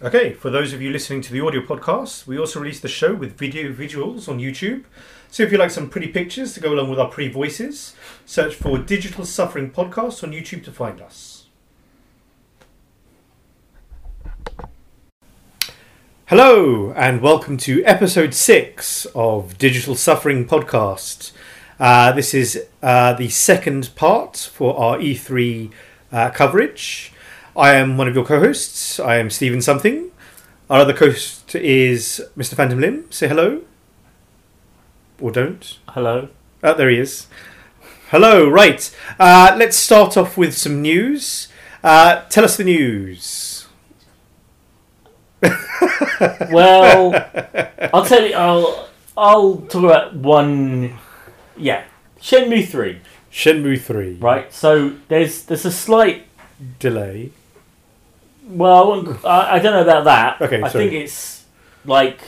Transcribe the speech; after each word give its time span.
Okay, 0.00 0.32
for 0.32 0.48
those 0.48 0.72
of 0.72 0.80
you 0.80 0.90
listening 0.90 1.22
to 1.22 1.32
the 1.32 1.40
audio 1.40 1.60
podcast, 1.60 2.24
we 2.24 2.38
also 2.38 2.60
release 2.60 2.78
the 2.78 2.86
show 2.86 3.16
with 3.16 3.36
video 3.36 3.72
visuals 3.72 4.28
on 4.28 4.38
YouTube. 4.38 4.84
So 5.28 5.42
if 5.42 5.50
you 5.50 5.58
like 5.58 5.72
some 5.72 5.90
pretty 5.90 6.06
pictures 6.06 6.54
to 6.54 6.60
go 6.60 6.72
along 6.72 6.88
with 6.88 7.00
our 7.00 7.08
pretty 7.08 7.32
voices, 7.32 7.96
search 8.24 8.54
for 8.54 8.78
Digital 8.78 9.24
Suffering 9.24 9.72
Podcast 9.72 10.22
on 10.22 10.30
YouTube 10.30 10.62
to 10.66 10.70
find 10.70 11.00
us. 11.00 11.46
Hello, 16.26 16.92
and 16.92 17.20
welcome 17.20 17.56
to 17.56 17.82
episode 17.84 18.34
six 18.34 19.04
of 19.16 19.58
Digital 19.58 19.96
Suffering 19.96 20.46
Podcast. 20.46 21.32
Uh, 21.80 22.12
this 22.12 22.34
is 22.34 22.66
uh, 22.84 23.14
the 23.14 23.30
second 23.30 23.90
part 23.96 24.36
for 24.36 24.78
our 24.78 24.98
E3 24.98 25.72
uh, 26.12 26.30
coverage. 26.30 27.12
I 27.58 27.74
am 27.74 27.96
one 27.98 28.06
of 28.06 28.14
your 28.14 28.24
co 28.24 28.38
hosts. 28.38 29.00
I 29.00 29.16
am 29.16 29.30
Stephen 29.30 29.60
Something. 29.60 30.12
Our 30.70 30.82
other 30.82 30.94
co 30.94 31.06
host 31.06 31.56
is 31.56 32.24
Mr. 32.36 32.54
Phantom 32.54 32.80
Limb. 32.80 33.10
Say 33.10 33.26
hello. 33.26 33.62
Or 35.20 35.32
don't. 35.32 35.78
Hello. 35.88 36.28
Oh, 36.62 36.74
there 36.74 36.88
he 36.88 37.00
is. 37.00 37.26
Hello, 38.10 38.48
right. 38.48 38.94
Uh, 39.18 39.56
let's 39.58 39.76
start 39.76 40.16
off 40.16 40.38
with 40.38 40.56
some 40.56 40.80
news. 40.80 41.48
Uh, 41.82 42.22
tell 42.28 42.44
us 42.44 42.56
the 42.56 42.64
news. 42.64 43.66
Well, 46.50 47.14
I'll 47.94 48.04
tell 48.04 48.26
you. 48.26 48.34
I'll 48.34 48.88
I'll 49.16 49.56
talk 49.56 49.84
about 49.84 50.14
one. 50.14 50.98
Yeah, 51.56 51.84
Shenmue 52.20 52.66
three. 52.68 53.00
Shenmue 53.30 53.80
3. 53.80 54.14
Right. 54.14 54.52
So 54.52 54.94
there's 55.06 55.42
there's 55.44 55.64
a 55.64 55.70
slight. 55.70 56.26
Delay. 56.80 57.30
Well, 58.48 59.18
I, 59.24 59.28
I, 59.28 59.54
I 59.54 59.58
don't 59.58 59.72
know 59.72 59.82
about 59.82 60.04
that. 60.04 60.40
Okay, 60.40 60.62
I 60.62 60.68
think 60.68 60.92
it's 60.92 61.44
like 61.84 62.18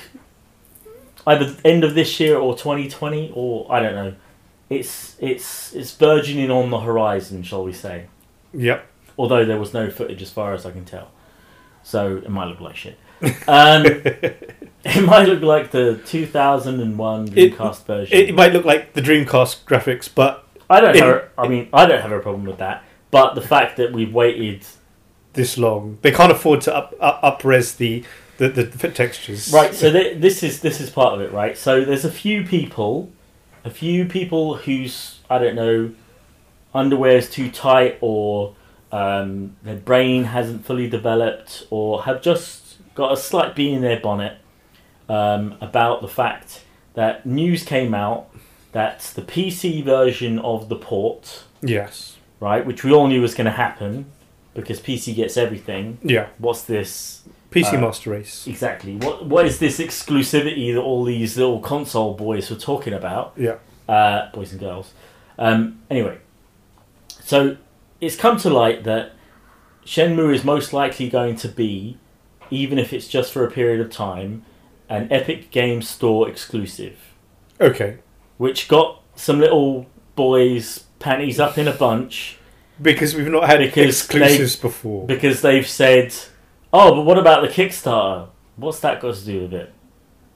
either 1.26 1.54
end 1.64 1.84
of 1.84 1.94
this 1.94 2.20
year 2.20 2.36
or 2.38 2.56
2020 2.56 3.32
or 3.34 3.70
I 3.72 3.80
don't 3.80 3.94
know. 3.94 4.14
It's 4.68 5.16
it's 5.18 5.74
it's 5.74 5.92
burgeoning 5.94 6.50
on 6.50 6.70
the 6.70 6.80
horizon, 6.80 7.42
shall 7.42 7.64
we 7.64 7.72
say? 7.72 8.06
Yep. 8.52 8.86
Although 9.18 9.44
there 9.44 9.58
was 9.58 9.74
no 9.74 9.90
footage 9.90 10.22
as 10.22 10.30
far 10.30 10.54
as 10.54 10.64
I 10.64 10.70
can 10.70 10.84
tell, 10.84 11.10
so 11.82 12.18
it 12.18 12.28
might 12.30 12.46
look 12.46 12.60
like 12.60 12.76
shit. 12.76 12.96
Um, 13.48 13.84
it 14.84 15.04
might 15.04 15.28
look 15.28 15.42
like 15.42 15.72
the 15.72 16.00
2001 16.06 17.32
It- 17.36 17.52
Dreamcast 17.54 17.84
version. 17.84 18.16
It 18.16 18.34
might 18.34 18.52
look 18.52 18.64
like 18.64 18.92
the 18.94 19.02
Dreamcast 19.02 19.64
graphics, 19.64 20.08
but 20.14 20.46
I 20.70 20.80
don't. 20.80 20.96
it- 20.96 21.02
Have, 21.02 21.28
I 21.36 21.48
mean, 21.48 21.68
I 21.72 21.86
don't 21.86 22.00
have 22.00 22.12
a 22.12 22.20
problem 22.20 22.44
with 22.44 22.58
that. 22.58 22.84
But 23.10 23.34
the 23.34 23.40
fact 23.42 23.76
that 23.78 23.92
we've 23.92 24.14
waited 24.14 24.64
this 25.34 25.56
long. 25.58 25.98
They 26.02 26.10
can't 26.10 26.32
afford 26.32 26.60
to 26.62 26.74
up, 26.74 26.94
up, 27.00 27.20
up-res 27.22 27.74
the, 27.74 28.04
the, 28.38 28.48
the 28.48 28.88
textures. 28.90 29.52
Right. 29.52 29.74
So 29.74 29.90
th- 29.92 30.20
this 30.20 30.42
is 30.42 30.60
this 30.60 30.80
is 30.80 30.90
part 30.90 31.14
of 31.14 31.20
it, 31.20 31.32
right? 31.32 31.56
So 31.56 31.84
there's 31.84 32.04
a 32.04 32.10
few 32.10 32.44
people, 32.44 33.10
a 33.64 33.70
few 33.70 34.06
people 34.06 34.56
whose 34.56 35.18
I 35.28 35.38
don't 35.38 35.54
know, 35.54 35.92
underwear 36.74 37.16
is 37.16 37.30
too 37.30 37.50
tight, 37.50 37.98
or 38.00 38.54
um, 38.92 39.56
their 39.62 39.76
brain 39.76 40.24
hasn't 40.24 40.64
fully 40.64 40.88
developed, 40.88 41.66
or 41.70 42.02
have 42.04 42.22
just 42.22 42.76
got 42.94 43.12
a 43.12 43.16
slight 43.16 43.54
bee 43.54 43.72
in 43.72 43.82
their 43.82 44.00
bonnet 44.00 44.38
um, 45.08 45.56
about 45.60 46.02
the 46.02 46.08
fact 46.08 46.64
that 46.94 47.24
news 47.24 47.62
came 47.62 47.94
out 47.94 48.28
that 48.72 49.00
the 49.14 49.22
PC 49.22 49.82
version 49.84 50.38
of 50.40 50.68
the 50.68 50.76
port, 50.76 51.44
Yes. 51.62 52.16
right, 52.40 52.64
which 52.64 52.84
we 52.84 52.92
all 52.92 53.06
knew 53.08 53.20
was 53.20 53.34
going 53.34 53.46
to 53.46 53.50
happen 53.52 54.06
because 54.54 54.80
PC 54.80 55.14
gets 55.14 55.36
everything. 55.36 55.98
Yeah. 56.02 56.28
What's 56.38 56.62
this 56.62 57.22
PC 57.50 57.74
Uh, 57.74 57.80
Master 57.80 58.10
Race. 58.10 58.46
Exactly. 58.46 58.96
What 58.96 59.26
what 59.26 59.46
is 59.46 59.58
this 59.58 59.78
exclusivity 59.78 60.72
that 60.74 60.80
all 60.80 61.04
these 61.04 61.36
little 61.36 61.60
console 61.60 62.14
boys 62.14 62.50
were 62.50 62.56
talking 62.56 62.92
about? 62.92 63.32
Yeah. 63.36 63.56
Uh, 63.88 64.30
boys 64.32 64.52
and 64.52 64.60
girls. 64.60 64.92
Um, 65.38 65.80
anyway, 65.90 66.18
so 67.22 67.56
it's 68.00 68.14
come 68.16 68.36
to 68.38 68.50
light 68.50 68.84
that 68.84 69.12
Shenmue 69.84 70.34
is 70.34 70.44
most 70.44 70.72
likely 70.72 71.08
going 71.08 71.34
to 71.36 71.48
be, 71.48 71.96
even 72.50 72.78
if 72.78 72.92
it's 72.92 73.08
just 73.08 73.32
for 73.32 73.44
a 73.44 73.50
period 73.50 73.80
of 73.80 73.90
time, 73.90 74.44
an 74.88 75.08
Epic 75.10 75.50
Games 75.50 75.88
Store 75.88 76.28
exclusive, 76.28 76.98
Okay. 77.60 77.98
which 78.36 78.68
got 78.68 79.02
some 79.16 79.40
little 79.40 79.86
boys' 80.14 80.84
panties 80.98 81.40
up 81.40 81.56
in 81.58 81.66
a 81.66 81.72
bunch 81.72 82.36
Because 82.80 83.14
we've 83.14 83.28
not 83.28 83.46
had 83.46 83.60
exclusives 83.60 84.56
before. 84.56 85.06
because 85.06 85.42
they've 85.42 85.66
said, 85.66 86.14
"Oh, 86.72 86.94
but 86.94 87.02
what 87.02 87.18
about 87.18 87.42
the 87.42 87.48
Kickstarter? 87.48 88.28
What's 88.56 88.80
that 88.80 89.00
got 89.00 89.14
to 89.16 89.24
do 89.24 89.42
with 89.42 89.54
it?" 89.54 89.72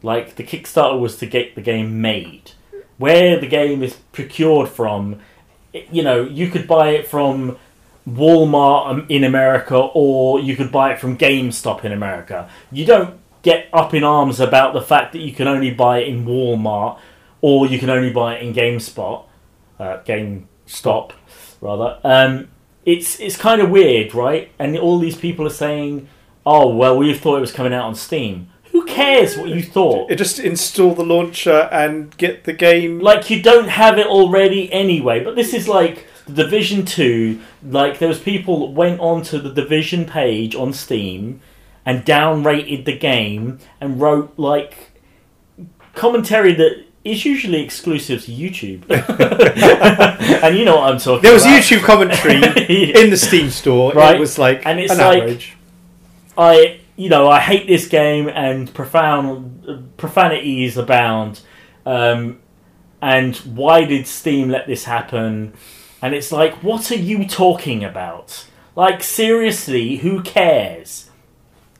Like 0.02 0.36
the 0.36 0.44
Kickstarter 0.44 0.98
was 1.00 1.16
to 1.18 1.26
get 1.26 1.54
the 1.54 1.62
game 1.62 2.00
made. 2.00 2.52
Where 2.98 3.40
the 3.40 3.46
game 3.46 3.82
is 3.82 3.94
procured 4.12 4.68
from, 4.68 5.20
you 5.72 6.02
know, 6.02 6.22
you 6.22 6.48
could 6.50 6.68
buy 6.68 6.90
it 6.90 7.08
from 7.08 7.56
Walmart 8.08 8.90
um, 8.90 9.06
in 9.08 9.24
America, 9.24 9.76
or 9.76 10.38
you 10.38 10.54
could 10.56 10.70
buy 10.70 10.92
it 10.92 11.00
from 11.00 11.16
GameStop 11.16 11.84
in 11.84 11.92
America. 11.92 12.48
You 12.70 12.84
don't 12.84 13.18
get 13.42 13.68
up 13.72 13.94
in 13.94 14.04
arms 14.04 14.40
about 14.40 14.74
the 14.74 14.82
fact 14.82 15.12
that 15.12 15.20
you 15.20 15.32
can 15.32 15.48
only 15.48 15.70
buy 15.70 15.98
it 16.00 16.08
in 16.08 16.24
Walmart, 16.24 16.98
or 17.40 17.66
you 17.66 17.78
can 17.78 17.90
only 17.90 18.10
buy 18.10 18.36
it 18.36 18.42
in 18.42 18.54
GameSpot, 18.54 19.24
uh, 19.80 19.98
GameStop 20.06 21.12
rather. 21.64 21.98
Um, 22.04 22.48
it's 22.84 23.18
it's 23.18 23.36
kind 23.36 23.60
of 23.60 23.70
weird, 23.70 24.14
right? 24.14 24.52
And 24.58 24.78
all 24.78 24.98
these 24.98 25.16
people 25.16 25.46
are 25.46 25.50
saying, 25.50 26.08
"Oh, 26.44 26.68
well, 26.74 26.96
we 26.96 27.12
thought 27.14 27.38
it 27.38 27.40
was 27.40 27.52
coming 27.52 27.72
out 27.72 27.86
on 27.86 27.94
Steam." 27.94 28.50
Who 28.72 28.84
cares 28.84 29.36
what 29.36 29.50
you 29.50 29.62
thought? 29.62 30.10
It 30.10 30.16
just 30.16 30.40
install 30.40 30.94
the 30.94 31.04
launcher 31.04 31.68
and 31.70 32.14
get 32.16 32.42
the 32.42 32.52
game. 32.52 32.98
Like 32.98 33.30
you 33.30 33.40
don't 33.40 33.68
have 33.68 33.98
it 33.98 34.06
already 34.06 34.70
anyway. 34.72 35.22
But 35.22 35.36
this 35.36 35.54
is 35.54 35.68
like 35.68 36.06
the 36.26 36.42
Division 36.42 36.84
Two. 36.84 37.40
Like 37.62 37.98
there 37.98 38.08
was 38.08 38.18
people 38.18 38.66
that 38.66 38.74
went 38.74 39.00
onto 39.00 39.38
the 39.38 39.52
Division 39.52 40.04
page 40.04 40.54
on 40.54 40.72
Steam 40.72 41.40
and 41.86 42.04
downrated 42.04 42.84
the 42.84 42.96
game 42.96 43.58
and 43.80 44.00
wrote 44.00 44.34
like 44.36 44.92
commentary 45.94 46.52
that 46.54 46.83
is 47.04 47.24
usually 47.24 47.62
exclusive 47.62 48.24
to 48.24 48.32
YouTube. 48.32 48.90
and 50.42 50.56
you 50.56 50.64
know 50.64 50.76
what 50.76 50.90
I'm 50.90 50.98
talking 50.98 51.12
about. 51.12 51.22
there 51.22 51.34
was 51.34 51.44
about. 51.44 51.62
YouTube 51.62 51.82
commentary 51.84 52.36
in 52.92 53.10
the 53.10 53.16
Steam 53.16 53.50
store. 53.50 53.92
Right. 53.92 54.16
It 54.16 54.20
was 54.20 54.38
like 54.38 54.66
And 54.66 54.80
it's 54.80 54.92
an 54.92 54.98
like-. 54.98 55.52
I 56.36 56.80
you 56.96 57.08
know 57.10 57.28
I 57.28 57.40
hate 57.40 57.66
this 57.66 57.86
game 57.86 58.28
and 58.28 58.72
profound 58.72 59.96
profanities 59.96 60.76
abound. 60.78 61.42
Um, 61.86 62.40
and 63.02 63.36
why 63.36 63.84
did 63.84 64.06
Steam 64.06 64.48
let 64.48 64.66
this 64.66 64.84
happen? 64.84 65.52
And 66.00 66.14
it's 66.14 66.32
like, 66.32 66.54
what 66.62 66.90
are 66.90 66.96
you 66.96 67.28
talking 67.28 67.84
about? 67.84 68.46
Like 68.74 69.02
seriously, 69.02 69.96
who 69.96 70.22
cares? 70.22 71.10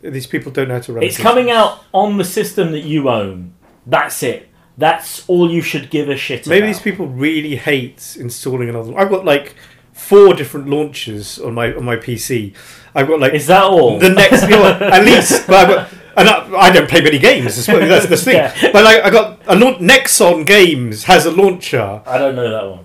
These 0.02 0.26
people 0.26 0.52
don't 0.52 0.68
know 0.68 0.74
how 0.74 0.80
to 0.80 0.92
run. 0.92 1.02
It's 1.02 1.16
coming 1.16 1.50
out 1.50 1.82
on 1.92 2.18
the 2.18 2.24
system 2.24 2.72
that 2.72 2.82
you 2.82 3.08
own. 3.08 3.54
That's 3.86 4.22
it. 4.22 4.50
That's 4.76 5.28
all 5.28 5.50
you 5.50 5.62
should 5.62 5.90
give 5.90 6.08
a 6.08 6.16
shit 6.16 6.40
about. 6.46 6.50
Maybe 6.50 6.66
about. 6.66 6.74
these 6.74 6.82
people 6.82 7.06
really 7.06 7.56
hate 7.56 8.16
installing 8.18 8.68
another. 8.68 8.96
I've 8.98 9.10
got 9.10 9.24
like 9.24 9.54
four 9.92 10.34
different 10.34 10.68
launchers 10.68 11.38
on 11.38 11.54
my 11.54 11.72
on 11.74 11.84
my 11.84 11.96
PC. 11.96 12.54
I've 12.94 13.06
got 13.06 13.20
like 13.20 13.34
Is 13.34 13.46
that 13.46 13.62
all? 13.64 13.98
the 13.98 14.08
next 14.10 14.42
you 14.48 14.50
know, 14.50 14.64
at 14.64 15.04
least 15.04 15.46
but 15.46 15.56
I've 15.56 15.68
got, 15.68 15.92
and 16.16 16.28
I, 16.28 16.56
I 16.66 16.70
don't 16.72 16.88
play 16.88 17.00
many 17.00 17.18
games 17.18 17.66
that's 17.66 18.06
the 18.08 18.16
thing 18.16 18.36
Yeah. 18.62 18.70
but 18.72 18.84
like 18.84 19.02
I 19.02 19.10
got 19.10 19.40
a 19.48 19.56
launch, 19.56 19.78
Nexon 19.78 20.46
Games 20.46 21.04
has 21.04 21.26
a 21.26 21.30
launcher 21.32 22.02
I 22.06 22.18
don't 22.18 22.36
know 22.36 22.48
that 22.50 22.70
one. 22.70 22.84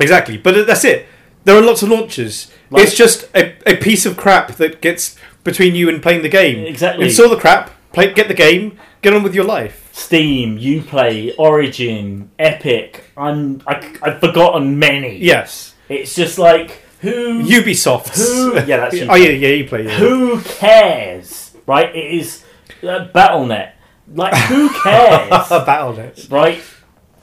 exactly 0.00 0.38
but 0.38 0.66
that's 0.66 0.84
it 0.86 1.06
there 1.44 1.54
are 1.54 1.60
lots 1.60 1.82
of 1.82 1.90
launchers 1.90 2.50
Like- 2.70 2.84
it's 2.84 2.94
just 2.96 3.28
a, 3.34 3.54
a 3.70 3.76
piece 3.76 4.06
of 4.06 4.16
crap 4.16 4.52
that 4.56 4.80
gets 4.80 5.16
between 5.44 5.74
you 5.74 5.90
and 5.90 6.02
playing 6.02 6.22
the 6.22 6.30
game 6.30 6.64
Exactly. 6.64 7.04
install 7.04 7.28
the 7.28 7.36
crap 7.36 7.72
play 7.92 8.10
get 8.14 8.28
the 8.28 8.34
game 8.34 8.78
get 9.02 9.12
on 9.12 9.22
with 9.22 9.34
your 9.34 9.44
life 9.44 9.90
Steam, 9.92 10.58
Uplay, 10.58 11.34
Origin, 11.38 12.30
Epic. 12.38 13.04
I'm 13.16 13.60
I, 13.66 13.94
I've 14.02 14.20
forgotten 14.20 14.78
many. 14.78 15.18
yes 15.18 15.74
It's 15.88 16.14
just 16.14 16.38
like 16.38 16.82
who 17.00 17.42
Ubisoft 17.42 18.16
Who- 18.16 18.54
yeah, 18.66 18.78
that's 18.78 18.94
oh 19.08 19.14
yeah 19.14 19.30
yeah 19.30 19.48
you 19.48 19.68
play 19.68 19.84
yeah. 19.84 19.98
who 19.98 20.40
cares, 20.42 21.54
right? 21.66 21.94
It 21.94 22.14
is 22.14 22.44
uh, 22.82 23.08
BattleNet. 23.14 23.72
Like 24.14 24.34
who 24.34 24.68
cares, 24.82 25.28
Battle.net 25.50 26.26
right? 26.30 26.62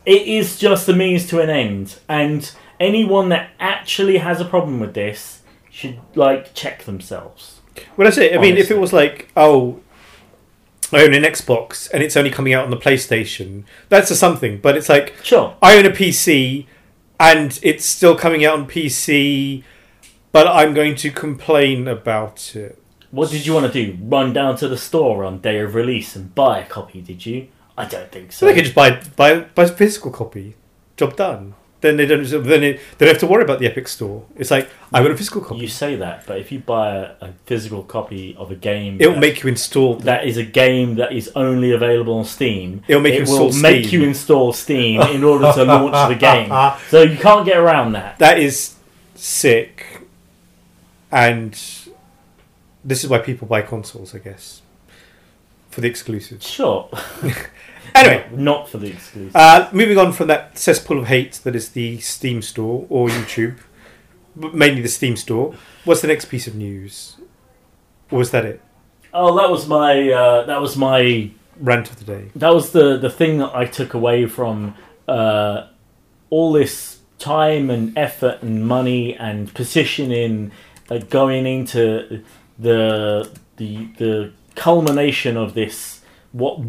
It 0.06 0.28
is 0.28 0.58
just 0.58 0.88
a 0.90 0.94
means 0.94 1.28
to 1.28 1.40
an 1.42 1.50
end, 1.50 2.00
and 2.08 2.50
anyone 2.80 3.30
that 3.30 3.52
actually 3.60 4.18
has 4.18 4.40
a 4.42 4.46
problem 4.46 4.80
with 4.80 4.94
this 4.96 5.42
should 5.70 6.00
like 6.16 6.54
check 6.56 6.84
themselves. 6.84 7.60
Well, 7.96 8.06
that's 8.06 8.18
it. 8.18 8.36
I 8.36 8.40
mean, 8.42 8.58
if 8.58 8.72
it 8.72 8.78
was 8.80 8.92
like, 8.92 9.30
oh, 9.38 9.82
I 10.94 11.04
own 11.04 11.14
an 11.14 11.24
Xbox 11.24 11.90
and 11.92 12.02
it's 12.04 12.18
only 12.18 12.32
coming 12.32 12.54
out 12.54 12.66
on 12.66 12.72
the 12.72 12.78
PlayStation, 12.78 13.64
that's 13.90 14.12
a 14.12 14.16
something. 14.16 14.60
But 14.60 14.78
it's 14.78 14.90
like, 14.90 15.16
Sure, 15.24 15.56
I 15.62 15.78
own 15.78 15.86
a 15.86 15.92
PC 15.92 16.66
and 17.20 17.60
it's 17.62 17.86
still 17.86 18.16
coming 18.16 18.46
out 18.46 18.60
on 18.60 18.68
PC, 18.68 19.64
but 20.32 20.48
I'm 20.48 20.74
going 20.74 20.96
to 20.96 21.12
complain 21.12 21.88
about 21.88 22.56
it. 22.56 22.82
What 23.12 23.32
did 23.32 23.46
you 23.46 23.54
want 23.54 23.72
to 23.72 23.86
do? 23.86 23.98
Run 24.02 24.34
down 24.34 24.56
to 24.58 24.68
the 24.68 24.78
store 24.78 25.24
on 25.24 25.40
day 25.40 25.60
of 25.60 25.74
release 25.74 26.16
and 26.16 26.34
buy 26.36 26.60
a 26.60 26.66
copy? 26.66 27.02
Did 27.02 27.26
you? 27.26 27.48
I 27.78 27.86
don't 27.86 28.12
think 28.12 28.32
so. 28.32 28.46
They 28.46 28.54
could 28.54 28.66
just 28.66 28.76
buy 28.76 29.02
buy 29.16 29.40
buy 29.40 29.64
a 29.64 29.68
physical 29.68 30.12
copy. 30.12 30.56
Job 30.98 31.16
done. 31.16 31.56
Then 31.82 31.96
they 31.96 32.06
don't. 32.06 32.24
Then 32.26 32.64
it, 32.64 32.80
they 32.98 33.06
don't 33.06 33.14
have 33.16 33.20
to 33.22 33.28
worry 33.28 33.44
about 33.44 33.60
the 33.60 33.66
Epic 33.66 33.88
Store. 33.88 34.26
It's 34.36 34.52
like 34.52 34.68
I 34.92 35.00
want 35.00 35.14
a 35.14 35.18
physical 35.18 35.40
copy. 35.42 35.62
You 35.62 35.68
say 35.70 35.96
that, 35.96 36.26
but 36.28 36.38
if 36.38 36.52
you 36.52 36.60
buy 36.60 36.94
a, 36.96 37.12
a 37.22 37.32
physical 37.46 37.84
copy 37.84 38.36
of 38.38 38.52
a 38.52 38.56
game, 38.56 38.98
It'll 39.00 39.14
that- 39.14 39.20
make 39.22 39.42
you 39.44 39.48
install. 39.50 39.96
that 40.00 40.26
is 40.28 40.36
a 40.36 40.44
game 40.44 40.96
that 40.96 41.14
is 41.14 41.32
only 41.36 41.72
available 41.72 42.18
on 42.20 42.26
Steam. 42.26 42.82
It'll 42.88 43.02
make 43.02 43.14
it 43.14 43.28
you 43.30 43.34
will 43.34 43.46
install 43.48 43.62
make 43.62 43.86
Steam. 43.86 44.02
you 44.02 44.08
install 44.10 44.52
Steam 44.52 45.02
in 45.04 45.24
order 45.24 45.54
to 45.54 45.64
launch 45.64 46.10
the 46.14 46.20
game. 46.20 46.52
So 46.90 47.02
you 47.04 47.18
can't 47.18 47.46
get 47.46 47.56
around 47.58 47.94
that. 47.94 48.20
That 48.20 48.40
is 48.40 48.76
sick, 49.16 50.02
and 51.12 51.54
this 52.84 53.04
is 53.04 53.10
why 53.10 53.20
people 53.20 53.48
buy 53.48 53.62
consoles, 53.62 54.14
I 54.14 54.18
guess, 54.20 54.62
for 55.70 55.80
the 55.80 55.88
exclusives. 55.88 56.46
Sure. 56.46 56.90
Anyway, 57.96 58.30
not 58.34 58.70
for 58.70 58.78
the 58.78 58.88
exclusive. 58.88 59.36
uh, 59.36 59.70
moving 59.72 59.98
on 59.98 60.12
from 60.14 60.28
that 60.28 60.58
cesspool 60.58 61.00
of 61.00 61.08
hate 61.08 61.34
that 61.44 61.56
is 61.56 61.70
the 61.70 62.00
Steam 62.00 62.42
Store 62.42 62.86
or 62.90 63.08
YouTube, 63.10 63.58
but 64.36 64.54
mainly 64.54 64.82
the 64.82 64.88
Steam 64.90 65.16
Store. 65.16 65.56
What's 65.86 66.02
the 66.02 66.08
next 66.08 66.26
piece 66.26 66.48
of 66.48 66.56
news? 66.56 67.18
Or 68.12 68.20
was 68.20 68.32
that 68.32 68.46
it? 68.46 68.62
oh, 69.14 69.36
that 69.38 69.50
was 69.50 69.68
my 69.68 70.10
uh, 70.12 70.46
that 70.46 70.62
was 70.62 70.78
my 70.78 71.32
Rant 71.60 71.90
of 71.90 71.98
the 71.98 72.06
day. 72.06 72.32
that 72.36 72.54
was 72.54 72.72
the 72.72 72.98
the 72.98 73.10
thing 73.10 73.40
that 73.40 73.52
I 73.54 73.66
took 73.66 73.94
away 73.94 74.26
from 74.28 74.76
uh, 75.08 75.68
all 76.30 76.54
this 76.54 77.00
time 77.18 77.70
and 77.70 77.98
effort 77.98 78.42
and 78.42 78.66
money 78.66 79.14
and 79.16 79.54
positioning 79.54 80.52
uh, 80.90 81.00
going 81.00 81.46
into 81.46 82.24
the 82.58 83.30
the 83.58 83.88
the 83.98 84.32
culmination 84.56 85.36
of 85.38 85.54
this 85.54 86.02
what 86.32 86.60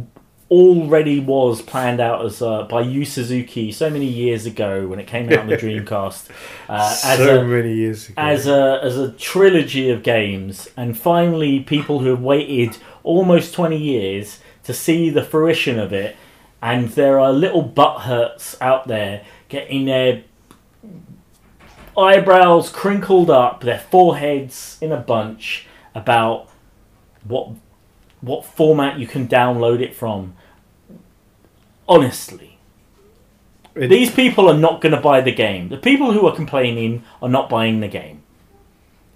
already 0.51 1.21
was 1.21 1.63
planned 1.63 2.01
out 2.01 2.25
as 2.25 2.43
uh, 2.43 2.65
by 2.65 2.81
Yu 2.81 3.05
Suzuki 3.05 3.71
so 3.71 3.89
many 3.89 4.07
years 4.07 4.47
ago 4.47 4.87
when 4.89 4.99
it 4.99 5.07
came 5.07 5.33
out 5.33 5.39
on 5.41 5.47
the 5.47 5.57
Dreamcast 5.59 6.29
uh, 6.69 6.99
as 7.05 7.19
so 7.19 7.41
a, 7.41 7.45
many 7.45 7.73
years 7.75 8.09
ago. 8.09 8.15
as 8.21 8.47
a 8.47 8.81
as 8.83 8.99
a 8.99 9.13
trilogy 9.13 9.91
of 9.91 10.03
games, 10.03 10.69
and 10.77 10.99
finally, 10.99 11.61
people 11.61 12.01
who 12.01 12.09
have 12.09 12.23
waited 12.23 12.77
almost 13.03 13.55
twenty 13.55 13.79
years 13.79 14.41
to 14.65 14.75
see 14.75 15.09
the 15.09 15.23
fruition 15.23 15.79
of 15.79 15.93
it, 15.93 16.17
and 16.61 16.89
there 16.91 17.21
are 17.21 17.33
little 17.33 17.63
butt 17.63 18.03
hurts 18.03 18.57
out 18.61 18.89
there 18.89 19.25
getting 19.49 19.85
their 19.85 20.25
eyebrows 21.97 22.71
crinkled 22.71 23.31
up, 23.31 23.61
their 23.61 23.79
foreheads 23.79 24.79
in 24.81 24.91
a 24.91 24.97
bunch 24.97 25.67
about 25.95 26.49
what 27.25 27.51
what 28.21 28.45
format 28.45 28.99
you 28.99 29.07
can 29.07 29.29
download 29.29 29.81
it 29.81 29.95
from. 29.95 30.35
Honestly, 31.91 32.57
It- 33.75 33.89
these 33.89 34.11
people 34.11 34.49
are 34.49 34.57
not 34.57 34.81
going 34.81 34.95
to 34.95 35.01
buy 35.01 35.21
the 35.21 35.33
game. 35.33 35.69
The 35.69 35.77
people 35.77 36.13
who 36.13 36.27
are 36.29 36.35
complaining 36.35 37.03
are 37.23 37.29
not 37.29 37.49
buying 37.51 37.81
the 37.81 37.89
game. 37.89 38.23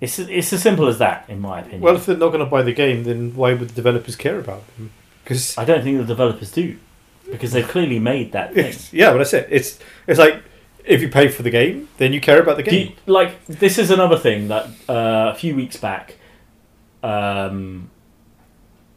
It's 0.01 0.19
it's 0.19 0.53
as 0.53 0.61
simple 0.61 0.87
as 0.89 0.99
that, 0.99 1.25
in 1.29 1.41
my 1.41 1.61
opinion. 1.61 1.81
well, 1.81 1.97
if 1.97 2.05
they're 2.07 2.17
not 2.25 2.29
going 2.35 2.45
to 2.45 2.51
buy 2.57 2.63
the 2.63 2.73
game, 2.75 3.05
then 3.05 3.35
why 3.35 3.55
would 3.55 3.69
the 3.71 3.75
developers 3.75 4.17
care 4.17 4.39
about 4.39 4.63
them? 4.77 4.91
Because 5.23 5.57
I 5.57 5.65
don't 5.65 5.83
think 5.83 5.97
the 5.99 6.05
developers 6.05 6.51
do, 6.53 6.77
because 7.31 7.53
they've 7.53 7.67
clearly 7.67 7.99
made 7.99 8.33
that 8.33 8.53
thing. 8.55 8.75
Yeah, 8.93 9.13
but 9.13 9.19
that's 9.19 9.33
it. 9.33 9.49
It's 9.51 9.79
it's 10.07 10.19
like 10.19 10.43
if 10.85 11.01
you 11.01 11.09
pay 11.09 11.29
for 11.29 11.43
the 11.43 11.51
game, 11.51 11.89
then 11.97 12.13
you 12.13 12.21
care 12.21 12.41
about 12.43 12.57
the 12.59 12.63
game. 12.65 12.89
you- 12.89 12.93
like 13.07 13.33
this 13.47 13.79
is 13.79 13.91
another 13.91 14.19
thing 14.19 14.49
that 14.49 14.65
uh, 14.89 15.33
a 15.33 15.35
few 15.35 15.55
weeks 15.57 15.77
back, 15.79 16.17
um, 17.03 17.89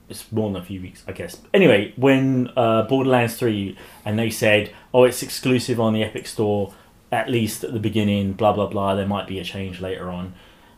it's 0.09 0.31
more 0.31 0.51
than 0.51 0.61
a 0.61 0.65
few 0.65 0.81
weeks, 0.81 1.03
I 1.07 1.11
guess. 1.11 1.41
Anyway, 1.53 1.93
when 1.95 2.49
uh, 2.55 2.83
Borderlands 2.83 3.35
Three 3.37 3.77
and 4.05 4.17
they 4.17 4.29
said, 4.29 4.71
"Oh, 4.93 5.03
it's 5.03 5.21
exclusive 5.23 5.79
on 5.79 5.93
the 5.93 6.03
Epic 6.03 6.27
Store," 6.27 6.73
at 7.11 7.29
least 7.29 7.63
at 7.63 7.73
the 7.73 7.79
beginning, 7.79 8.33
blah 8.33 8.53
blah 8.53 8.67
blah. 8.67 8.95
There 8.95 9.07
might 9.07 9.27
be 9.27 9.39
a 9.39 9.43
change 9.43 9.81
later 9.81 10.09
on, 10.09 10.33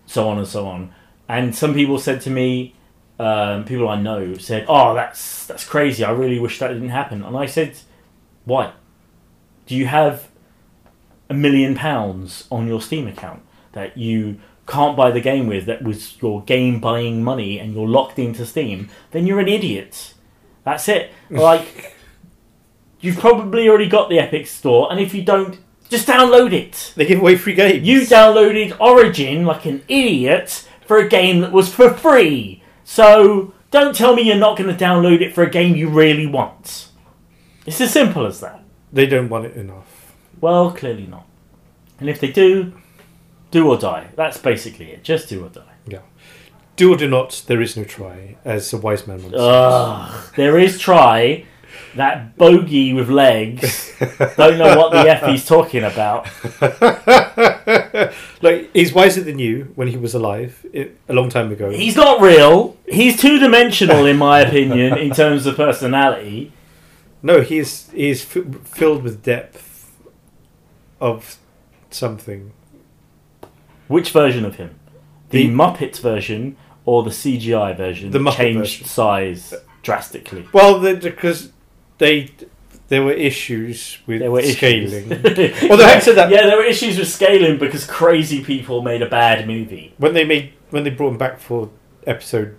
so 0.05 0.27
on 0.27 0.37
and 0.37 0.47
so 0.47 0.67
on. 0.67 0.93
And 1.27 1.55
some 1.55 1.73
people 1.75 1.99
said 1.99 2.21
to 2.21 2.31
me, 2.31 2.73
um, 3.19 3.65
people 3.65 3.87
I 3.89 4.01
know 4.01 4.35
said, 4.35 4.65
"Oh, 4.67 4.93
that's 4.95 5.45
that's 5.45 5.65
crazy. 5.65 6.03
I 6.03 6.11
really 6.11 6.39
wish 6.39 6.57
that 6.59 6.69
didn't 6.69 6.89
happen." 6.89 7.21
And 7.23 7.35
I 7.37 7.45
said, 7.45 7.77
"Why? 8.45 8.71
Do 9.67 9.75
you 9.75 9.85
have 9.85 10.29
a 11.29 11.33
million 11.33 11.75
pounds 11.75 12.47
on 12.49 12.67
your 12.67 12.81
Steam 12.81 13.07
account 13.07 13.43
that 13.73 13.97
you 13.97 14.39
can't 14.69 14.95
buy 14.95 15.12
the 15.12 15.21
game 15.21 15.48
with 15.48 15.66
that 15.66 15.83
was 15.83 16.21
your 16.21 16.42
game 16.44 16.80
buying 16.80 17.24
money 17.24 17.60
and 17.60 17.74
you're 17.74 17.88
locked 17.88 18.19
into 18.19 18.45
Steam, 18.45 18.89
then 19.12 19.25
you're 19.25 19.39
an 19.39 19.48
idiot. 19.48 20.13
That's 20.63 20.88
it. 20.88 21.12
Like, 21.30 21.95
you've 23.01 23.19
probably 23.19 23.69
already 23.69 23.88
got 23.88 24.10
the 24.10 24.19
Epic 24.19 24.48
Store, 24.48 24.92
and 24.92 25.00
if 25.00 25.13
you 25.13 25.21
don't, 25.21 25.60
just 25.89 26.07
download 26.07 26.54
it. 26.54 26.94
They 26.95 27.06
give 27.06 27.19
away 27.19 27.36
free 27.36 27.54
games. 27.54 27.88
You 27.88 28.01
downloaded 28.01 28.80
Origin 28.80 29.45
like 29.45 29.66
an 29.66 29.83
idiot 29.88 30.68
for 30.86 30.98
a 30.98 31.07
game 31.07 31.42
that 31.42 31.51
was 31.51 31.74
for 31.74 31.94
free. 31.94 32.63
So 32.83 33.54
don't 33.71 33.95
tell 33.95 34.16
me 34.16 34.24
you're 34.24 34.36
not 34.36 34.57
going 34.57 34.75
to 34.75 34.86
download 34.86 35.21
it 35.21 35.33
for 35.36 35.44
a 35.44 35.50
game 35.50 35.75
you 35.75 35.89
really 35.89 36.25
want. 36.25 36.89
It's 37.66 37.81
as 37.81 37.92
simple 37.92 38.25
as 38.25 38.39
that. 38.39 38.63
They 38.92 39.06
don't 39.06 39.30
want 39.30 39.45
it 39.45 39.56
enough. 39.56 40.16
Well, 40.42 40.71
clearly 40.71 41.06
not. 41.06 41.27
And 42.00 42.10
if 42.10 42.19
they 42.19 42.31
do, 42.31 42.74
do 43.51 43.67
or 43.69 43.77
die. 43.77 44.09
That's 44.15 44.37
basically 44.37 44.91
it. 44.91 45.03
Just 45.03 45.29
do 45.29 45.43
or 45.45 45.49
die. 45.49 45.73
Yeah. 45.87 45.99
Do 46.75 46.93
or 46.93 46.97
do 46.97 47.07
not, 47.09 47.43
there 47.47 47.61
is 47.61 47.75
no 47.75 47.83
try, 47.83 48.37
as 48.45 48.71
a 48.71 48.77
wise 48.77 49.05
man 49.05 49.21
once 49.21 49.35
Ugh. 49.37 50.33
there 50.35 50.57
is 50.57 50.79
try. 50.79 51.45
That 51.95 52.37
bogey 52.37 52.93
with 52.93 53.09
legs. 53.09 53.93
Don't 54.37 54.57
know 54.59 54.77
what 54.77 54.91
the 54.91 54.99
F 55.09 55.25
he's 55.25 55.43
talking 55.45 55.83
about. 55.83 56.27
said. 56.59 58.13
like, 58.41 58.69
he's 58.73 58.93
wiser 58.93 59.21
than 59.21 59.39
you 59.39 59.71
when 59.75 59.87
he 59.87 59.97
was 59.97 60.13
alive 60.13 60.63
a 60.73 61.13
long 61.13 61.29
time 61.29 61.51
ago. 61.51 61.71
He's 61.71 61.95
not 61.95 62.21
real. 62.21 62.77
He's 62.87 63.19
two 63.19 63.39
dimensional, 63.39 64.05
in 64.05 64.17
my 64.17 64.41
opinion, 64.41 64.97
in 64.99 65.11
terms 65.11 65.47
of 65.47 65.55
personality. 65.55 66.51
no, 67.23 67.41
he 67.41 67.57
is, 67.57 67.89
he 67.89 68.09
is 68.09 68.21
f- 68.23 68.43
filled 68.65 69.01
with 69.03 69.23
depth 69.23 69.91
of 71.01 71.37
something. 71.89 72.51
Which 73.89 74.11
version 74.11 74.45
of 74.45 74.55
him? 74.55 74.79
The, 75.31 75.47
The- 75.47 75.53
Muppets 75.53 75.99
version 75.99 76.55
or 76.85 77.03
the 77.03 77.09
CGI 77.09 77.75
version? 77.75 78.11
The 78.11 78.19
Muppet 78.19 78.35
changed 78.37 78.59
version. 78.59 78.85
size 78.87 79.53
drastically. 79.83 80.47
Well, 80.53 80.79
because 80.95 81.51
they 81.97 82.29
there 82.87 83.03
were 83.03 83.11
issues 83.13 83.99
with 84.07 84.19
There 84.21 84.31
were 84.31 84.41
scaling. 84.41 85.11
Although 85.69 85.85
having 85.85 86.01
said 86.01 86.15
that, 86.15 86.31
yeah, 86.31 86.47
there 86.47 86.57
were 86.57 86.63
issues 86.63 86.97
with 86.97 87.07
scaling 87.07 87.59
because 87.59 87.85
crazy 87.85 88.43
people 88.43 88.81
made 88.81 89.01
a 89.03 89.09
bad 89.09 89.45
movie. 89.45 89.93
when 89.97 90.13
they 90.13 90.23
made 90.25 90.53
when 90.71 90.83
they 90.83 90.89
brought 90.89 91.09
him 91.11 91.17
back 91.17 91.39
for 91.39 91.69
episode 92.07 92.55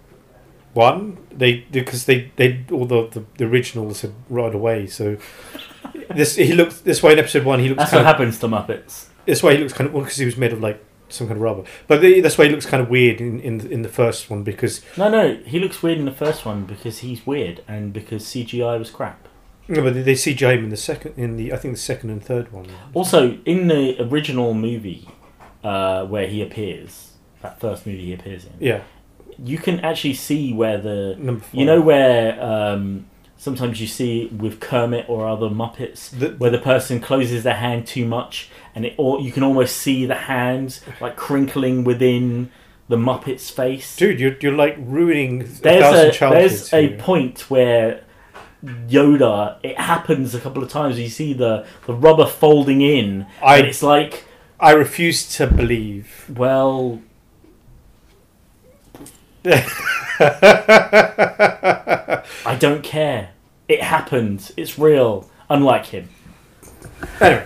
one, 0.74 1.16
they 1.32 1.64
because 1.72 2.04
they 2.04 2.30
they 2.36 2.64
all 2.70 2.84
the, 2.86 3.08
the, 3.08 3.24
the 3.38 3.44
originals 3.44 4.02
had 4.02 4.12
right 4.28 4.54
away. 4.54 4.86
So 4.86 5.16
this 6.14 6.36
he 6.36 6.52
looks 6.52 6.80
this 6.80 7.02
way 7.02 7.12
in 7.14 7.18
episode 7.18 7.44
one. 7.44 7.58
He 7.58 7.68
looks 7.68 7.78
That's 7.80 7.92
what 7.92 8.00
of, 8.02 8.06
happens 8.06 8.38
to 8.40 8.46
Muppets. 8.48 9.06
this 9.26 9.42
way 9.42 9.56
he 9.56 9.62
looks 9.62 9.72
kind 9.72 9.88
of 9.88 9.94
because 10.00 10.16
he 10.16 10.26
was 10.26 10.36
made 10.36 10.52
of 10.52 10.60
like 10.60 10.84
some 11.12 11.26
kind 11.26 11.36
of 11.36 11.42
rubber. 11.42 11.64
But 11.86 12.00
the, 12.00 12.20
this 12.20 12.38
way 12.38 12.46
he 12.46 12.52
looks 12.52 12.66
kind 12.66 12.82
of 12.82 12.88
weird 12.88 13.20
in, 13.20 13.40
in 13.40 13.60
in 13.70 13.82
the 13.82 13.88
first 13.88 14.30
one 14.30 14.42
because 14.42 14.82
No, 14.96 15.08
no, 15.10 15.36
he 15.46 15.58
looks 15.58 15.82
weird 15.82 15.98
in 15.98 16.04
the 16.04 16.12
first 16.12 16.44
one 16.46 16.64
because 16.64 16.98
he's 16.98 17.26
weird 17.26 17.62
and 17.68 17.92
because 17.92 18.24
CGI 18.24 18.78
was 18.78 18.90
crap. 18.90 19.28
no, 19.68 19.82
but 19.82 19.94
they, 19.94 20.02
they 20.02 20.14
CGI 20.14 20.56
him 20.58 20.64
in 20.64 20.70
the 20.70 20.76
second 20.76 21.14
in 21.16 21.36
the 21.36 21.52
I 21.52 21.56
think 21.56 21.74
the 21.74 21.80
second 21.80 22.10
and 22.10 22.22
third 22.24 22.52
one. 22.52 22.66
Also, 22.94 23.38
in 23.44 23.68
the 23.68 24.00
original 24.02 24.54
movie 24.54 25.08
uh, 25.64 26.04
where 26.06 26.26
he 26.26 26.42
appears, 26.42 27.12
that 27.42 27.60
first 27.60 27.86
movie 27.86 28.06
he 28.06 28.12
appears 28.14 28.44
in, 28.46 28.52
Yeah, 28.58 28.82
you 29.38 29.58
can 29.58 29.80
actually 29.80 30.14
see 30.14 30.52
where 30.52 30.78
the 30.78 31.16
number 31.18 31.42
four. 31.44 31.60
you 31.60 31.66
know 31.66 31.80
where 31.80 32.42
um, 32.42 33.06
sometimes 33.42 33.80
you 33.80 33.86
see 33.86 34.26
with 34.26 34.60
Kermit 34.60 35.06
or 35.08 35.26
other 35.26 35.48
Muppets 35.48 36.10
The- 36.10 36.32
where 36.36 36.50
the 36.50 36.58
person 36.58 37.00
closes 37.00 37.42
their 37.42 37.54
hand 37.56 37.86
too 37.86 38.04
much 38.04 38.50
and 38.74 38.84
it 38.84 38.94
or 38.98 39.18
you 39.20 39.32
can 39.32 39.42
almost 39.42 39.76
see 39.78 40.04
the 40.04 40.14
hands 40.14 40.82
like 41.00 41.16
crinkling 41.16 41.82
within 41.82 42.50
the 42.88 42.98
Muppet's 42.98 43.48
face. 43.48 43.96
dude, 43.96 44.20
you're 44.20 44.36
you're 44.42 44.52
like 44.52 44.76
ruining 44.78 45.42
a 45.42 45.44
there's 45.46 45.94
a 46.08 46.10
childhoods. 46.12 46.70
there's 46.70 46.74
a 46.74 46.96
point 46.98 47.50
where 47.50 48.02
Yoda 48.62 49.56
it 49.62 49.78
happens 49.80 50.34
a 50.34 50.40
couple 50.40 50.62
of 50.62 50.68
times 50.68 50.98
you 50.98 51.08
see 51.08 51.32
the 51.32 51.64
the 51.86 51.94
rubber 51.94 52.26
folding 52.26 52.82
in 52.82 53.26
I- 53.42 53.56
and 53.58 53.66
it's 53.68 53.82
like 53.82 54.24
I 54.58 54.72
refuse 54.72 55.34
to 55.36 55.46
believe. 55.46 56.26
well 56.28 57.00
I 62.46 62.54
don't 62.58 62.82
care 62.82 63.30
it 63.68 63.82
happened 63.82 64.52
it's 64.56 64.78
real 64.78 65.28
unlike 65.48 65.86
him 65.86 66.08
Anyway, 67.20 67.44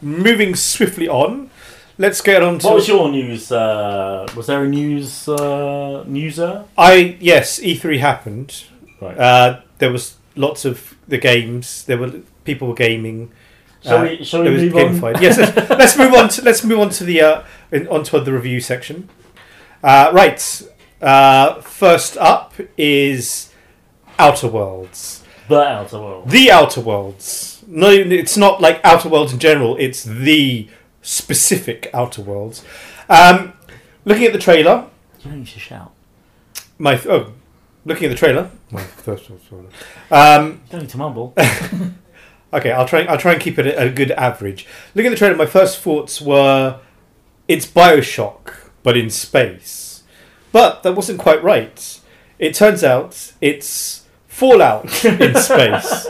moving 0.00 0.54
swiftly 0.54 1.08
on, 1.08 1.50
let's 1.98 2.20
get 2.20 2.42
on 2.42 2.58
to. 2.60 2.66
What 2.66 2.74
was 2.76 2.88
your 2.88 3.10
news? 3.10 3.50
Uh, 3.50 4.26
was 4.36 4.46
there 4.46 4.64
a 4.64 4.68
news 4.68 5.28
uh, 5.28 6.04
newser? 6.06 6.66
I 6.76 7.16
yes, 7.20 7.60
E3 7.60 7.98
happened. 7.98 8.64
Right. 9.00 9.18
Uh, 9.18 9.60
there 9.78 9.90
was 9.90 10.16
lots 10.36 10.64
of 10.64 10.96
the 11.08 11.18
games. 11.18 11.84
There 11.84 11.98
were 11.98 12.20
people 12.44 12.68
were 12.68 12.74
gaming. 12.74 13.32
shall 13.82 13.98
uh, 13.98 14.02
we? 14.02 14.24
Shall 14.24 14.42
There 14.42 14.52
we 14.52 14.66
was 14.66 14.74
move 14.74 15.04
on? 15.04 15.14
gamified. 15.14 15.20
Yes, 15.20 15.38
let's, 15.38 15.70
let's 15.70 15.98
move 15.98 16.14
on. 16.14 16.28
To, 16.28 16.42
let's 16.42 16.64
move 16.64 16.78
on 16.78 16.90
to 16.90 17.04
the 17.04 17.20
uh, 17.20 17.42
in, 17.70 17.88
onto 17.88 18.20
the 18.20 18.32
review 18.32 18.60
section. 18.60 19.08
Uh, 19.82 20.10
right. 20.12 20.62
Uh, 21.02 21.60
first 21.60 22.16
up 22.18 22.54
is 22.78 23.52
Outer 24.18 24.48
Worlds. 24.48 25.24
The 25.48 25.60
Outer 25.60 25.98
Worlds. 25.98 26.32
The 26.32 26.50
Outer 26.50 26.80
Worlds. 26.80 27.64
No, 27.66 27.88
it's 27.90 28.36
not 28.36 28.60
like 28.60 28.80
Outer 28.84 29.08
Worlds 29.08 29.32
in 29.32 29.38
general. 29.38 29.76
It's 29.78 30.04
the 30.04 30.68
specific 31.02 31.90
Outer 31.92 32.22
Worlds. 32.22 32.64
Um, 33.08 33.54
looking 34.04 34.24
at 34.24 34.32
the 34.32 34.38
trailer, 34.38 34.86
You 35.20 35.30
don't 35.30 35.40
need 35.40 35.48
to 35.48 35.58
shout. 35.58 35.92
my 36.78 37.00
oh, 37.08 37.32
looking 37.84 38.06
at 38.06 38.10
the 38.10 38.16
trailer. 38.16 38.50
My 38.70 38.82
first 38.82 39.28
one. 39.28 39.66
Um, 40.10 40.46
You 40.46 40.60
don't 40.70 40.80
need 40.82 40.90
to 40.90 40.98
mumble. 40.98 41.34
Okay, 42.54 42.70
I'll 42.70 42.86
try. 42.86 43.04
I'll 43.04 43.16
try 43.16 43.32
and 43.32 43.40
keep 43.40 43.58
it 43.58 43.66
at 43.66 43.86
a 43.86 43.90
good 43.90 44.10
average. 44.10 44.66
Looking 44.94 45.06
at 45.06 45.14
the 45.14 45.16
trailer, 45.16 45.36
my 45.36 45.46
first 45.46 45.78
thoughts 45.78 46.20
were, 46.20 46.80
it's 47.48 47.66
Bioshock, 47.66 48.54
but 48.82 48.94
in 48.94 49.08
space. 49.08 49.91
But 50.52 50.82
that 50.82 50.92
wasn't 50.92 51.18
quite 51.18 51.42
right. 51.42 52.00
It 52.38 52.54
turns 52.54 52.84
out 52.84 53.32
it's 53.40 54.04
Fallout 54.28 55.04
in 55.04 55.34
space, 55.48 56.06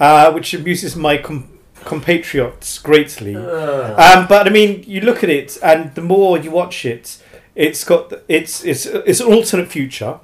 uh, 0.00 0.32
which 0.32 0.54
amuses 0.54 0.96
my 0.96 1.18
com- 1.18 1.58
compatriots 1.84 2.78
greatly. 2.78 3.34
Um, 3.36 4.26
but 4.26 4.46
I 4.46 4.50
mean, 4.50 4.84
you 4.86 5.00
look 5.00 5.22
at 5.24 5.30
it, 5.30 5.58
and 5.62 5.94
the 5.94 6.02
more 6.02 6.38
you 6.38 6.50
watch 6.50 6.84
it, 6.84 7.22
it's 7.54 7.84
got 7.84 8.12
it's 8.28 8.64
it's 8.64 8.86
it's 8.86 9.20
an 9.20 9.32
alternate 9.32 9.68
future. 9.68 10.20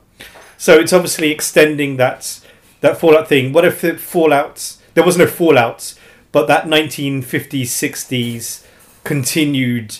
So 0.58 0.78
it's 0.78 0.92
obviously 0.92 1.30
extending 1.30 1.96
that 1.96 2.40
that 2.80 2.98
Fallout 2.98 3.28
thing. 3.28 3.52
What 3.52 3.64
if 3.64 3.80
the 3.80 3.96
Fallout 3.96 4.76
there 4.94 5.04
was 5.04 5.16
no 5.16 5.26
Fallout, 5.26 5.94
but 6.32 6.46
that 6.46 6.64
1950s 6.64 7.62
60s 7.62 8.64
continued 9.04 9.98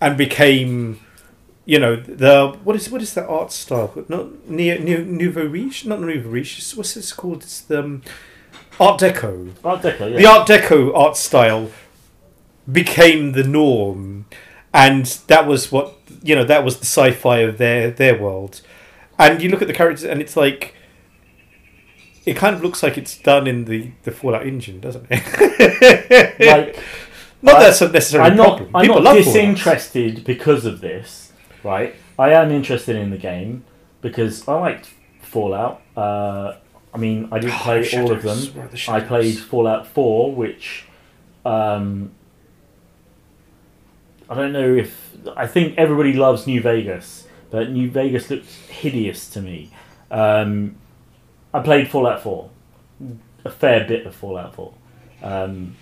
and 0.00 0.16
became, 0.16 1.00
you 1.66 1.78
know, 1.78 1.96
the 1.96 2.58
what 2.62 2.76
is 2.76 2.90
what 2.90 3.02
is 3.02 3.14
that 3.14 3.26
art 3.26 3.52
style? 3.52 3.92
Not 4.08 4.48
neo, 4.48 4.78
neo, 4.78 5.02
nouveau 5.02 5.46
riche, 5.46 5.84
not 5.86 6.00
nouveau 6.00 6.28
riche. 6.28 6.74
What's 6.76 6.94
this 6.94 7.12
called? 7.12 7.42
It's 7.42 7.60
the 7.60 7.80
um, 7.80 8.02
Art 8.78 9.00
Deco 9.00 9.52
Art 9.64 9.82
Deco, 9.82 10.10
yeah. 10.10 10.18
the 10.18 10.26
Art 10.26 10.48
Deco 10.48 10.96
art 10.96 11.16
style 11.16 11.70
became 12.70 13.32
the 13.32 13.44
norm, 13.44 14.26
and 14.72 15.06
that 15.28 15.46
was 15.46 15.70
what 15.70 15.94
you 16.22 16.34
know. 16.34 16.44
That 16.44 16.64
was 16.64 16.78
the 16.78 16.86
sci-fi 16.86 17.38
of 17.38 17.58
their 17.58 17.90
their 17.90 18.20
world. 18.20 18.60
And 19.18 19.40
you 19.40 19.48
look 19.48 19.62
at 19.62 19.68
the 19.68 19.74
characters, 19.74 20.04
and 20.04 20.20
it's 20.20 20.36
like 20.36 20.74
it 22.26 22.36
kind 22.36 22.56
of 22.56 22.62
looks 22.62 22.82
like 22.82 22.98
it's 22.98 23.16
done 23.16 23.46
in 23.46 23.66
the 23.66 23.92
the 24.02 24.10
Fallout 24.10 24.46
engine, 24.46 24.80
doesn't 24.80 25.06
it? 25.10 26.38
like, 26.40 26.78
not 27.42 27.56
I- 27.56 27.64
that's 27.64 27.80
a 27.80 27.88
necessarily 27.90 28.30
I'm 28.30 28.36
not, 28.36 28.56
problem. 28.56 28.76
I'm 28.76 28.86
People 28.86 29.02
not 29.02 29.14
disinterested 29.14 30.24
because 30.24 30.64
of 30.64 30.80
this, 30.80 31.23
right? 31.64 31.94
I 32.18 32.30
am 32.32 32.50
interested 32.52 32.94
in 32.96 33.10
the 33.10 33.16
game 33.16 33.64
because 34.00 34.46
I 34.46 34.54
liked 34.54 34.90
Fallout. 35.22 35.80
Uh, 35.96 36.54
I 36.92 36.98
mean, 36.98 37.28
I 37.32 37.38
didn't 37.40 37.54
Oh, 37.54 37.58
play 37.62 37.90
all 38.00 38.12
of 38.12 38.22
them. 38.22 38.38
shadows. 38.38 38.50
Where 38.54 38.64
are 38.66 38.68
the 38.68 38.90
I 38.90 39.00
played 39.00 39.38
Fallout 39.38 39.86
4, 39.86 40.32
which 40.34 40.84
um, 41.44 42.12
I 44.28 44.34
don't 44.34 44.52
know 44.52 44.74
if 44.74 45.16
I 45.36 45.46
think 45.46 45.76
everybody 45.78 46.12
loves 46.12 46.46
New 46.46 46.60
Vegas, 46.60 47.26
but 47.50 47.70
New 47.70 47.90
Vegas 47.90 48.30
looks 48.30 48.54
hideous 48.68 49.28
to 49.30 49.40
me. 49.42 49.70
Um, 50.10 50.76
I 51.52 51.60
played 51.60 51.88
Fallout 51.90 52.22
4, 52.22 52.50
a 53.44 53.50
fair 53.50 53.86
bit 53.86 54.06
of 54.06 54.14
Fallout 54.14 54.54
4. 54.54 54.72
Um, 55.22 55.76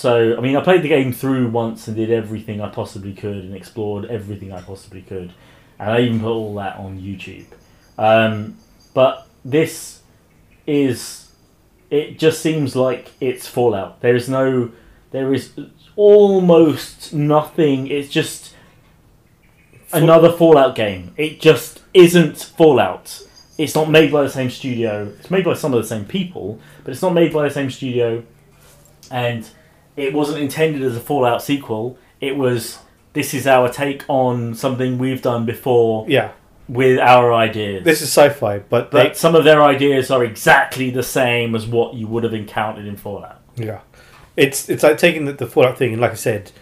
so, 0.00 0.34
I 0.34 0.40
mean, 0.40 0.56
I 0.56 0.62
played 0.62 0.80
the 0.80 0.88
game 0.88 1.12
through 1.12 1.50
once 1.50 1.86
and 1.86 1.94
did 1.94 2.10
everything 2.10 2.62
I 2.62 2.70
possibly 2.70 3.12
could 3.12 3.36
and 3.36 3.54
explored 3.54 4.06
everything 4.06 4.50
I 4.50 4.62
possibly 4.62 5.02
could. 5.02 5.34
And 5.78 5.90
I 5.90 6.00
even 6.00 6.20
put 6.20 6.30
all 6.30 6.54
that 6.54 6.76
on 6.76 6.98
YouTube. 6.98 7.44
Um, 7.98 8.56
but 8.94 9.28
this 9.44 10.00
is. 10.66 11.28
It 11.90 12.18
just 12.18 12.40
seems 12.40 12.74
like 12.74 13.10
it's 13.20 13.46
Fallout. 13.46 14.00
There 14.00 14.16
is 14.16 14.26
no. 14.26 14.72
There 15.10 15.34
is 15.34 15.52
almost 15.96 17.12
nothing. 17.12 17.86
It's 17.88 18.08
just 18.08 18.54
another 19.92 20.32
Fallout 20.32 20.74
game. 20.76 21.12
It 21.18 21.42
just 21.42 21.82
isn't 21.92 22.38
Fallout. 22.38 23.22
It's 23.58 23.74
not 23.74 23.90
made 23.90 24.10
by 24.10 24.22
the 24.22 24.30
same 24.30 24.48
studio. 24.48 25.12
It's 25.18 25.30
made 25.30 25.44
by 25.44 25.52
some 25.52 25.74
of 25.74 25.82
the 25.82 25.86
same 25.86 26.06
people, 26.06 26.58
but 26.84 26.92
it's 26.92 27.02
not 27.02 27.12
made 27.12 27.34
by 27.34 27.46
the 27.46 27.52
same 27.52 27.70
studio. 27.70 28.24
And 29.10 29.46
it 29.96 30.12
wasn't 30.12 30.38
intended 30.40 30.82
as 30.82 30.96
a 30.96 31.00
Fallout 31.00 31.42
sequel. 31.42 31.98
It 32.20 32.36
was 32.36 32.78
this 33.12 33.34
is 33.34 33.46
our 33.46 33.68
take 33.68 34.04
on 34.08 34.54
something 34.54 34.96
we've 34.98 35.20
done 35.22 35.44
before 35.44 36.06
Yeah, 36.08 36.30
with 36.68 36.98
our 37.00 37.32
ideas. 37.34 37.84
this 37.84 38.00
is 38.02 38.08
sci-fi, 38.08 38.60
but, 38.60 38.90
but 38.92 39.16
some 39.16 39.34
of 39.34 39.42
their 39.44 39.62
ideas 39.62 40.10
are 40.12 40.22
exactly 40.24 40.90
the 40.90 41.02
same 41.02 41.54
as 41.56 41.66
what 41.66 41.94
you 41.94 42.06
would 42.06 42.22
have 42.22 42.34
encountered 42.34 42.86
in 42.86 42.96
Fallout. 42.96 43.40
they, 43.56 43.66
yeah, 43.66 43.80
it's 44.36 44.68
it's 44.68 44.82
like 44.84 44.96
taking 44.98 45.24
the, 45.24 45.32
the 45.32 45.46
Fallout 45.46 45.76
thing, 45.76 45.92
and 45.92 46.00
like 46.00 46.12
I 46.12 46.14
said, 46.14 46.52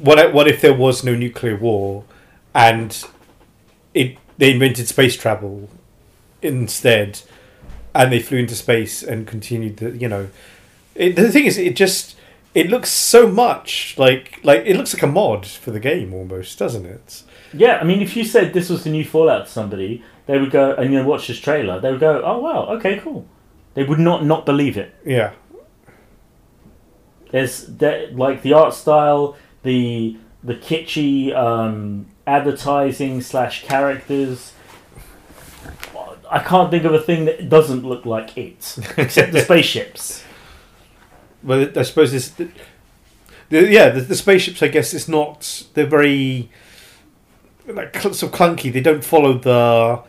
what 0.00 0.18
if- 0.18 0.32
what 0.32 0.46
if 0.46 0.60
there 0.60 0.74
was 0.74 1.02
no 1.02 1.14
nuclear 1.16 1.56
war, 1.56 2.04
and 2.54 3.04
it 3.92 4.16
they 4.38 4.52
invented 4.52 4.86
space 4.86 5.16
travel 5.16 5.68
instead, 6.42 7.20
and 7.94 8.12
they 8.12 8.20
flew 8.20 8.38
into 8.38 8.54
space 8.54 9.02
and 9.02 9.26
continued 9.26 9.78
the 9.78 9.90
you 9.96 10.08
know, 10.08 10.28
it, 10.94 11.16
the 11.16 11.30
thing 11.32 11.46
is, 11.46 11.58
it 11.58 11.74
just 11.76 12.15
it 12.56 12.70
looks 12.70 12.90
so 12.90 13.28
much 13.28 13.94
like 13.98 14.40
like 14.42 14.62
it 14.64 14.76
looks 14.76 14.94
like 14.94 15.02
a 15.02 15.06
mod 15.06 15.46
for 15.46 15.70
the 15.70 15.78
game 15.78 16.14
almost, 16.14 16.58
doesn't 16.58 16.86
it? 16.86 17.22
Yeah, 17.52 17.76
I 17.76 17.84
mean, 17.84 18.00
if 18.00 18.16
you 18.16 18.24
said 18.24 18.54
this 18.54 18.70
was 18.70 18.82
the 18.82 18.90
new 18.90 19.04
Fallout 19.04 19.44
to 19.44 19.52
somebody, 19.52 20.02
they 20.24 20.38
would 20.38 20.50
go 20.50 20.72
and 20.72 20.90
you 20.90 20.98
know, 20.98 21.06
watch 21.06 21.26
this 21.28 21.38
trailer. 21.38 21.78
They 21.78 21.90
would 21.90 22.00
go, 22.00 22.22
"Oh 22.24 22.38
wow, 22.38 22.66
okay, 22.76 22.98
cool." 22.98 23.26
They 23.74 23.84
would 23.84 23.98
not 23.98 24.24
not 24.24 24.46
believe 24.46 24.78
it. 24.78 24.94
Yeah, 25.04 25.32
There's 27.30 27.66
there, 27.66 28.10
like 28.12 28.40
the 28.40 28.54
art 28.54 28.72
style, 28.72 29.36
the 29.62 30.16
the 30.42 30.54
kitschy 30.54 31.34
um, 31.36 32.06
advertising 32.26 33.20
slash 33.20 33.64
characters. 33.64 34.54
I 36.30 36.38
can't 36.40 36.70
think 36.70 36.84
of 36.84 36.94
a 36.94 37.00
thing 37.00 37.26
that 37.26 37.50
doesn't 37.50 37.84
look 37.84 38.06
like 38.06 38.36
it, 38.38 38.78
except 38.96 39.32
the 39.32 39.40
spaceships. 39.50 40.24
Well, 41.42 41.68
I 41.76 41.82
suppose 41.82 42.12
this, 42.12 42.28
the, 42.30 42.48
the, 43.50 43.68
yeah, 43.68 43.90
the, 43.90 44.00
the 44.00 44.14
spaceships. 44.16 44.62
I 44.62 44.68
guess 44.68 44.94
it's 44.94 45.08
not. 45.08 45.66
They're 45.74 45.86
very 45.86 46.50
like 47.66 47.96
cl- 47.96 48.14
sort 48.14 48.32
of 48.32 48.38
clunky. 48.38 48.72
They 48.72 48.80
don't 48.80 49.04
follow 49.04 49.34
the 49.38 50.02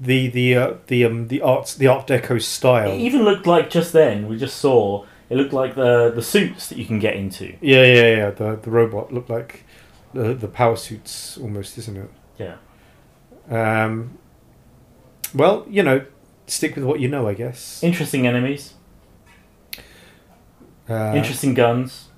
the 0.00 0.28
the 0.28 0.56
uh, 0.56 0.74
the 0.86 1.04
um 1.04 1.28
the 1.28 1.40
art 1.42 1.76
the 1.78 1.86
Art 1.86 2.06
Deco 2.06 2.40
style. 2.40 2.90
It 2.90 2.98
even 2.98 3.22
looked 3.22 3.46
like 3.46 3.70
just 3.70 3.92
then 3.92 4.28
we 4.28 4.36
just 4.38 4.56
saw 4.58 5.04
it 5.28 5.36
looked 5.36 5.52
like 5.52 5.74
the 5.74 6.10
the 6.14 6.22
suits 6.22 6.68
that 6.68 6.78
you 6.78 6.84
can 6.84 6.98
get 6.98 7.14
into. 7.14 7.56
Yeah, 7.60 7.84
yeah, 7.84 8.16
yeah. 8.16 8.30
The 8.30 8.56
the 8.56 8.70
robot 8.70 9.12
looked 9.12 9.30
like 9.30 9.64
the 10.14 10.34
the 10.34 10.48
power 10.48 10.76
suits 10.76 11.38
almost, 11.38 11.78
isn't 11.78 11.96
it? 11.96 12.10
Yeah. 12.38 12.56
Um. 13.50 14.18
Well, 15.34 15.64
you 15.68 15.82
know, 15.82 16.04
stick 16.46 16.74
with 16.74 16.84
what 16.84 16.98
you 17.00 17.08
know, 17.08 17.28
I 17.28 17.34
guess. 17.34 17.82
Interesting 17.82 18.26
enemies, 18.26 18.74
Uh, 20.90 21.12
interesting 21.14 21.54
guns, 21.54 22.08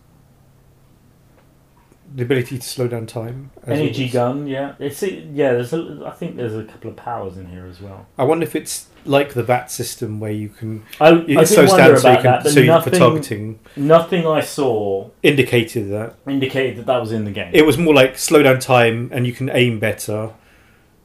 The 2.15 2.23
ability 2.23 2.59
to 2.59 2.67
slow 2.67 2.89
down 2.89 3.07
time. 3.07 3.51
as 3.67 3.79
energy 3.79 4.03
always. 4.03 4.13
gun. 4.13 4.47
Yeah, 4.47 4.75
it's 4.79 5.03
yeah. 5.03 5.53
There's 5.53 5.73
a, 5.73 6.03
I 6.07 6.11
think 6.11 6.37
there's 6.37 6.55
a 6.55 6.65
couple 6.65 6.91
of 6.91 6.97
powers 6.97 7.37
in 7.39 7.47
here 7.47 7.67
as 7.67 7.81
well. 7.81 8.07
I 8.19 8.25
wonder 8.25 8.45
if 8.45 8.55
it's 8.55 8.89
like 9.05 9.33
the 9.35 9.43
VAT 9.43 9.71
system 9.71 10.21
where 10.21 10.31
you 10.31 10.49
can 10.49 10.85
I, 11.01 11.09
I 11.09 11.13
it 11.21 11.27
did 11.27 11.49
slows 11.49 11.71
wonder 11.71 11.83
down 11.85 11.91
about 11.91 12.01
so 12.03 12.11
you 12.11 12.17
can 12.17 12.23
that, 12.25 12.43
so 12.45 12.49
you, 12.61 12.67
for 12.67 12.67
nothing, 12.67 12.99
targeting 12.99 13.59
nothing 13.77 14.27
I 14.27 14.41
saw 14.43 15.11
indicated 15.23 15.91
that. 15.91 16.15
indicated 16.27 16.77
that 16.79 16.87
that 16.87 17.01
was 17.01 17.13
in 17.13 17.25
the 17.25 17.31
game. 17.33 17.51
It 17.55 17.67
was 17.67 17.77
more 17.79 17.95
like 17.95 18.17
slow 18.19 18.43
down 18.43 18.61
time 18.61 19.09
and 19.13 19.27
you 19.27 19.33
can 19.33 19.49
aim 19.51 19.79
better. 19.81 20.35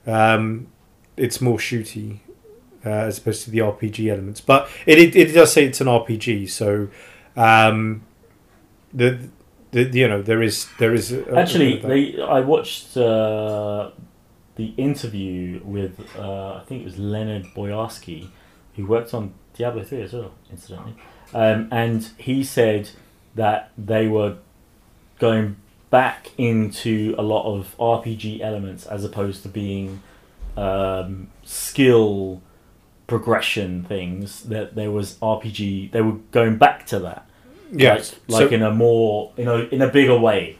Um, 0.05 0.67
it's 1.15 1.41
more 1.41 1.57
shooty 1.57 2.19
uh, 2.85 2.89
as 2.89 3.17
opposed 3.17 3.43
to 3.45 3.49
the 3.51 3.59
RPG 3.59 4.11
elements, 4.11 4.41
but 4.41 4.69
it, 4.85 4.99
it 4.99 5.15
it 5.15 5.33
does 5.33 5.51
say 5.53 5.65
it's 5.65 5.81
an 5.81 5.87
RPG. 5.87 6.49
So 6.49 6.89
um, 7.37 8.03
the, 8.93 9.29
the 9.71 9.83
you 9.83 10.07
know 10.07 10.21
there 10.21 10.41
is 10.41 10.67
there 10.79 10.93
is 10.93 11.11
a, 11.11 11.37
Actually, 11.37 11.79
they, 11.79 12.21
I 12.21 12.41
watched 12.41 12.97
uh, 12.97 13.91
the 14.55 14.73
interview 14.77 15.61
with 15.63 15.99
uh, 16.17 16.55
I 16.55 16.63
think 16.65 16.81
it 16.81 16.85
was 16.85 16.97
Leonard 16.97 17.45
Boyarsky, 17.55 18.29
who 18.75 18.85
worked 18.85 19.13
on 19.13 19.33
Diablo 19.53 19.83
three 19.83 20.01
as 20.01 20.13
well, 20.13 20.33
incidentally, 20.51 20.95
um, 21.33 21.67
and 21.71 22.09
he 22.17 22.43
said 22.43 22.89
that 23.35 23.71
they 23.77 24.07
were 24.07 24.37
going 25.19 25.57
back 25.89 26.31
into 26.37 27.15
a 27.17 27.21
lot 27.21 27.45
of 27.45 27.75
RPG 27.77 28.41
elements 28.41 28.85
as 28.85 29.03
opposed 29.03 29.43
to 29.43 29.49
being 29.49 30.01
um, 30.55 31.29
skill 31.43 32.41
progression 33.05 33.83
things. 33.83 34.43
That 34.43 34.75
there 34.75 34.91
was 34.91 35.15
RPG. 35.15 35.91
They 35.91 36.01
were 36.01 36.17
going 36.31 36.57
back 36.57 36.85
to 36.87 36.99
that, 36.99 37.26
Yes. 37.71 38.15
like, 38.27 38.41
like 38.41 38.49
so, 38.49 38.55
in 38.55 38.61
a 38.63 38.71
more 38.71 39.31
in 39.37 39.47
a 39.47 39.55
in 39.71 39.81
a 39.81 39.87
bigger 39.87 40.17
way. 40.17 40.57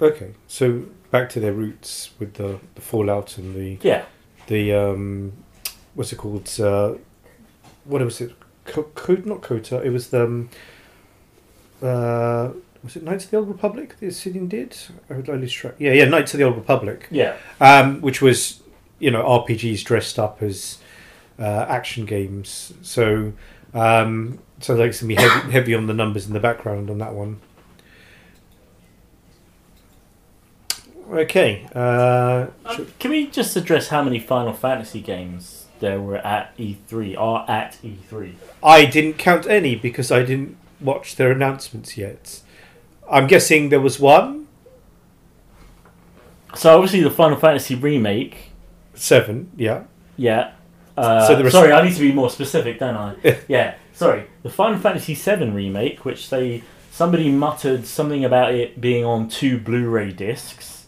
okay. 0.00 0.32
So 0.48 0.84
back 1.10 1.28
to 1.30 1.40
their 1.40 1.52
roots 1.52 2.10
with 2.18 2.34
the, 2.34 2.58
the 2.74 2.80
Fallout 2.80 3.36
and 3.38 3.54
the 3.54 3.78
Yeah, 3.82 4.04
the 4.46 4.72
um, 4.74 5.32
what's 5.94 6.12
it 6.12 6.16
called? 6.16 6.48
Uh, 6.60 6.94
what 7.84 8.02
was 8.02 8.20
it? 8.20 8.32
Co- 8.64 8.90
Co- 8.94 9.22
not 9.24 9.42
Kota. 9.42 9.80
It 9.82 9.90
was 9.90 10.08
the. 10.10 10.24
Um, 10.24 10.50
uh, 11.82 12.50
was 12.82 12.96
it 12.96 13.02
Knights 13.02 13.24
of 13.26 13.30
the 13.30 13.36
Old 13.38 13.48
Republic? 13.48 13.96
The 14.00 14.06
Obsidian 14.06 14.48
did. 14.48 14.76
I 15.08 15.14
would 15.14 15.28
lose 15.28 15.52
track. 15.52 15.74
Yeah, 15.78 15.92
yeah, 15.92 16.04
Knights 16.06 16.32
of 16.34 16.38
the 16.38 16.44
Old 16.44 16.56
Republic. 16.56 17.06
yeah. 17.10 17.36
um, 17.60 18.00
which 18.00 18.22
was 18.22 18.60
you 18.98 19.10
know 19.10 19.22
RPGs 19.22 19.84
dressed 19.84 20.18
up 20.18 20.42
as 20.42 20.78
uh, 21.38 21.66
action 21.68 22.06
games. 22.06 22.72
So 22.82 23.32
um, 23.74 24.38
so 24.60 24.74
like 24.74 24.90
it's 24.90 25.00
gonna 25.00 25.08
be 25.08 25.14
heavy, 25.20 25.50
heavy 25.52 25.74
on 25.74 25.86
the 25.86 25.94
numbers 25.94 26.26
in 26.26 26.32
the 26.32 26.40
background 26.40 26.90
on 26.90 26.98
that 26.98 27.14
one. 27.14 27.40
Okay. 31.10 31.66
Uh, 31.74 32.46
Um, 32.64 32.86
can 32.98 33.10
we 33.10 33.26
just 33.26 33.56
address 33.56 33.88
how 33.88 34.02
many 34.02 34.18
Final 34.20 34.52
Fantasy 34.52 35.00
games 35.00 35.66
there 35.80 36.00
were 36.00 36.18
at 36.18 36.56
E3 36.56 37.16
are 37.18 37.44
at 37.48 37.78
E 37.82 37.96
E3? 38.10 38.34
I 38.62 38.84
didn't 38.84 39.14
count 39.14 39.46
any 39.46 39.74
because 39.74 40.12
I 40.12 40.22
didn't 40.22 40.56
watch 40.80 41.16
their 41.16 41.32
announcements 41.32 41.96
yet. 41.96 42.40
I'm 43.10 43.26
guessing 43.26 43.70
there 43.70 43.80
was 43.80 43.98
one, 43.98 44.46
So 46.54 46.74
obviously 46.76 47.02
the 47.02 47.10
Final 47.10 47.38
Fantasy 47.38 47.74
remake. 47.74 48.50
seven. 48.94 49.50
Yeah. 49.56 49.84
Yeah. 50.16 50.52
Uh, 50.96 51.26
So 51.26 51.48
sorry, 51.48 51.72
I 51.72 51.82
need 51.82 51.94
to 51.94 52.00
be 52.00 52.12
more 52.12 52.30
specific, 52.30 52.78
don't 52.78 52.94
I? 52.96 53.38
yeah. 53.48 53.74
Sorry, 54.00 54.24
the 54.42 54.48
Final 54.50 54.78
Fantasy 54.80 55.12
VII 55.14 55.50
remake, 55.50 56.06
which 56.06 56.30
they 56.30 56.62
somebody 56.90 57.30
muttered 57.30 57.84
something 57.86 58.24
about 58.24 58.54
it 58.54 58.80
being 58.80 59.04
on 59.04 59.28
two 59.28 59.58
Blu-ray 59.58 60.12
discs, 60.12 60.86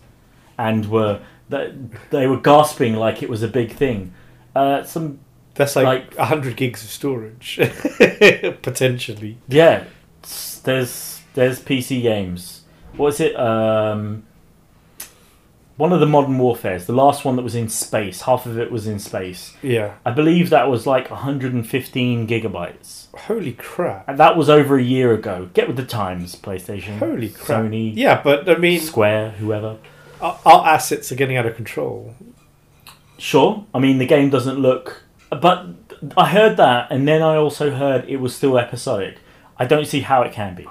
and 0.56 0.88
were 0.90 1.20
that 1.50 1.72
they 2.10 2.26
were 2.26 2.40
gasping 2.40 2.94
like 2.96 3.22
it 3.22 3.28
was 3.28 3.42
a 3.42 3.48
big 3.48 3.72
thing. 3.72 4.14
Uh, 4.56 4.82
some 4.84 5.18
That's 5.56 5.76
like, 5.76 5.84
Like- 5.86 6.16
a 6.18 6.24
hundred 6.24 6.56
gigs 6.56 6.82
of 6.84 6.88
storage, 6.90 7.58
potentially. 8.62 9.36
yeah. 9.48 9.84
There's 10.64 11.20
there's 11.34 11.60
PC 11.60 12.00
games. 12.02 12.62
What 12.96 13.08
is 13.14 13.20
it? 13.20 13.36
Um, 13.36 14.22
one 15.82 15.92
of 15.92 15.98
the 15.98 16.06
Modern 16.06 16.38
Warfares, 16.38 16.86
the 16.86 16.92
last 16.92 17.24
one 17.24 17.34
that 17.34 17.42
was 17.42 17.56
in 17.56 17.68
space. 17.68 18.20
Half 18.20 18.46
of 18.46 18.56
it 18.56 18.70
was 18.70 18.86
in 18.86 19.00
space. 19.00 19.56
Yeah. 19.62 19.94
I 20.06 20.12
believe 20.12 20.48
that 20.50 20.68
was 20.70 20.86
like 20.86 21.10
115 21.10 22.28
gigabytes. 22.28 23.08
Holy 23.22 23.52
crap! 23.54 24.08
And 24.08 24.16
that 24.16 24.36
was 24.36 24.48
over 24.48 24.78
a 24.78 24.82
year 24.82 25.12
ago. 25.12 25.50
Get 25.54 25.66
with 25.66 25.76
the 25.76 25.84
times, 25.84 26.36
PlayStation. 26.36 26.98
Holy 26.98 27.30
crap! 27.30 27.64
Sony, 27.64 27.90
Yeah, 27.96 28.22
but 28.22 28.48
I 28.48 28.58
mean, 28.58 28.78
Square, 28.78 29.32
whoever. 29.32 29.78
our, 30.20 30.38
our 30.46 30.68
assets 30.68 31.10
are 31.10 31.16
getting 31.16 31.36
out 31.36 31.46
of 31.46 31.56
control. 31.56 32.14
Sure. 33.18 33.66
I 33.74 33.80
mean, 33.80 33.98
the 33.98 34.06
game 34.06 34.30
doesn't 34.30 34.60
look. 34.60 35.02
But 35.30 35.66
I 36.16 36.28
heard 36.28 36.56
that, 36.58 36.92
and 36.92 37.08
then 37.08 37.22
I 37.22 37.34
also 37.34 37.72
heard 37.72 38.08
it 38.08 38.18
was 38.18 38.36
still 38.36 38.56
episodic. 38.56 39.16
I 39.58 39.64
don't 39.66 39.86
see 39.88 40.02
how 40.02 40.22
it 40.22 40.32
can 40.32 40.54
be. 40.54 40.68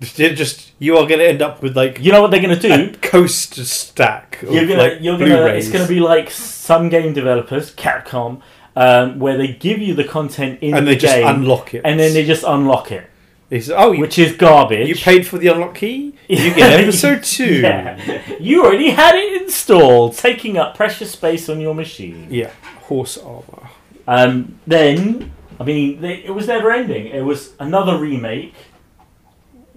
Just, 0.00 0.16
just 0.36 0.72
you 0.78 0.96
are 0.96 1.06
going 1.06 1.18
to 1.18 1.28
end 1.28 1.42
up 1.42 1.60
with 1.62 1.76
like 1.76 1.98
You 1.98 2.12
know 2.12 2.22
what 2.22 2.30
they're 2.30 2.40
going 2.42 2.58
to 2.58 2.72
a 2.72 2.86
do? 2.92 2.98
coaster 2.98 3.64
stack. 3.64 4.42
Of, 4.42 4.52
You're 4.52 4.66
gonna, 4.66 4.82
like, 4.82 4.98
you're 5.00 5.18
gonna. 5.18 5.34
Blu-rays. 5.36 5.66
It's 5.66 5.72
gonna 5.76 5.88
be 5.88 5.98
like 6.00 6.30
some 6.30 6.88
game 6.88 7.12
developers, 7.12 7.74
Capcom, 7.74 8.40
um, 8.76 9.18
where 9.18 9.36
they 9.36 9.48
give 9.48 9.80
you 9.80 9.94
the 9.94 10.04
content 10.04 10.60
in 10.62 10.74
and 10.76 10.86
the 10.86 10.92
they 10.92 10.96
just 10.98 11.14
game, 11.16 11.26
unlock 11.26 11.74
it, 11.74 11.82
and 11.84 11.98
then 11.98 12.14
they 12.14 12.24
just 12.24 12.44
unlock 12.44 12.92
it, 12.92 13.10
say, 13.50 13.74
"Oh, 13.74 13.90
you, 13.90 14.00
which 14.02 14.18
is 14.20 14.36
garbage. 14.36 14.88
you 14.88 14.94
paid 14.94 15.26
for 15.26 15.38
the 15.38 15.48
unlock 15.48 15.74
key. 15.74 16.14
You 16.28 16.54
get 16.54 16.78
episode 16.80 17.24
two. 17.24 17.60
Yeah. 17.62 18.22
You 18.38 18.64
already 18.64 18.90
had 18.90 19.16
it 19.16 19.42
installed, 19.42 20.14
taking 20.16 20.56
up 20.58 20.76
precious 20.76 21.10
space 21.10 21.48
on 21.48 21.60
your 21.60 21.74
machine. 21.74 22.28
Yeah, 22.30 22.52
horse 22.82 23.18
armor. 23.18 23.68
Um, 24.06 24.60
then, 24.66 25.32
I 25.58 25.64
mean, 25.64 26.00
they, 26.00 26.22
it 26.24 26.30
was 26.30 26.46
never 26.46 26.70
ending. 26.70 27.06
It 27.06 27.22
was 27.22 27.54
another 27.58 27.98
remake, 27.98 28.54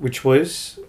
Which 0.01 0.25
was 0.25 0.79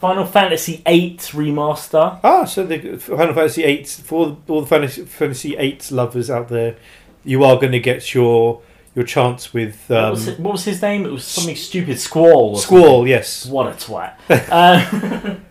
Final 0.00 0.24
Fantasy 0.26 0.82
VIII 0.86 1.16
remaster. 1.32 2.20
ah, 2.22 2.44
so 2.44 2.64
the 2.64 2.96
Final 2.98 3.34
Fantasy 3.34 3.62
VIII 3.62 3.84
for 3.84 4.36
all 4.48 4.60
the 4.60 4.66
Fantasy 4.66 5.04
Fantasy 5.04 5.56
eight 5.56 5.90
lovers 5.90 6.30
out 6.30 6.48
there, 6.48 6.76
you 7.24 7.42
are 7.42 7.56
going 7.56 7.72
to 7.72 7.80
get 7.80 8.14
your 8.14 8.62
your 8.94 9.04
chance 9.04 9.54
with 9.54 9.84
what, 9.88 9.98
um, 9.98 10.10
was 10.10 10.28
it, 10.28 10.40
what 10.40 10.52
was 10.52 10.64
his 10.64 10.82
name? 10.82 11.06
It 11.06 11.12
was 11.12 11.24
something 11.24 11.56
stupid. 11.56 11.98
Squall. 11.98 12.50
or 12.54 12.58
Squall. 12.58 13.06
Yes. 13.08 13.46
What 13.46 13.66
a 13.68 13.70
twat. 13.72 14.14
uh, 14.50 15.34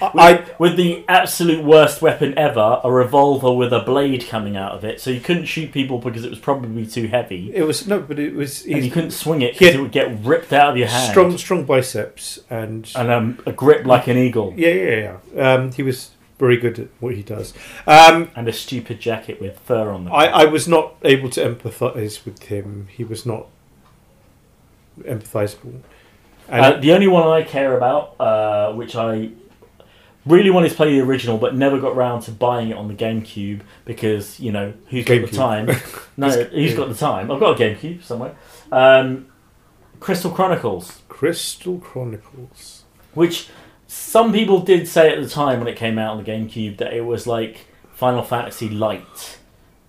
I, 0.00 0.44
with 0.58 0.76
the 0.76 1.04
absolute 1.08 1.64
worst 1.64 2.02
weapon 2.02 2.36
ever, 2.38 2.80
a 2.84 2.90
revolver 2.90 3.52
with 3.52 3.72
a 3.72 3.80
blade 3.80 4.26
coming 4.28 4.56
out 4.56 4.72
of 4.72 4.84
it, 4.84 5.00
so 5.00 5.10
you 5.10 5.20
couldn't 5.20 5.46
shoot 5.46 5.72
people 5.72 5.98
because 5.98 6.24
it 6.24 6.30
was 6.30 6.38
probably 6.38 6.86
too 6.86 7.08
heavy, 7.08 7.52
it 7.54 7.62
was 7.62 7.86
no, 7.86 8.00
but 8.00 8.18
it 8.18 8.34
was 8.34 8.64
and 8.64 8.84
you 8.84 8.90
couldn't 8.90 9.12
swing 9.12 9.42
it 9.42 9.54
because 9.58 9.74
it 9.74 9.80
would 9.80 9.92
get 9.92 10.18
ripped 10.24 10.52
out 10.52 10.70
of 10.70 10.76
your 10.76 10.88
hand. 10.88 11.10
strong 11.10 11.38
strong 11.38 11.64
biceps 11.64 12.38
and 12.50 12.90
and 12.94 13.10
um, 13.10 13.38
a 13.46 13.52
grip 13.52 13.86
like 13.86 14.06
an 14.08 14.16
eagle, 14.16 14.54
yeah 14.56 14.72
yeah 14.72 15.18
yeah. 15.34 15.52
Um, 15.54 15.72
he 15.72 15.82
was 15.82 16.10
very 16.38 16.56
good 16.56 16.78
at 16.78 16.88
what 17.00 17.14
he 17.16 17.22
does. 17.22 17.52
Um, 17.86 18.30
and 18.36 18.46
a 18.46 18.52
stupid 18.52 19.00
jacket 19.00 19.40
with 19.40 19.58
fur 19.60 19.90
on 19.90 20.04
the. 20.04 20.12
I, 20.12 20.26
I 20.26 20.44
was 20.44 20.68
not 20.68 20.94
able 21.02 21.30
to 21.30 21.40
empathise 21.40 22.24
with 22.24 22.44
him. 22.44 22.86
He 22.92 23.02
was 23.02 23.26
not 23.26 23.46
empathizable. 25.00 25.80
And 26.48 26.64
Uh, 26.64 26.80
the 26.80 26.92
only 26.92 27.08
one 27.08 27.26
I 27.26 27.42
care 27.42 27.76
about, 27.76 28.14
uh, 28.20 28.72
which 28.72 28.94
I 28.96 29.30
really 30.28 30.50
wanted 30.50 30.68
to 30.70 30.74
play 30.76 30.92
the 30.92 31.00
original, 31.00 31.38
but 31.38 31.54
never 31.56 31.78
got 31.80 31.96
round 31.96 32.22
to 32.24 32.30
buying 32.30 32.68
it 32.70 32.76
on 32.76 32.88
the 32.88 32.94
GameCube 32.94 33.60
because 33.84 34.38
you 34.38 34.52
know 34.52 34.72
who's 34.88 35.04
got 35.04 35.20
the 35.30 35.36
time? 35.36 35.68
No, 36.16 36.28
who's 36.30 36.74
got 36.74 36.88
the 36.88 36.94
time? 36.96 37.30
I've 37.30 37.38
got 37.40 37.60
a 37.60 37.62
GameCube 37.64 38.02
somewhere. 38.02 38.34
Um, 38.72 39.26
Crystal 40.00 40.30
Chronicles, 40.30 41.02
Crystal 41.08 41.78
Chronicles. 41.78 42.84
which 43.14 43.48
some 43.86 44.32
people 44.32 44.60
did 44.60 44.86
say 44.88 45.12
at 45.12 45.22
the 45.22 45.28
time 45.28 45.58
when 45.60 45.68
it 45.68 45.76
came 45.76 45.98
out 45.98 46.16
on 46.16 46.22
the 46.24 46.30
GameCube 46.30 46.78
that 46.78 46.92
it 46.92 47.02
was 47.04 47.26
like 47.26 47.66
Final 47.92 48.22
Fantasy 48.22 48.68
Light, 48.68 49.38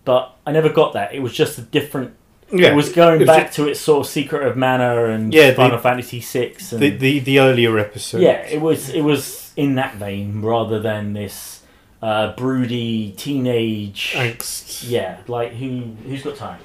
but 0.05 0.35
I 0.45 0.51
never 0.51 0.69
got 0.69 0.93
that. 0.93 1.13
It 1.13 1.19
was 1.21 1.33
just 1.33 1.57
a 1.57 1.61
different. 1.61 2.13
Yeah, 2.51 2.71
it 2.71 2.75
was 2.75 2.91
going 2.91 3.15
it 3.15 3.19
was 3.19 3.27
back 3.27 3.51
to 3.53 3.67
its 3.67 3.79
sort 3.79 4.05
of 4.05 4.11
Secret 4.11 4.47
of 4.47 4.57
Mana 4.57 5.05
and 5.05 5.31
Yeah, 5.33 5.49
the- 5.51 5.55
Final 5.57 5.77
Fantasy 5.77 6.21
Six 6.21 6.71
and 6.73 6.81
the, 6.81 6.89
the 6.89 7.19
the 7.19 7.39
earlier 7.39 7.77
episode. 7.77 8.21
yeah, 8.21 8.41
it 8.47 8.59
was 8.61 8.89
it 8.89 9.01
was 9.01 9.38
in 9.55 9.75
that 9.75 9.95
vein 9.95 10.41
rather 10.41 10.79
than 10.79 11.13
this 11.13 11.63
uh, 12.01 12.33
broody 12.35 13.11
teenage. 13.17 14.13
angst. 14.15 14.89
Yeah, 14.89 15.19
like 15.27 15.53
who 15.53 15.81
who's 16.05 16.23
got 16.23 16.35
time? 16.37 16.59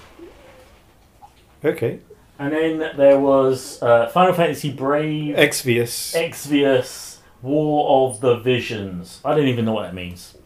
Okay, 1.64 2.00
And 2.38 2.52
then 2.52 2.96
there 2.98 3.18
was 3.18 3.82
uh, 3.82 4.08
Final 4.08 4.34
Fantasy 4.34 4.70
Brave, 4.70 5.34
Exvius. 5.34 6.14
Exvius, 6.14 7.18
War 7.40 8.06
of 8.10 8.20
the 8.20 8.36
Visions. 8.36 9.20
I 9.24 9.34
don't 9.34 9.46
even 9.48 9.64
know 9.64 9.72
what 9.72 9.84
that 9.84 9.94
means. 9.94 10.36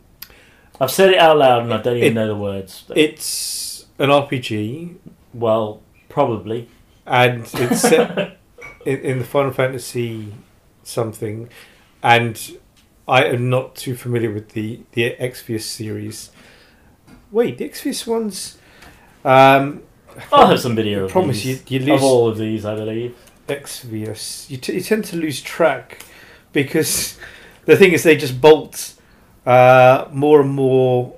I've 0.81 0.93
said 0.93 1.11
it 1.11 1.19
out 1.19 1.39
loud 1.39 1.65
and 1.65 1.75
I 1.75 1.79
don't 1.83 1.97
even 1.97 2.13
It- 2.13 2.15
know 2.15 2.29
the 2.29 2.37
words. 2.37 2.85
It's 2.95 3.87
an 3.99 4.11
RPG, 4.11 4.95
well, 5.35 5.83
probably. 6.09 6.69
and 7.05 7.41
it's 7.53 7.81
set 7.81 8.37
in, 8.87 8.99
in 9.01 9.19
the 9.19 9.25
Final 9.25 9.51
Fantasy 9.51 10.33
something, 10.85 11.49
and 12.03 12.59
I 13.07 13.25
am 13.25 13.49
not 13.51 13.75
too 13.75 13.95
familiar 13.97 14.31
with 14.31 14.51
the 14.51 14.81
the 14.93 15.17
Exvius 15.19 15.63
series. 15.63 16.31
Wait, 17.31 17.59
the 17.59 17.69
Exvius 17.69 18.07
ones. 18.07 18.59
Um, 19.25 19.83
I'll 20.33 20.47
have 20.47 20.61
some 20.61 20.75
video 20.75 21.03
I 21.03 21.05
of 21.05 21.11
promise 21.11 21.45
you, 21.45 21.59
you 21.69 21.81
lose 21.81 22.01
Of 22.01 22.03
all 22.03 22.29
of 22.29 22.39
these, 22.39 22.65
I 22.65 22.75
believe. 22.75 23.17
Exvius. 23.49 24.49
You, 24.51 24.57
t- 24.57 24.75
you 24.75 24.81
tend 24.81 25.05
to 25.07 25.17
lose 25.17 25.41
track 25.41 26.05
because 26.53 27.19
the 27.65 27.77
thing 27.77 27.93
is 27.93 28.03
they 28.03 28.17
just 28.17 28.41
bolt 28.41 28.95
uh, 29.47 30.07
more 30.13 30.41
and 30.41 30.51
more. 30.51 31.17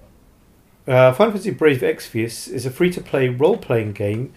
Uh, 0.87 1.13
Final 1.13 1.33
Fantasy 1.33 1.51
Brave 1.51 1.81
Exvius 1.81 2.49
is 2.49 2.67
a 2.67 2.71
free-to-play 2.71 3.29
role-playing 3.29 3.93
game 3.93 4.33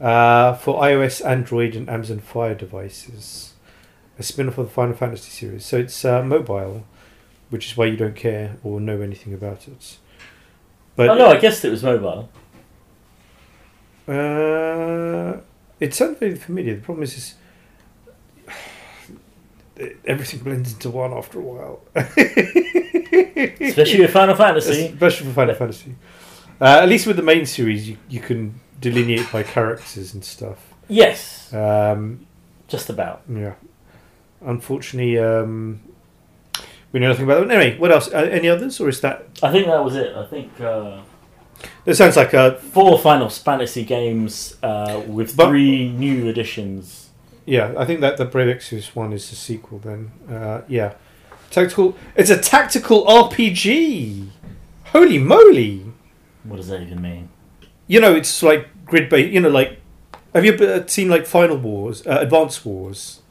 uh, 0.00 0.54
for 0.54 0.80
iOS, 0.80 1.24
Android, 1.24 1.74
and 1.74 1.88
Amazon 1.88 2.20
Fire 2.20 2.54
devices. 2.54 3.51
A 4.18 4.22
spin-off 4.22 4.58
of 4.58 4.66
the 4.66 4.72
Final 4.72 4.94
Fantasy 4.94 5.30
series, 5.30 5.64
so 5.64 5.78
it's 5.78 6.04
uh, 6.04 6.22
mobile, 6.22 6.84
which 7.50 7.66
is 7.70 7.76
why 7.76 7.86
you 7.86 7.96
don't 7.96 8.14
care 8.16 8.56
or 8.62 8.78
know 8.80 9.00
anything 9.00 9.32
about 9.34 9.66
it. 9.66 9.96
But 10.96 11.08
oh 11.10 11.14
no, 11.14 11.26
I 11.28 11.38
guessed 11.38 11.64
it 11.64 11.70
was 11.70 11.82
mobile. 11.82 12.28
Uh, 14.06 15.40
it 15.80 15.94
sounds 15.94 16.18
very 16.18 16.34
familiar. 16.34 16.74
The 16.76 16.82
problem 16.82 17.04
is, 17.04 17.16
is 17.16 17.34
everything 20.04 20.40
blends 20.40 20.72
into 20.74 20.90
one 20.90 21.12
after 21.12 21.38
a 21.38 21.42
while. 21.42 21.80
Especially 23.60 24.00
with 24.00 24.12
Final 24.12 24.34
Fantasy. 24.34 24.86
Especially 24.86 25.26
for 25.28 25.32
Final 25.32 25.54
Fantasy. 25.54 25.94
Uh, 26.60 26.80
at 26.82 26.88
least 26.88 27.06
with 27.06 27.16
the 27.16 27.22
main 27.22 27.46
series, 27.46 27.88
you, 27.88 27.96
you 28.08 28.20
can 28.20 28.60
delineate 28.80 29.26
by 29.32 29.42
characters 29.42 30.14
and 30.14 30.24
stuff. 30.24 30.58
Yes, 30.88 31.52
Um, 31.54 32.26
just 32.68 32.90
about. 32.90 33.22
yeah. 33.32 33.54
Unfortunately, 34.44 35.18
um, 35.18 35.80
we 36.92 37.00
know 37.00 37.08
nothing 37.08 37.24
about 37.24 37.40
them. 37.40 37.50
Anyway, 37.50 37.78
what 37.78 37.92
else? 37.92 38.08
Uh, 38.12 38.18
any 38.30 38.48
others, 38.48 38.80
or 38.80 38.88
is 38.88 39.00
that? 39.00 39.26
I 39.42 39.50
think 39.52 39.66
that 39.66 39.82
was 39.84 39.96
it. 39.96 40.14
I 40.16 40.26
think 40.26 40.60
uh, 40.60 41.00
It 41.86 41.94
sounds 41.94 42.16
like 42.16 42.32
a 42.34 42.56
four 42.56 42.98
Final 42.98 43.28
Fantasy 43.28 43.84
games 43.84 44.56
uh, 44.62 45.02
with 45.06 45.36
But- 45.36 45.48
three 45.48 45.88
new 45.90 46.28
additions. 46.28 47.10
yeah. 47.46 47.72
I 47.78 47.84
think 47.84 48.00
that 48.00 48.16
the 48.16 48.24
Brave 48.24 48.48
Exodus 48.48 48.94
one 48.96 49.12
is 49.12 49.28
the 49.30 49.36
sequel. 49.36 49.78
Then, 49.78 50.10
uh, 50.30 50.62
yeah, 50.68 50.94
tactical. 51.50 51.96
It's 52.16 52.30
a 52.30 52.36
tactical 52.38 53.04
RPG. 53.06 54.28
Holy 54.86 55.18
moly! 55.18 55.86
What 56.44 56.56
does 56.56 56.68
that 56.68 56.82
even 56.82 57.00
mean? 57.00 57.30
You 57.86 58.00
know, 58.00 58.14
it's 58.14 58.42
like 58.42 58.68
grid 58.84 59.08
based. 59.08 59.32
You 59.32 59.40
know, 59.40 59.48
like 59.48 59.80
have 60.34 60.44
you 60.44 60.52
ever 60.52 60.86
seen 60.88 61.08
like 61.08 61.24
Final 61.26 61.56
Wars, 61.56 62.06
uh, 62.06 62.18
Advanced 62.20 62.64
Wars? 62.66 63.21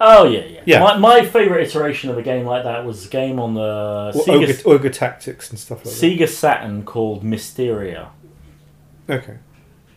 Oh 0.00 0.24
yeah, 0.24 0.44
yeah. 0.44 0.62
Yeah. 0.64 0.80
My, 0.80 0.96
my 0.98 1.24
favorite 1.24 1.66
iteration 1.66 2.10
of 2.10 2.18
a 2.18 2.22
game 2.22 2.46
like 2.46 2.64
that 2.64 2.84
was 2.84 3.06
a 3.06 3.08
game 3.08 3.40
on 3.40 3.54
the 3.54 4.12
Or 4.14 4.24
Sega, 4.24 4.60
Ogre, 4.66 4.70
Ogre 4.70 4.90
Tactics 4.90 5.50
and 5.50 5.58
stuff 5.58 5.84
like 5.84 5.94
Sega 5.94 6.28
Saturn 6.28 6.84
called 6.84 7.24
Mystaria. 7.24 8.10
that. 9.06 9.22
Okay. 9.22 9.38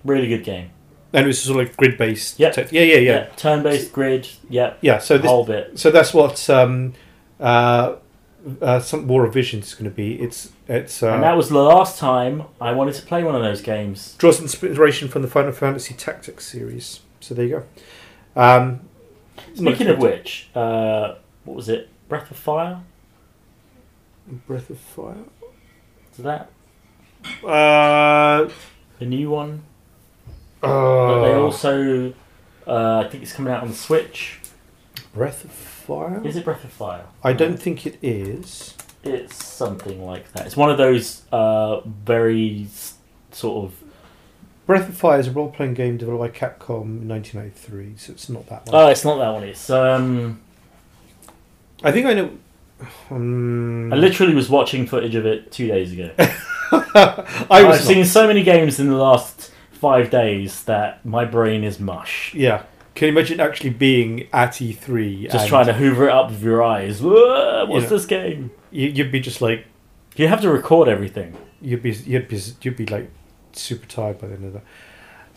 Really 0.03 0.27
good 0.27 0.43
game. 0.43 0.71
And 1.13 1.25
it 1.25 1.27
was 1.27 1.41
sort 1.41 1.59
of 1.59 1.67
like 1.67 1.77
grid 1.77 1.97
based. 1.97 2.39
Yep. 2.39 2.71
yeah, 2.71 2.81
yeah, 2.83 2.97
yeah, 2.97 3.25
Turn-based 3.35 3.91
grid. 3.91 4.29
Yeah. 4.49 4.75
yeah. 4.79 4.97
So 4.99 5.17
this, 5.17 5.29
whole 5.29 5.45
bit. 5.45 5.77
so 5.77 5.91
that's 5.91 6.13
what 6.13 6.49
um, 6.49 6.93
uh, 7.39 7.95
uh, 8.61 8.79
some 8.79 9.07
War 9.07 9.25
of 9.25 9.33
Visions 9.33 9.67
is 9.67 9.73
going 9.73 9.89
to 9.89 9.95
be. 9.95 10.19
It's 10.21 10.53
it's 10.69 11.03
and 11.03 11.21
that 11.21 11.33
uh, 11.33 11.37
was 11.37 11.49
the 11.49 11.61
last 11.61 11.99
time 11.99 12.43
I 12.61 12.71
wanted 12.71 12.95
to 12.95 13.01
play 13.01 13.23
one 13.23 13.35
of 13.35 13.41
those 13.41 13.61
games. 13.61 14.15
draws 14.17 14.39
inspiration 14.39 15.09
from 15.09 15.21
the 15.21 15.27
Final 15.27 15.51
Fantasy 15.51 15.93
Tactics 15.93 16.45
series. 16.45 17.01
So 17.19 17.35
there 17.35 17.45
you 17.45 17.65
go. 18.35 18.41
Um, 18.41 18.81
Speaking 19.55 19.87
of 19.87 19.99
which, 19.99 20.49
uh, 20.55 21.15
what 21.45 21.55
was 21.55 21.69
it? 21.69 21.89
Breath 22.09 22.29
of 22.31 22.37
Fire? 22.37 22.81
Breath 24.47 24.69
of 24.69 24.77
Fire. 24.79 25.15
Is 26.17 26.23
that 26.23 26.49
Uh, 27.43 28.49
the 28.99 29.05
new 29.05 29.29
one? 29.29 29.63
uh, 30.63 30.67
But 30.67 31.21
they 31.25 31.33
also, 31.33 32.13
uh, 32.67 33.03
I 33.05 33.09
think 33.09 33.23
it's 33.23 33.33
coming 33.33 33.51
out 33.53 33.63
on 33.63 33.69
the 33.69 33.75
Switch. 33.75 34.39
Breath 35.13 35.43
of 35.43 35.51
Fire. 35.51 36.21
Is 36.25 36.35
it 36.35 36.45
Breath 36.45 36.63
of 36.63 36.71
Fire? 36.71 37.05
I 37.23 37.33
don't 37.33 37.57
think 37.57 37.85
it 37.85 37.97
is. 38.01 38.75
It's 39.03 39.43
something 39.43 40.05
like 40.05 40.31
that. 40.33 40.45
It's 40.45 40.55
one 40.57 40.69
of 40.69 40.77
those 40.77 41.23
uh, 41.31 41.81
very 41.81 42.65
s- 42.69 42.95
sort 43.31 43.65
of. 43.65 43.77
Breath 44.71 44.87
of 44.87 44.95
Fire 44.95 45.19
is 45.19 45.27
a 45.27 45.31
role 45.31 45.49
playing 45.51 45.73
game 45.73 45.97
developed 45.97 46.33
by 46.33 46.39
Capcom 46.47 47.01
in 47.01 47.09
1993, 47.09 47.95
so 47.97 48.13
it's 48.13 48.29
not 48.29 48.47
that 48.47 48.65
one. 48.67 48.73
Oh, 48.75 48.87
it's 48.87 49.03
not 49.03 49.17
that 49.17 49.29
one. 49.31 49.43
It's 49.43 49.69
um. 49.69 50.39
I 51.83 51.91
think 51.91 52.05
I 52.05 52.13
know. 52.13 52.31
Um, 53.09 53.91
I 53.91 53.97
literally 53.97 54.33
was 54.33 54.49
watching 54.49 54.87
footage 54.87 55.13
of 55.15 55.25
it 55.25 55.51
two 55.51 55.67
days 55.67 55.91
ago. 55.91 56.11
I 56.21 57.45
I've 57.49 57.67
was 57.67 57.81
seen 57.81 58.05
so 58.05 58.27
many 58.27 58.43
games 58.43 58.79
in 58.79 58.87
the 58.87 58.95
last 58.95 59.51
five 59.73 60.09
days 60.09 60.63
that 60.63 61.05
my 61.05 61.25
brain 61.25 61.65
is 61.65 61.77
mush. 61.77 62.33
Yeah. 62.33 62.63
Can 62.95 63.07
you 63.07 63.11
imagine 63.11 63.41
actually 63.41 63.71
being 63.71 64.29
at 64.31 64.51
E3? 64.53 65.29
Just 65.31 65.49
trying 65.49 65.65
to 65.65 65.73
hoover 65.73 66.07
it 66.07 66.13
up 66.13 66.29
with 66.29 66.41
your 66.41 66.63
eyes. 66.63 67.01
What's 67.01 67.83
Yeah. 67.83 67.89
this 67.89 68.05
game? 68.05 68.51
You, 68.71 68.87
you'd 68.87 69.11
be 69.11 69.19
just 69.19 69.41
like 69.41 69.65
You 70.15 70.29
have 70.29 70.39
to 70.41 70.49
record 70.49 70.87
everything. 70.87 71.35
you'd 71.61 71.83
be 71.83 71.91
you'd 71.91 72.29
be 72.29 72.41
you'd 72.61 72.77
be 72.77 72.85
like 72.85 73.09
super 73.55 73.85
tired 73.85 74.19
by 74.19 74.27
the 74.27 74.33
end 74.35 74.45
of 74.45 74.53
that. 74.53 74.63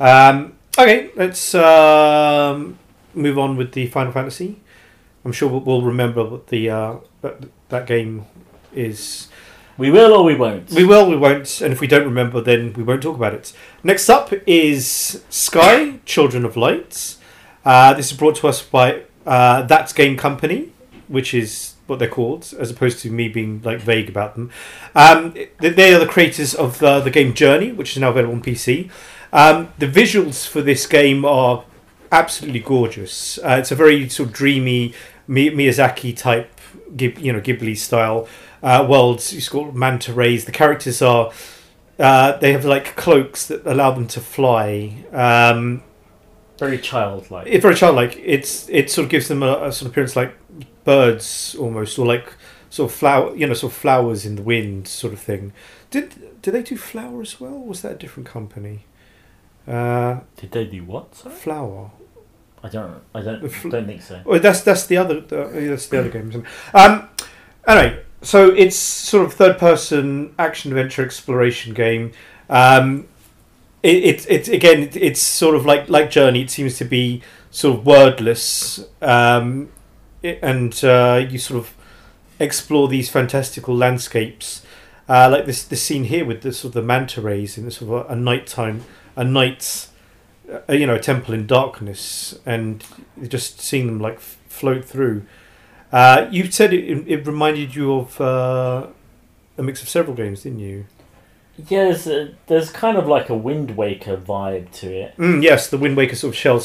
Um, 0.00 0.54
okay, 0.78 1.10
let's 1.16 1.54
um, 1.54 2.78
move 3.14 3.38
on 3.38 3.56
with 3.56 3.72
the 3.72 3.86
Final 3.86 4.12
Fantasy. 4.12 4.60
I'm 5.24 5.32
sure 5.32 5.48
we'll, 5.48 5.60
we'll 5.60 5.82
remember 5.82 6.24
what 6.24 6.48
the 6.48 6.70
uh, 6.70 6.96
that, 7.22 7.44
that 7.68 7.86
game 7.86 8.26
is. 8.74 9.28
We 9.76 9.90
will 9.90 10.12
or 10.12 10.22
we 10.22 10.36
won't. 10.36 10.70
We 10.70 10.84
will, 10.84 11.10
we 11.10 11.16
won't, 11.16 11.60
and 11.60 11.72
if 11.72 11.80
we 11.80 11.88
don't 11.88 12.04
remember, 12.04 12.40
then 12.40 12.72
we 12.74 12.84
won't 12.84 13.02
talk 13.02 13.16
about 13.16 13.34
it. 13.34 13.52
Next 13.82 14.08
up 14.08 14.32
is 14.46 15.24
Sky, 15.30 15.98
Children 16.04 16.44
of 16.44 16.56
Light. 16.56 17.16
Uh, 17.64 17.94
this 17.94 18.12
is 18.12 18.16
brought 18.16 18.36
to 18.36 18.46
us 18.48 18.62
by 18.62 19.02
uh, 19.26 19.62
That's 19.62 19.92
Game 19.92 20.16
Company, 20.16 20.70
which 21.08 21.34
is 21.34 21.73
what 21.86 21.98
they're 21.98 22.08
called, 22.08 22.52
as 22.58 22.70
opposed 22.70 22.98
to 23.00 23.10
me 23.10 23.28
being 23.28 23.60
like 23.62 23.78
vague 23.80 24.08
about 24.08 24.34
them. 24.34 24.50
Um, 24.94 25.34
they- 25.60 25.92
are 25.94 25.98
the 25.98 26.06
creators 26.06 26.54
of 26.54 26.78
the, 26.78 27.00
the 27.00 27.10
game 27.10 27.34
Journey, 27.34 27.72
which 27.72 27.92
is 27.92 27.98
now 28.00 28.10
available 28.10 28.34
on 28.34 28.42
PC. 28.42 28.90
Um, 29.32 29.68
the 29.78 29.86
visuals 29.86 30.46
for 30.48 30.62
this 30.62 30.86
game 30.86 31.24
are 31.24 31.64
absolutely 32.12 32.60
gorgeous. 32.60 33.38
Uh, 33.38 33.56
it's 33.60 33.70
a 33.72 33.74
very 33.74 34.08
sort 34.08 34.28
of 34.28 34.34
dreamy 34.34 34.94
Miyazaki 35.28 36.16
type, 36.16 36.50
you 36.98 37.32
know, 37.32 37.40
Ghibli 37.40 37.76
style 37.76 38.28
uh, 38.62 38.86
worlds. 38.88 39.32
It's 39.32 39.48
called 39.48 39.74
manta 39.74 40.12
rays. 40.12 40.44
The 40.44 40.52
characters 40.52 41.02
are 41.02 41.32
uh, 41.98 42.36
they 42.38 42.52
have 42.52 42.64
like 42.64 42.96
cloaks 42.96 43.46
that 43.46 43.66
allow 43.66 43.90
them 43.92 44.06
to 44.08 44.20
fly. 44.20 45.04
Um, 45.12 45.82
Very 46.58 46.78
childlike. 46.78 47.46
it's 47.48 47.62
very 47.62 47.74
childlike. 47.74 48.20
It's 48.24 48.68
it 48.68 48.90
sort 48.90 49.04
of 49.04 49.10
gives 49.10 49.28
them 49.28 49.42
a, 49.42 49.64
a 49.66 49.72
sort 49.72 49.82
of 49.82 49.86
appearance 49.88 50.14
like 50.16 50.34
birds 50.84 51.54
almost, 51.58 51.98
or 51.98 52.06
like 52.06 52.34
sort 52.70 52.90
of 52.90 52.96
flower, 52.96 53.34
you 53.36 53.46
know, 53.46 53.54
sort 53.54 53.72
of 53.72 53.78
flowers 53.78 54.24
in 54.26 54.36
the 54.36 54.42
wind, 54.42 54.86
sort 54.88 55.12
of 55.12 55.20
thing. 55.20 55.52
Did 55.90 56.40
did 56.42 56.52
they 56.54 56.62
do 56.62 56.76
flower 56.76 57.22
as 57.22 57.40
well? 57.40 57.58
Was 57.58 57.82
that 57.82 57.92
a 57.92 57.96
different 57.96 58.28
company? 58.28 58.84
Uh, 59.66 60.20
Did 60.36 60.52
they 60.52 60.66
do 60.66 60.84
what? 60.84 61.14
Sorry? 61.14 61.34
flower. 61.34 61.90
I 62.62 62.68
don't. 62.68 63.02
I 63.14 63.20
don't. 63.22 63.48
Fl- 63.48 63.68
don't 63.70 63.86
think 63.86 64.02
so. 64.02 64.20
Oh, 64.26 64.38
that's 64.38 64.60
that's 64.62 64.86
the 64.86 64.96
other 64.98 65.20
the, 65.20 65.36
that's 65.70 65.86
the 65.88 65.98
other 66.00 66.08
game. 66.10 66.44
Um, 66.74 67.08
anyway, 67.66 68.02
so 68.22 68.48
it's 68.50 68.76
sort 68.76 69.24
of 69.26 69.32
third 69.34 69.58
person 69.58 70.34
action 70.38 70.70
adventure 70.72 71.04
exploration 71.04 71.74
game. 71.74 72.12
Um, 72.50 73.06
it, 73.82 73.96
it 74.04 74.26
it's 74.30 74.48
again 74.48 74.82
it, 74.82 74.96
it's 74.96 75.20
sort 75.20 75.54
of 75.56 75.64
like 75.66 75.88
like 75.88 76.10
Journey. 76.10 76.42
It 76.42 76.50
seems 76.50 76.76
to 76.78 76.84
be 76.84 77.22
sort 77.50 77.78
of 77.78 77.86
wordless, 77.86 78.84
um, 79.00 79.62
it- 79.64 79.68
and 80.24 80.84
uh, 80.84 81.26
you 81.28 81.38
sort 81.38 81.58
of 81.58 81.74
explore 82.40 82.88
these 82.88 83.10
fantastical 83.10 83.76
landscapes. 83.76 84.64
Uh, 85.08 85.28
like 85.30 85.44
this 85.46 85.64
this 85.64 85.82
scene 85.82 86.04
here 86.04 86.24
with 86.24 86.40
the 86.40 86.52
sort 86.52 86.70
of 86.70 86.74
the 86.74 86.82
manta 86.82 87.20
rays 87.20 87.58
in 87.58 87.66
this 87.66 87.76
sort 87.76 87.90
of 87.90 88.10
a, 88.10 88.12
a 88.14 88.16
nighttime 88.16 88.82
a 89.16 89.22
night 89.22 89.88
uh, 90.50 90.72
you 90.72 90.86
know 90.86 90.94
a 90.94 91.00
temple 91.00 91.34
in 91.34 91.46
darkness 91.46 92.38
and 92.46 92.84
just 93.28 93.60
seeing 93.60 93.86
them 93.86 93.98
like 94.00 94.16
f- 94.16 94.38
float 94.48 94.84
through. 94.84 95.24
Uh, 95.92 96.26
you 96.30 96.50
said 96.50 96.72
it, 96.72 97.04
it 97.06 97.26
reminded 97.26 97.74
you 97.74 97.94
of 97.94 98.20
uh, 98.20 98.86
a 99.58 99.62
mix 99.62 99.82
of 99.82 99.88
several 99.88 100.16
games, 100.16 100.42
didn't 100.42 100.58
you? 100.58 100.86
Yeah, 101.56 101.84
there's, 101.84 102.06
a, 102.08 102.34
there's 102.48 102.70
kind 102.70 102.96
of 102.96 103.06
like 103.06 103.28
a 103.28 103.34
Wind 103.34 103.76
Waker 103.76 104.16
vibe 104.16 104.70
to 104.80 104.92
it. 104.92 105.16
Mm, 105.16 105.42
yes, 105.42 105.68
the 105.68 105.78
Wind 105.78 105.96
Waker 105.96 106.16
sort 106.16 106.34
of 106.34 106.36
shell 106.36 106.60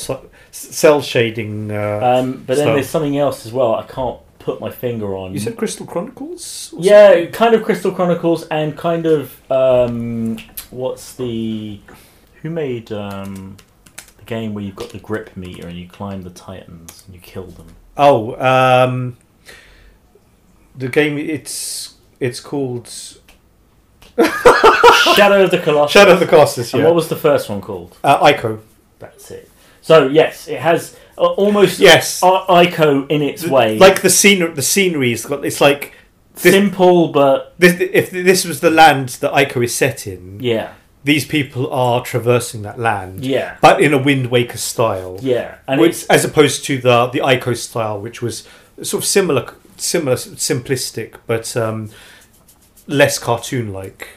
cel 0.52 1.02
shading. 1.02 1.72
Uh, 1.72 2.00
Um, 2.22 2.44
but 2.48 2.58
then 2.58 2.66
So- 2.68 2.74
there's 2.74 2.90
something 2.90 3.18
else 3.18 3.46
as 3.46 3.52
well. 3.54 3.76
I 3.76 3.84
can't 3.84 4.20
put 4.40 4.60
my 4.60 4.72
finger 4.72 5.16
on. 5.16 5.34
you 5.34 5.40
said 5.40 5.58
Crystal 5.58 5.86
Chronicles. 5.86 6.74
yeah, 6.78 7.26
kind 7.28 7.54
of 7.54 7.64
Crystal 7.64 7.92
Chronicles 7.92 8.48
and 8.48 8.76
kind 8.78 9.06
of 9.06 9.40
um, 9.52 10.38
what's 10.72 11.14
the 11.16 11.80
who 12.42 12.50
made 12.50 12.92
um, 12.92 13.58
the 14.18 14.24
game 14.26 14.54
where 14.54 14.64
you've 14.64 14.78
got 14.78 14.90
the 14.90 14.98
grip 15.00 15.36
meter 15.38 15.68
and 15.68 15.78
you 15.78 15.88
climb 15.88 16.22
the 16.24 16.30
titans 16.30 17.04
and 17.06 17.14
you 17.14 17.22
kill 17.22 17.48
them. 17.48 17.68
Oh, 17.98 18.40
um, 18.42 19.18
the 20.76 20.88
game. 20.88 21.18
It's 21.18 21.96
it's 22.22 22.40
called 22.40 22.90
Shadow 25.16 25.44
of 25.44 25.52
the 25.52 25.60
Colossus. 25.60 25.92
Shadow 25.94 26.14
of 26.14 26.20
the 26.20 26.28
Colossus. 26.28 26.74
And 26.74 26.82
Yeah, 26.82 26.88
what 26.88 26.96
was 26.96 27.08
the 27.10 27.16
first 27.16 27.50
one 27.50 27.62
called? 27.62 27.98
uh, 28.04 28.26
Ico. 28.26 28.60
That's 29.00 29.32
it. 29.32 29.50
So 29.82 30.08
yes, 30.08 30.48
it 30.48 30.60
has 30.60 30.96
uh, 31.18 31.22
almost 31.34 31.80
Yes, 31.80 32.22
I- 32.24 32.66
Ico 32.68 33.10
in 33.10 33.22
its 33.22 33.46
way, 33.48 33.78
like 33.80 34.02
the 34.02 34.10
scenery. 34.10 34.54
The 34.54 34.62
scenery 34.62 35.12
is 35.14 35.26
got. 35.26 35.44
It's 35.46 35.62
like 35.62 35.94
this- 36.36 36.54
simple 36.54 37.08
but 37.10 37.56
this, 37.58 37.80
if 37.80 38.12
this 38.12 38.46
was 38.46 38.60
the 38.60 38.70
land 38.70 39.10
that 39.22 39.32
Ico 39.34 39.64
is 39.64 39.76
set 39.76 40.06
in. 40.06 40.40
yeah, 40.42 40.74
These 41.04 41.26
people 41.26 41.72
are 41.72 42.02
traversing 42.04 42.62
that 42.64 42.78
land, 42.78 43.26
yeah, 43.26 43.56
but 43.62 43.82
in 43.82 43.94
a 43.94 43.98
Wind 43.98 44.28
Waker 44.28 44.58
style. 44.58 45.18
yeah, 45.22 45.56
and 45.68 45.80
which, 45.82 45.92
it's 45.92 46.06
as 46.08 46.24
opposed 46.26 46.66
to 46.66 46.78
the 46.78 47.08
the 47.08 47.20
Ico 47.20 47.56
style, 47.56 48.00
which 48.00 48.22
was 48.22 48.48
sort 48.84 49.04
of 49.04 49.08
similar, 49.08 49.54
similar, 49.78 50.16
simplistic, 50.18 51.16
but 51.26 51.56
um, 51.58 51.90
less 52.90 53.18
cartoon-like. 53.20 54.08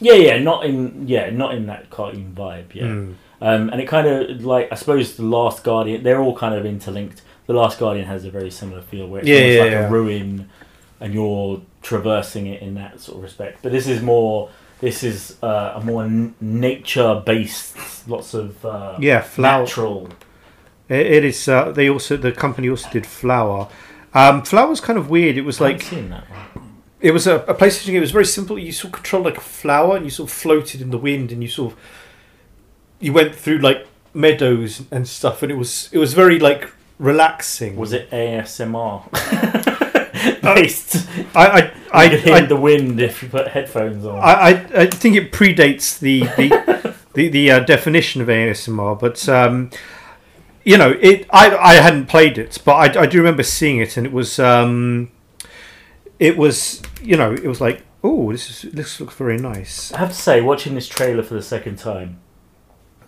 yeah, 0.00 0.14
yeah, 0.14 0.38
not 0.38 0.64
in 0.66 1.08
yeah, 1.08 1.30
not 1.30 1.54
in 1.54 1.66
that 1.66 1.88
cartoon 1.90 2.32
vibe, 2.36 2.74
yeah. 2.74 2.84
Mm. 2.84 3.14
Um, 3.40 3.68
and 3.70 3.80
it 3.80 3.86
kind 3.88 4.06
of 4.06 4.44
like 4.44 4.68
I 4.70 4.74
suppose 4.74 5.16
the 5.16 5.22
Last 5.24 5.62
Guardian, 5.64 6.02
they're 6.02 6.20
all 6.20 6.36
kind 6.36 6.54
of 6.54 6.66
interlinked. 6.66 7.22
The 7.46 7.52
Last 7.54 7.78
Guardian 7.78 8.06
has 8.06 8.24
a 8.24 8.30
very 8.30 8.50
similar 8.50 8.82
feel 8.82 9.06
where 9.08 9.20
it's 9.20 9.28
Yeah, 9.28 9.36
almost 9.38 9.56
yeah, 9.56 9.62
like 9.62 9.70
yeah. 9.72 9.86
a 9.86 9.90
ruin, 9.90 10.48
and 11.00 11.14
you're 11.14 11.62
traversing 11.82 12.46
it 12.48 12.60
in 12.62 12.74
that 12.74 13.00
sort 13.00 13.16
of 13.18 13.22
respect. 13.22 13.60
But 13.62 13.72
this 13.72 13.86
is 13.88 14.02
more. 14.02 14.50
This 14.80 15.02
is 15.02 15.36
uh, 15.42 15.72
a 15.76 15.80
more 15.84 16.04
n- 16.04 16.34
nature-based, 16.40 18.08
lots 18.08 18.34
of 18.34 18.64
uh, 18.64 18.96
Yeah, 19.00 19.20
flower. 19.22 19.62
natural. 19.62 20.08
It, 20.88 21.06
it 21.06 21.24
is. 21.24 21.48
Uh, 21.48 21.72
they 21.72 21.88
also 21.88 22.16
the 22.16 22.32
company 22.32 22.68
also 22.68 22.88
did 22.90 23.06
Flower. 23.06 23.68
Um, 24.14 24.42
Flower 24.42 24.68
was 24.68 24.80
kind 24.80 24.98
of 24.98 25.10
weird. 25.10 25.36
It 25.36 25.42
was 25.42 25.60
I've 25.60 25.72
like 25.72 25.82
seen 25.82 26.10
that 26.10 26.24
one. 26.30 26.67
It 27.00 27.12
was 27.12 27.26
a, 27.26 27.36
a 27.40 27.54
PlayStation 27.54 27.86
game. 27.86 27.96
It 27.96 28.00
was 28.00 28.10
very 28.10 28.24
simple. 28.24 28.58
You 28.58 28.72
sort 28.72 28.92
of 28.92 29.00
controlled 29.00 29.24
like 29.26 29.36
a 29.36 29.42
flower, 29.42 29.96
and 29.96 30.04
you 30.04 30.10
sort 30.10 30.30
of 30.30 30.34
floated 30.36 30.80
in 30.80 30.90
the 30.90 30.98
wind, 30.98 31.32
and 31.32 31.42
you 31.42 31.48
sort 31.48 31.72
of 31.72 31.78
you 33.00 33.12
went 33.12 33.34
through 33.34 33.58
like 33.58 33.86
meadows 34.14 34.82
and 34.90 35.06
stuff, 35.06 35.42
and 35.42 35.52
it 35.52 35.56
was 35.56 35.88
it 35.92 35.98
was 35.98 36.14
very 36.14 36.38
like 36.38 36.70
relaxing. 36.98 37.76
Was 37.76 37.92
it 37.92 38.10
ASMR 38.10 39.10
based? 40.42 41.08
I 41.34 41.46
I 41.46 41.72
I, 41.92 42.08
hear 42.08 42.34
I, 42.34 42.40
the 42.40 42.56
wind 42.56 43.00
if 43.00 43.22
you 43.22 43.28
put 43.28 43.48
headphones 43.48 44.04
on. 44.04 44.18
I, 44.18 44.32
I, 44.32 44.50
I 44.82 44.86
think 44.86 45.16
it 45.16 45.32
predates 45.32 45.98
the 45.98 46.20
the 46.36 46.94
the, 47.14 47.28
the 47.28 47.50
uh, 47.50 47.60
definition 47.60 48.20
of 48.20 48.28
ASMR, 48.28 48.98
but 48.98 49.28
um, 49.28 49.70
you 50.64 50.76
know, 50.76 50.96
it. 51.00 51.26
I 51.30 51.56
I 51.56 51.74
hadn't 51.74 52.06
played 52.06 52.38
it, 52.38 52.58
but 52.64 52.96
I, 52.96 53.02
I 53.02 53.06
do 53.06 53.18
remember 53.18 53.44
seeing 53.44 53.78
it, 53.78 53.96
and 53.96 54.04
it 54.04 54.12
was 54.12 54.38
um, 54.40 55.10
it 56.18 56.36
was 56.36 56.82
you 57.02 57.16
know, 57.16 57.32
it 57.32 57.46
was 57.46 57.60
like, 57.60 57.84
oh, 58.02 58.32
this 58.32 58.64
is 58.64 58.72
this 58.72 59.00
looks 59.00 59.14
very 59.14 59.38
nice. 59.38 59.92
I 59.92 59.98
have 59.98 60.10
to 60.10 60.14
say, 60.14 60.40
watching 60.40 60.74
this 60.74 60.88
trailer 60.88 61.22
for 61.22 61.34
the 61.34 61.42
second 61.42 61.78
time 61.78 62.20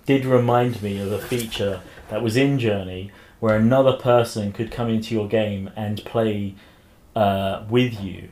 did 0.07 0.25
remind 0.25 0.83
me 0.83 0.99
of 1.01 1.13
a 1.13 1.19
feature 1.19 1.81
that 2.09 2.23
was 2.23 2.37
in 2.37 2.59
Journey 2.59 3.13
where 3.39 3.57
another 3.57 3.95
person 3.95 4.53
could 4.53 4.71
come 4.71 4.89
into 4.89 5.15
your 5.15 5.27
game 5.27 5.71
and 5.75 6.05
play 6.05 6.55
uh, 7.17 7.65
with 7.69 8.01
you. 8.01 8.29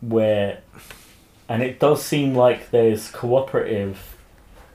Where, 0.00 0.62
and 1.48 1.62
it 1.62 1.78
does 1.78 2.02
seem 2.02 2.34
like 2.34 2.70
there's 2.70 3.10
cooperative 3.10 4.16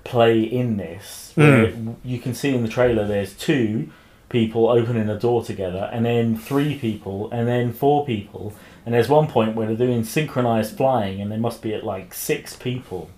play 0.03 0.41
in 0.41 0.77
this. 0.77 1.31
Where 1.35 1.73
you 2.03 2.19
can 2.19 2.33
see 2.33 2.53
in 2.53 2.63
the 2.63 2.69
trailer 2.69 3.07
there's 3.07 3.33
two 3.33 3.89
people 4.29 4.69
opening 4.69 5.09
a 5.09 5.19
door 5.19 5.43
together, 5.43 5.89
and 5.91 6.05
then 6.05 6.37
three 6.37 6.77
people, 6.77 7.29
and 7.31 7.47
then 7.47 7.73
four 7.73 8.05
people. 8.05 8.53
And 8.85 8.95
there's 8.95 9.09
one 9.09 9.27
point 9.27 9.55
where 9.55 9.67
they're 9.67 9.75
doing 9.87 10.03
synchronized 10.03 10.75
flying, 10.75 11.21
and 11.21 11.31
there 11.31 11.39
must 11.39 11.61
be 11.61 11.73
at 11.73 11.83
like 11.85 12.13
six 12.13 12.55
people 12.55 13.09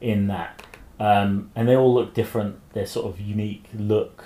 in 0.00 0.26
that. 0.28 0.62
Um, 0.98 1.50
and 1.54 1.68
they 1.68 1.76
all 1.76 1.92
look 1.92 2.14
different. 2.14 2.56
They're 2.72 2.86
sort 2.86 3.06
of 3.06 3.20
unique 3.20 3.64
look. 3.74 4.24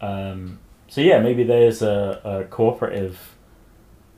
Um, 0.00 0.58
so 0.88 1.00
yeah, 1.00 1.20
maybe 1.20 1.42
there's 1.44 1.82
a, 1.82 2.20
a 2.24 2.44
cooperative. 2.44 3.34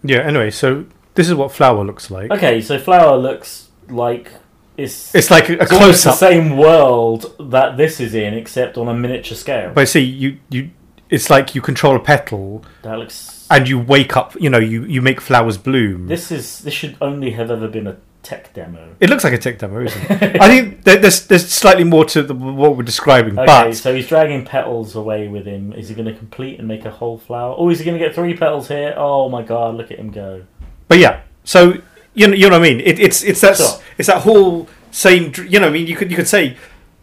Yeah. 0.02 0.18
Anyway, 0.18 0.50
so 0.50 0.84
this 1.14 1.28
is 1.28 1.34
what 1.34 1.52
Flower 1.52 1.84
looks 1.84 2.10
like. 2.10 2.30
Okay, 2.30 2.60
so 2.60 2.78
Flower 2.78 3.16
looks 3.16 3.68
like 3.88 4.30
it's, 4.76 5.14
It's 5.14 5.30
like 5.30 5.48
a, 5.48 5.54
a 5.54 5.62
it's 5.62 5.72
almost 5.72 6.02
close 6.02 6.04
the 6.04 6.10
up. 6.10 6.16
same 6.16 6.56
world 6.56 7.34
that 7.50 7.76
this 7.76 7.98
is 8.00 8.14
in, 8.14 8.34
except 8.34 8.78
on 8.78 8.88
a 8.88 8.94
miniature 8.94 9.36
scale. 9.36 9.72
But 9.74 9.88
see, 9.88 10.00
you 10.00 10.38
you, 10.50 10.70
it's 11.10 11.28
like 11.30 11.54
you 11.54 11.60
control 11.60 11.96
a 11.96 12.00
petal, 12.00 12.64
that 12.82 12.98
looks. 12.98 13.46
and 13.50 13.68
you 13.68 13.78
wake 13.78 14.16
up. 14.16 14.34
You 14.40 14.50
know, 14.50 14.58
you 14.58 14.84
you 14.84 15.02
make 15.02 15.20
flowers 15.20 15.58
bloom. 15.58 16.06
This 16.06 16.30
is 16.30 16.60
this 16.60 16.74
should 16.74 16.96
only 17.00 17.32
have 17.32 17.50
ever 17.50 17.68
been 17.68 17.86
a 17.86 17.96
tech 18.22 18.52
demo. 18.52 18.94
It 19.00 19.08
looks 19.10 19.24
like 19.24 19.32
a 19.32 19.38
tech 19.38 19.58
demo, 19.58 19.80
isn't 19.84 20.10
it? 20.10 20.40
I 20.40 20.48
think 20.48 20.84
there's 20.84 21.26
there's 21.26 21.48
slightly 21.48 21.84
more 21.84 22.04
to 22.06 22.22
the, 22.22 22.34
what 22.34 22.76
we're 22.76 22.82
describing, 22.82 23.38
Okay, 23.38 23.46
but 23.46 23.72
so 23.72 23.94
he's 23.94 24.06
dragging 24.08 24.44
petals 24.44 24.94
away 24.94 25.26
with 25.28 25.46
him. 25.46 25.72
Is 25.72 25.88
he 25.88 25.94
going 25.94 26.06
to 26.06 26.14
complete 26.14 26.58
and 26.58 26.68
make 26.68 26.84
a 26.84 26.90
whole 26.90 27.18
flower? 27.18 27.54
Oh, 27.56 27.70
is 27.70 27.78
he 27.78 27.84
going 27.84 27.98
to 27.98 28.04
get 28.04 28.14
three 28.14 28.36
petals 28.36 28.68
here? 28.68 28.94
Oh 28.96 29.28
my 29.28 29.42
god, 29.42 29.76
look 29.76 29.90
at 29.90 29.98
him 29.98 30.10
go! 30.10 30.44
but 30.88 30.98
yeah. 30.98 31.22
So 31.44 31.74
you 32.14 32.26
know, 32.26 32.34
you 32.34 32.50
know 32.50 32.58
what 32.58 32.66
I 32.66 32.70
mean? 32.70 32.80
It, 32.80 32.98
it's 32.98 33.22
it's 33.22 33.40
that 33.40 33.56
Sure. 33.56 33.80
it's 33.98 34.08
that 34.08 34.22
whole 34.22 34.68
same. 34.90 35.32
You 35.48 35.58
know, 35.60 35.68
I 35.68 35.70
mean, 35.70 35.86
you 35.86 35.96
could 35.96 36.10
you 36.10 36.16
could 36.16 36.28
say 36.28 36.56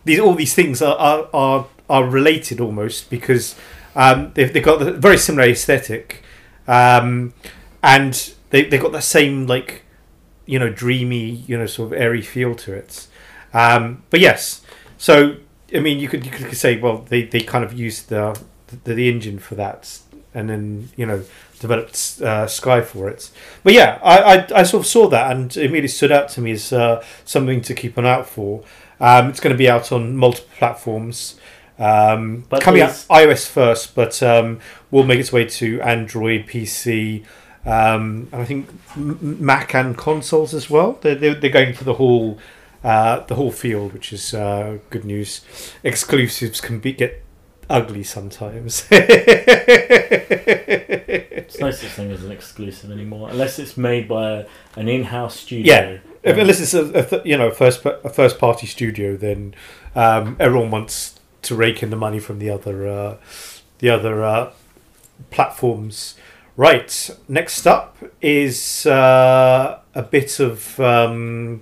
these 0.05 0.19
all 0.19 0.35
these 0.35 0.53
things 0.53 0.81
are 0.81 0.95
are 0.97 1.27
are, 1.33 1.67
are 1.89 2.03
related 2.05 2.61
almost 2.61 3.09
because 3.09 3.55
um, 3.97 4.31
they've 4.36 4.53
they've 4.53 4.63
got 4.63 4.79
the 4.79 4.91
very 4.93 5.17
similar 5.17 5.49
aesthetic, 5.49 6.23
um, 6.67 7.33
and 7.81 8.33
they 8.51 8.63
they 8.63 8.77
got 8.77 8.91
the 8.91 9.01
same 9.01 9.47
like 9.47 9.83
you 10.45 10.60
know 10.60 10.69
dreamy 10.69 11.43
you 11.47 11.57
know 11.57 11.65
sort 11.65 11.91
of 11.91 11.99
airy 11.99 12.21
feel 12.21 12.55
to 12.55 12.73
it. 12.73 13.07
Um, 13.53 14.03
but 14.12 14.19
yes, 14.19 14.62
so 14.97 15.38
I 15.75 15.79
mean, 15.79 15.99
you 15.99 16.07
could 16.07 16.23
you 16.23 16.31
could 16.31 16.55
say 16.55 16.79
well 16.79 16.99
they, 17.10 17.23
they 17.23 17.41
kind 17.41 17.65
of 17.65 17.73
used 17.73 18.10
the, 18.10 18.39
the 18.83 18.93
the 18.93 19.10
engine 19.10 19.39
for 19.39 19.55
that, 19.55 19.99
and 20.33 20.47
then 20.47 20.89
you 20.95 21.07
know 21.07 21.23
developed 21.60 22.21
uh, 22.21 22.45
Sky 22.45 22.81
for 22.81 23.10
it. 23.10 23.31
But 23.63 23.73
yeah, 23.73 23.99
I, 24.03 24.19
I 24.19 24.47
I 24.60 24.63
sort 24.63 24.81
of 24.83 24.88
saw 24.88 25.07
that 25.10 25.31
and 25.31 25.45
it 25.57 25.57
immediately 25.57 25.88
stood 25.88 26.12
out 26.12 26.29
to 26.29 26.41
me 26.41 26.51
as 26.51 26.71
uh, 26.71 27.03
something 27.25 27.62
to 27.62 27.73
keep 27.73 27.97
an 27.97 28.05
eye 28.05 28.13
out 28.13 28.27
for. 28.27 28.63
Um, 28.99 29.29
it's 29.29 29.39
going 29.39 29.53
to 29.53 29.57
be 29.57 29.69
out 29.69 29.91
on 29.91 30.15
multiple 30.15 30.49
platforms. 30.57 31.39
Um, 31.79 32.43
But 32.49 32.61
coming 32.61 32.81
out 32.81 32.91
iOS 33.09 33.47
first, 33.47 33.95
but 33.95 34.21
um, 34.23 34.59
will 34.91 35.03
make 35.03 35.19
its 35.19 35.31
way 35.31 35.45
to 35.45 35.81
Android, 35.81 36.47
PC, 36.47 37.23
um, 37.65 38.29
and 38.31 38.41
I 38.41 38.45
think 38.45 38.69
Mac 38.95 39.75
and 39.75 39.97
consoles 39.97 40.53
as 40.53 40.69
well. 40.69 40.97
They're, 41.01 41.15
they're, 41.15 41.35
they're 41.35 41.49
going 41.49 41.73
for 41.73 41.83
the 41.83 41.95
whole 41.95 42.39
uh, 42.83 43.19
the 43.21 43.35
whole 43.35 43.51
field, 43.51 43.93
which 43.93 44.13
is 44.13 44.33
uh, 44.33 44.77
good 44.89 45.03
news. 45.03 45.41
Exclusives 45.83 46.61
can 46.61 46.79
be 46.79 46.93
get 46.93 47.23
ugly 47.69 48.03
sometimes. 48.03 48.87
It's 51.47 51.59
no 51.59 51.71
such 51.71 51.91
thing 51.91 52.11
as 52.11 52.23
an 52.25 52.31
exclusive 52.31 52.91
anymore, 52.91 53.29
unless 53.29 53.57
it's 53.57 53.77
made 53.77 54.07
by 54.07 54.31
a, 54.31 54.45
an 54.75 54.89
in-house 54.89 55.39
studio. 55.39 55.73
Yeah. 55.73 55.97
If, 56.21 56.37
unless 56.37 56.59
it's 56.59 56.73
a, 56.73 56.91
a 56.91 57.05
th- 57.05 57.21
you 57.25 57.37
know 57.37 57.51
first 57.51 57.85
a 57.85 58.09
first 58.09 58.37
party 58.37 58.67
studio, 58.67 59.15
then 59.15 59.55
um, 59.95 60.35
everyone 60.41 60.71
wants 60.71 61.16
to 61.47 61.55
rake 61.55 61.81
in 61.83 61.89
the 61.89 61.95
money 61.95 62.19
from 62.19 62.39
the 62.39 62.49
other 62.49 62.88
uh, 62.88 63.17
the 63.79 63.89
other 63.89 64.23
uh, 64.23 64.51
platforms. 65.31 66.15
Right. 66.55 67.10
Next 67.27 67.67
up 67.67 67.97
is 68.21 68.86
uh, 68.88 69.79
a 69.93 70.01
bit 70.01 70.39
of 70.39 70.79
um, 70.79 71.62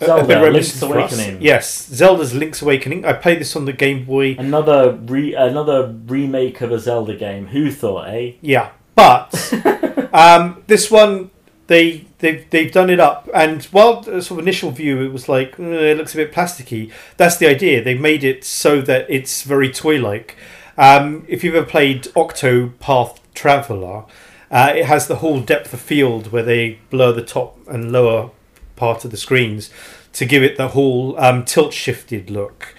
a- 0.00 0.06
a 0.06 0.50
Link's. 0.50 0.82
Awakening. 0.82 1.42
Yes, 1.42 1.86
Zelda's 1.86 2.34
Link's 2.34 2.60
Awakening. 2.62 3.04
I 3.04 3.12
played 3.12 3.40
this 3.40 3.54
on 3.54 3.64
the 3.66 3.72
Game 3.72 4.04
Boy. 4.04 4.34
Another 4.38 4.92
re- 4.92 5.34
another 5.34 5.94
remake 6.06 6.60
of 6.60 6.72
a 6.72 6.78
Zelda 6.78 7.14
game. 7.16 7.46
Who 7.48 7.70
thought, 7.70 8.08
eh? 8.08 8.32
Yeah, 8.40 8.70
but 8.96 9.32
um, 10.12 10.64
this 10.66 10.90
one 10.90 11.30
they 11.68 12.06
they've 12.18 12.48
they've 12.50 12.72
done 12.72 12.90
it 12.90 12.98
up, 12.98 13.28
and 13.32 13.62
while 13.66 14.00
the 14.00 14.20
sort 14.20 14.40
of 14.40 14.46
initial 14.46 14.70
view 14.70 15.02
it 15.02 15.12
was 15.12 15.28
like 15.28 15.58
"Uh, 15.60 15.64
it 15.64 15.96
looks 15.96 16.14
a 16.14 16.16
bit 16.16 16.32
plasticky. 16.32 16.90
That's 17.16 17.36
the 17.36 17.46
idea. 17.46 17.82
they've 17.82 18.00
made 18.00 18.24
it 18.24 18.42
so 18.42 18.80
that 18.82 19.06
it's 19.08 19.42
very 19.42 19.70
toy 19.70 20.00
like. 20.00 20.36
Um, 20.76 21.24
if 21.28 21.44
you've 21.44 21.54
ever 21.54 21.66
played 21.66 22.04
Octopath 22.14 23.18
Traveler, 23.34 24.04
uh, 24.50 24.72
it 24.74 24.86
has 24.86 25.08
the 25.08 25.16
whole 25.16 25.40
depth 25.40 25.72
of 25.74 25.80
field 25.80 26.32
where 26.32 26.42
they 26.42 26.78
blur 26.90 27.12
the 27.12 27.22
top 27.22 27.58
and 27.68 27.92
lower 27.92 28.30
part 28.76 29.04
of 29.04 29.10
the 29.10 29.16
screens 29.16 29.70
to 30.14 30.24
give 30.24 30.42
it 30.42 30.56
the 30.56 30.68
whole 30.68 31.18
um, 31.20 31.44
tilt 31.44 31.74
shifted 31.74 32.30
look, 32.30 32.74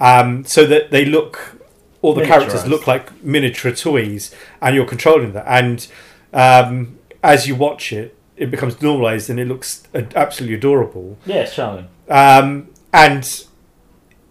um, 0.00 0.44
so 0.46 0.64
that 0.64 0.90
they 0.90 1.04
look 1.04 1.56
all 2.02 2.14
the 2.14 2.24
characters 2.24 2.66
look 2.66 2.86
like 2.86 3.22
miniature 3.22 3.72
toys, 3.72 4.34
and 4.62 4.74
you're 4.74 4.86
controlling 4.86 5.34
that. 5.34 5.46
And 5.46 5.86
um, 6.32 6.98
as 7.22 7.46
you 7.46 7.54
watch 7.54 7.92
it, 7.92 8.16
it 8.40 8.50
becomes 8.50 8.80
normalized 8.80 9.28
and 9.28 9.38
it 9.38 9.46
looks 9.46 9.82
absolutely 9.94 10.56
adorable. 10.56 11.18
Yeah, 11.26 11.42
it's 11.42 11.54
charming. 11.54 11.88
Um, 12.08 12.70
and 12.92 13.44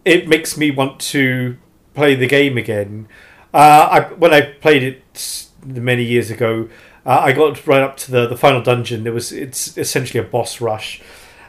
it 0.04 0.28
makes 0.28 0.58
me 0.58 0.72
want 0.72 1.00
to 1.00 1.58
play 1.94 2.16
the 2.16 2.26
game 2.26 2.58
again. 2.58 3.08
Uh, 3.54 3.88
I, 3.92 4.00
when 4.16 4.34
I 4.34 4.42
played 4.42 4.82
it 4.82 5.48
many 5.64 6.04
years 6.04 6.32
ago, 6.32 6.70
uh, 7.06 7.20
I 7.22 7.34
got 7.34 7.68
right 7.68 7.84
up 7.84 7.98
to 7.98 8.12
the, 8.12 8.28
the 8.28 8.36
final 8.36 8.64
dungeon. 8.64 9.04
There 9.04 9.14
was 9.14 9.32
it's 9.32 9.78
essentially 9.78 10.20
a 10.20 10.28
boss 10.28 10.60
rush, 10.60 11.02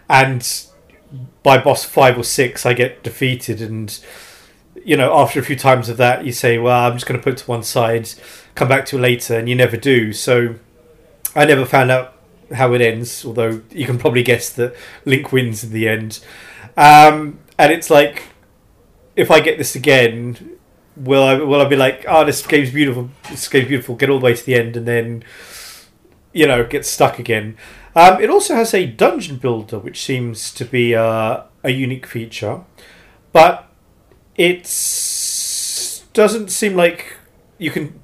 and 0.08 0.46
by 1.42 1.58
boss 1.58 1.84
five 1.84 2.18
or 2.18 2.24
six, 2.24 2.66
I 2.66 2.74
get 2.74 3.02
defeated. 3.02 3.62
And 3.62 3.98
you 4.84 4.96
know, 4.96 5.18
after 5.18 5.40
a 5.40 5.42
few 5.42 5.56
times 5.56 5.88
of 5.88 5.96
that, 5.96 6.24
you 6.24 6.32
say, 6.32 6.58
"Well, 6.58 6.86
I'm 6.86 6.94
just 6.94 7.06
going 7.06 7.18
to 7.18 7.24
put 7.24 7.34
it 7.34 7.38
to 7.38 7.50
one 7.50 7.62
side, 7.62 8.10
come 8.54 8.68
back 8.68 8.86
to 8.86 8.96
it 8.96 9.00
later," 9.00 9.38
and 9.38 9.48
you 9.48 9.54
never 9.54 9.76
do. 9.76 10.12
So 10.12 10.56
I 11.34 11.44
never 11.44 11.64
found 11.64 11.90
out 11.90 12.14
how 12.52 12.72
it 12.74 12.80
ends, 12.80 13.24
although 13.24 13.62
you 13.70 13.86
can 13.86 13.98
probably 13.98 14.22
guess 14.22 14.50
that 14.50 14.74
Link 15.04 15.32
wins 15.32 15.64
in 15.64 15.72
the 15.72 15.88
end. 15.88 16.20
Um, 16.76 17.38
and 17.58 17.72
it's 17.72 17.90
like, 17.90 18.24
if 19.16 19.30
I 19.30 19.40
get 19.40 19.58
this 19.58 19.74
again, 19.74 20.58
will 20.96 21.22
I 21.22 21.34
will 21.34 21.60
I 21.60 21.68
be 21.68 21.76
like, 21.76 22.04
oh, 22.08 22.24
this 22.24 22.46
game's 22.46 22.70
beautiful, 22.70 23.10
this 23.28 23.48
game's 23.48 23.68
beautiful, 23.68 23.96
get 23.96 24.10
all 24.10 24.18
the 24.18 24.24
way 24.24 24.34
to 24.34 24.46
the 24.46 24.54
end, 24.54 24.76
and 24.76 24.86
then, 24.86 25.24
you 26.32 26.46
know, 26.46 26.64
get 26.64 26.86
stuck 26.86 27.18
again. 27.18 27.56
Um, 27.94 28.22
it 28.22 28.30
also 28.30 28.54
has 28.54 28.72
a 28.72 28.86
dungeon 28.86 29.36
builder, 29.36 29.78
which 29.78 30.02
seems 30.02 30.52
to 30.54 30.64
be 30.64 30.94
uh, 30.94 31.42
a 31.64 31.70
unique 31.70 32.06
feature, 32.06 32.62
but 33.32 33.68
it 34.36 34.62
doesn't 36.12 36.48
seem 36.48 36.76
like 36.76 37.16
you 37.58 37.70
can 37.70 37.99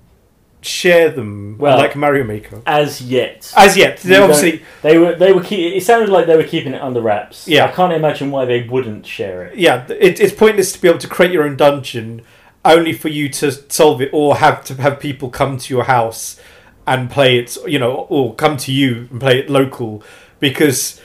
share 0.66 1.10
them 1.10 1.56
Well- 1.58 1.78
like 1.78 1.96
Mario 1.96 2.24
Maker. 2.24 2.60
As 2.66 3.00
yet, 3.00 3.52
As 3.56 3.76
yet, 3.76 3.98
they 3.98 4.16
obviously 4.16 4.62
they 4.82 4.98
were 4.98 5.14
they 5.14 5.32
were 5.32 5.42
keep, 5.42 5.74
it 5.74 5.82
sounded 5.84 6.08
like 6.10 6.26
they 6.26 6.36
were 6.36 6.42
keeping 6.44 6.74
it 6.74 6.82
under 6.82 7.00
wraps. 7.00 7.46
Yeah. 7.48 7.66
I 7.66 7.72
can't 7.72 7.92
imagine 7.92 8.30
why 8.30 8.44
they 8.44 8.62
wouldn't 8.62 9.06
share 9.06 9.44
it. 9.44 9.58
yeah, 9.58 9.86
it, 9.88 10.20
it's 10.20 10.34
pointless 10.34 10.72
to 10.72 10.80
be 10.80 10.88
able 10.88 10.98
to 10.98 11.08
create 11.08 11.32
your 11.32 11.44
own 11.44 11.56
dungeon 11.56 12.22
only 12.64 12.92
for 12.92 13.08
you 13.08 13.28
to 13.28 13.52
solve 13.72 14.02
it, 14.02 14.10
or 14.12 14.36
have 14.36 14.64
to 14.64 14.74
have 14.74 14.98
people 14.98 15.30
come 15.30 15.56
to 15.56 15.72
your 15.72 15.84
house 15.84 16.38
and 16.86 17.08
play 17.10 17.38
it, 17.38 17.56
you 17.66 17.78
know, 17.78 17.92
or 18.08 18.34
come 18.34 18.56
to 18.56 18.72
you 18.72 19.08
and 19.10 19.20
play 19.20 19.38
it 19.38 19.48
local, 19.48 20.02
because 20.40 21.00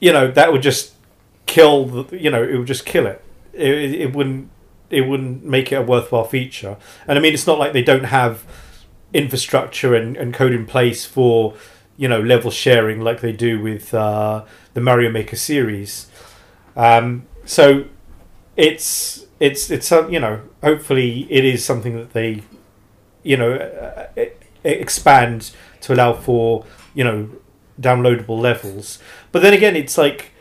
you 0.00 0.12
know 0.12 0.30
that 0.30 0.52
would 0.52 0.62
just 0.62 0.92
kill 1.46 1.86
the, 1.86 2.18
you 2.18 2.30
know, 2.30 2.42
it 2.42 2.56
would 2.56 2.66
just 2.66 2.84
kill 2.84 3.06
it. 3.06 3.24
It, 3.54 3.68
it, 3.70 3.94
it 4.02 4.12
wouldn't 4.14 4.50
it 4.90 5.02
wouldn't 5.08 5.42
make 5.42 5.72
it 5.72 5.76
a 5.76 5.82
worthwhile 5.82 6.24
feature. 6.24 6.76
And 7.08 7.18
I 7.18 7.22
mean, 7.22 7.32
it's 7.32 7.46
not 7.46 7.58
like 7.58 7.72
they 7.72 7.82
don't 7.82 8.04
have 8.04 8.44
infrastructure 9.12 9.94
and, 9.94 10.16
and 10.16 10.32
code 10.32 10.52
in 10.52 10.66
place 10.66 11.04
for 11.04 11.54
you 11.96 12.08
know 12.08 12.20
level 12.20 12.50
sharing 12.50 13.00
like 13.00 13.20
they 13.20 13.32
do 13.32 13.60
with 13.60 13.92
uh, 13.94 14.44
the 14.74 14.80
Mario 14.80 15.10
Maker 15.10 15.36
series. 15.36 16.08
Um, 16.76 17.26
so 17.44 17.84
it's 18.56 19.26
it's 19.40 19.70
it's 19.70 19.92
uh, 19.92 20.08
you 20.08 20.20
know 20.20 20.40
hopefully 20.62 21.26
it 21.30 21.44
is 21.44 21.64
something 21.64 21.96
that 21.96 22.12
they 22.12 22.42
you 23.22 23.36
know 23.36 23.54
uh, 23.54 24.06
uh, 24.16 24.24
expand 24.64 25.52
to 25.82 25.94
allow 25.94 26.12
for 26.12 26.64
you 26.94 27.04
know 27.04 27.28
downloadable 27.80 28.40
levels. 28.40 28.98
But 29.32 29.42
then 29.42 29.52
again, 29.52 29.76
it's 29.76 29.98
like 29.98 30.32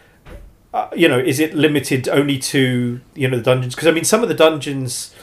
uh, 0.73 0.87
you 0.95 1.07
know, 1.07 1.19
is 1.19 1.39
it 1.39 1.53
limited 1.53 2.07
only 2.07 2.37
to 2.37 3.01
you 3.13 3.27
know 3.27 3.37
the 3.37 3.43
dungeons? 3.43 3.75
Because 3.75 3.87
I 3.87 3.91
mean, 3.91 4.05
some 4.05 4.23
of 4.23 4.29
the 4.29 4.35
dungeons 4.35 5.13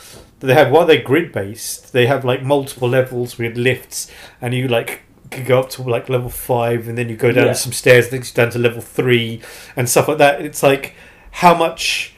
they 0.40 0.54
have, 0.54 0.70
while 0.70 0.86
they're 0.86 1.02
grid 1.02 1.32
based, 1.32 1.92
they 1.92 2.06
have 2.06 2.24
like 2.24 2.42
multiple 2.42 2.88
levels 2.88 3.38
with 3.38 3.56
lifts, 3.56 4.10
and 4.40 4.54
you 4.54 4.68
like 4.68 5.02
could 5.30 5.46
go 5.46 5.60
up 5.60 5.68
to 5.70 5.82
like 5.82 6.08
level 6.08 6.30
five, 6.30 6.88
and 6.88 6.96
then 6.96 7.08
you 7.08 7.16
go 7.16 7.32
down 7.32 7.46
Yeah. 7.46 7.52
some 7.54 7.72
stairs, 7.72 8.08
then 8.10 8.20
you 8.22 8.26
down 8.34 8.50
to 8.50 8.58
level 8.58 8.80
three, 8.80 9.40
and 9.76 9.88
stuff 9.88 10.08
like 10.08 10.18
that. 10.18 10.40
It's 10.40 10.62
like 10.62 10.94
how 11.30 11.54
much 11.54 12.14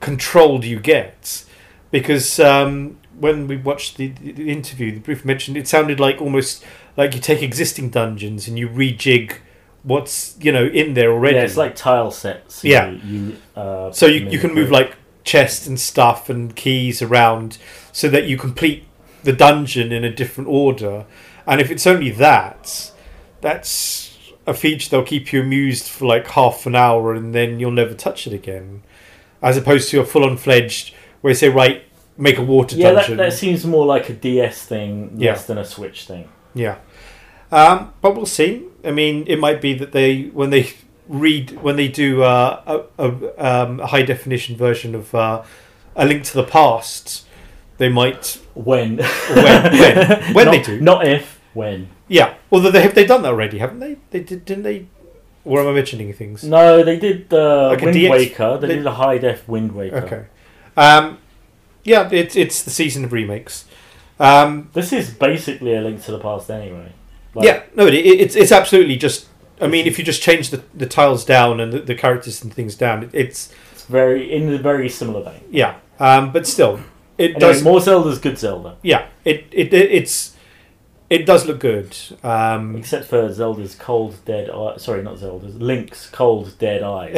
control 0.00 0.58
do 0.58 0.68
you 0.68 0.78
get? 0.78 1.44
Because 1.90 2.38
um, 2.40 2.98
when 3.18 3.46
we 3.46 3.56
watched 3.56 3.96
the, 3.96 4.08
the, 4.08 4.50
interview, 4.50 4.92
the 4.92 5.00
brief 5.00 5.24
mentioned 5.24 5.56
it 5.56 5.66
sounded 5.68 6.00
like 6.00 6.20
almost 6.20 6.64
like 6.96 7.14
you 7.14 7.20
take 7.20 7.42
existing 7.42 7.90
dungeons 7.90 8.46
and 8.48 8.58
you 8.58 8.68
rejig 8.68 9.38
what's 9.82 10.36
you 10.40 10.50
know 10.52 10.64
in 10.66 10.94
there 10.94 11.12
already. 11.12 11.36
Yeah, 11.36 11.44
it's 11.44 11.56
like 11.56 11.76
tile 11.76 12.10
sets. 12.10 12.62
you- 12.64 12.72
Yeah. 12.72 12.90
you, 12.90 13.36
uh, 13.56 13.92
So 13.92 14.06
you, 14.06 14.28
you 14.28 14.38
can 14.38 14.54
move 14.54 14.70
like 14.70 14.96
chests 15.24 15.66
and 15.66 15.80
stuff 15.80 16.28
and 16.30 16.54
keys 16.54 17.00
around 17.02 17.58
so 17.92 18.08
that 18.08 18.24
you 18.24 18.36
complete 18.36 18.84
the 19.24 19.32
dungeon 19.32 19.90
in 19.90 20.04
a 20.04 20.14
different 20.14 20.48
order. 20.48 21.06
And 21.46 21.60
if 21.60 21.70
it's 21.70 21.86
only 21.86 22.10
that, 22.10 22.92
that's 23.40 24.16
a 24.46 24.54
feature 24.54 24.90
that'll 24.90 25.06
keep 25.06 25.32
you 25.32 25.40
amused 25.40 25.86
for 25.88 26.06
like 26.06 26.26
half 26.28 26.66
an 26.66 26.74
hour 26.76 27.14
and 27.14 27.34
then 27.34 27.58
you'll 27.58 27.70
never 27.70 27.94
touch 27.94 28.26
it 28.26 28.32
again. 28.32 28.82
As 29.42 29.56
opposed 29.56 29.90
to 29.90 30.00
a 30.00 30.04
full 30.04 30.24
on 30.24 30.36
fledged 30.36 30.94
where 31.20 31.30
you 31.30 31.34
say, 31.34 31.48
right, 31.48 31.82
make 32.16 32.38
a 32.38 32.42
water 32.42 32.76
Yeah, 32.76 32.92
that, 32.92 33.00
dungeon. 33.00 33.16
that 33.16 33.32
seems 33.32 33.64
more 33.66 33.86
like 33.86 34.08
a 34.08 34.12
DS 34.12 34.64
thing 34.64 35.14
Yeah. 35.16 35.32
less 35.32 35.46
than 35.46 35.58
a 35.58 35.64
Switch 35.64 36.04
thing. 36.04 36.28
Yeah, 36.54 36.76
um, 37.50 37.92
but 38.00 38.14
we'll 38.14 38.26
see. 38.26 38.62
I 38.84 38.90
mean, 38.92 39.24
it 39.26 39.38
might 39.40 39.60
be 39.60 39.74
that 39.74 39.90
they 39.92 40.24
when 40.32 40.50
they 40.50 40.70
read 41.08 41.60
when 41.62 41.76
they 41.76 41.88
do 41.88 42.22
uh, 42.22 42.82
a, 42.98 43.04
a, 43.06 43.46
um, 43.46 43.80
a 43.80 43.86
high 43.86 44.02
definition 44.02 44.56
version 44.56 44.94
of 44.94 45.14
uh, 45.14 45.42
a 45.96 46.04
link 46.06 46.24
to 46.24 46.34
the 46.34 46.44
past, 46.44 47.26
they 47.78 47.88
might. 47.88 48.40
When? 48.54 48.98
When- 48.98 49.02
when- 49.36 50.34
when 50.34 50.44
not, 50.46 50.50
they 50.52 50.62
do. 50.62 50.80
Not 50.80 51.06
if, 51.06 51.40
when. 51.52 51.88
Yeah, 52.08 52.34
although 52.52 52.70
they 52.70 52.82
have 52.82 52.94
they 52.94 53.06
done 53.06 53.22
that 53.22 53.28
already, 53.32 53.58
haven't 53.58 53.80
they? 53.80 53.96
They 54.10 54.20
did, 54.20 54.44
didn't 54.44 54.64
they? 54.64 54.86
Or 55.44 55.60
am 55.60 55.66
I 55.68 55.72
mentioning 55.72 56.12
things? 56.14 56.42
No, 56.44 56.82
they 56.82 56.98
did 56.98 57.28
the 57.28 57.68
Like 57.72 57.82
Wind 57.82 57.96
DX 57.96 58.10
Waker. 58.10 58.58
They, 58.58 58.68
they- 58.68 58.76
did 58.76 58.86
a 58.86 58.92
high 58.92 59.18
def 59.18 59.46
Wind 59.48 59.72
Waker. 59.72 59.96
Okay. 59.96 60.24
Um, 60.76 61.18
yeah, 61.84 62.08
it's 62.10 62.34
it's 62.34 62.62
the 62.62 62.70
season 62.70 63.04
of 63.04 63.12
remakes. 63.12 63.66
Um, 64.18 64.70
This 64.72 64.92
is 64.92 65.10
basically 65.10 65.74
a 65.74 65.80
link 65.82 66.02
to 66.04 66.12
the 66.12 66.18
past 66.18 66.50
anyway. 66.50 66.92
Like, 67.34 67.44
yeah, 67.46 67.62
no, 67.74 67.86
it, 67.86 67.94
it, 67.94 68.20
it's 68.20 68.36
it's 68.36 68.52
absolutely 68.52 68.96
just. 68.96 69.26
I 69.64 69.68
mean, 69.68 69.86
if 69.86 69.98
you 69.98 70.04
just 70.04 70.22
change 70.22 70.50
the, 70.50 70.62
the 70.74 70.86
tiles 70.86 71.24
down 71.24 71.60
and 71.60 71.72
the, 71.72 71.80
the 71.80 71.94
characters 71.94 72.42
and 72.42 72.52
things 72.52 72.74
down, 72.76 73.10
it's 73.12 73.52
It's 73.72 73.84
very 73.86 74.32
in 74.32 74.52
a 74.52 74.58
very 74.58 74.88
similar 74.88 75.22
vein. 75.22 75.40
Yeah, 75.50 75.76
um, 75.98 76.32
but 76.32 76.46
still, 76.46 76.80
it 77.18 77.36
Anyway, 77.36 77.40
does. 77.40 77.62
more 77.62 77.80
Zelda's 77.80 78.18
good 78.18 78.38
Zelda, 78.38 78.76
Yeah, 78.82 79.06
it, 79.24 79.46
it 79.52 79.72
it 79.72 79.90
it's 79.92 80.34
it 81.10 81.26
does 81.26 81.46
look 81.46 81.60
good. 81.60 81.96
Um, 82.22 82.76
except 82.76 83.06
for 83.06 83.32
Zelda's 83.32 83.74
cold 83.74 84.16
dead 84.24 84.50
eye. 84.50 84.76
Sorry, 84.78 85.02
not 85.02 85.18
Zelda's. 85.18 85.54
Link's 85.56 86.08
cold 86.10 86.56
dead 86.58 86.82
eyes. 86.82 87.14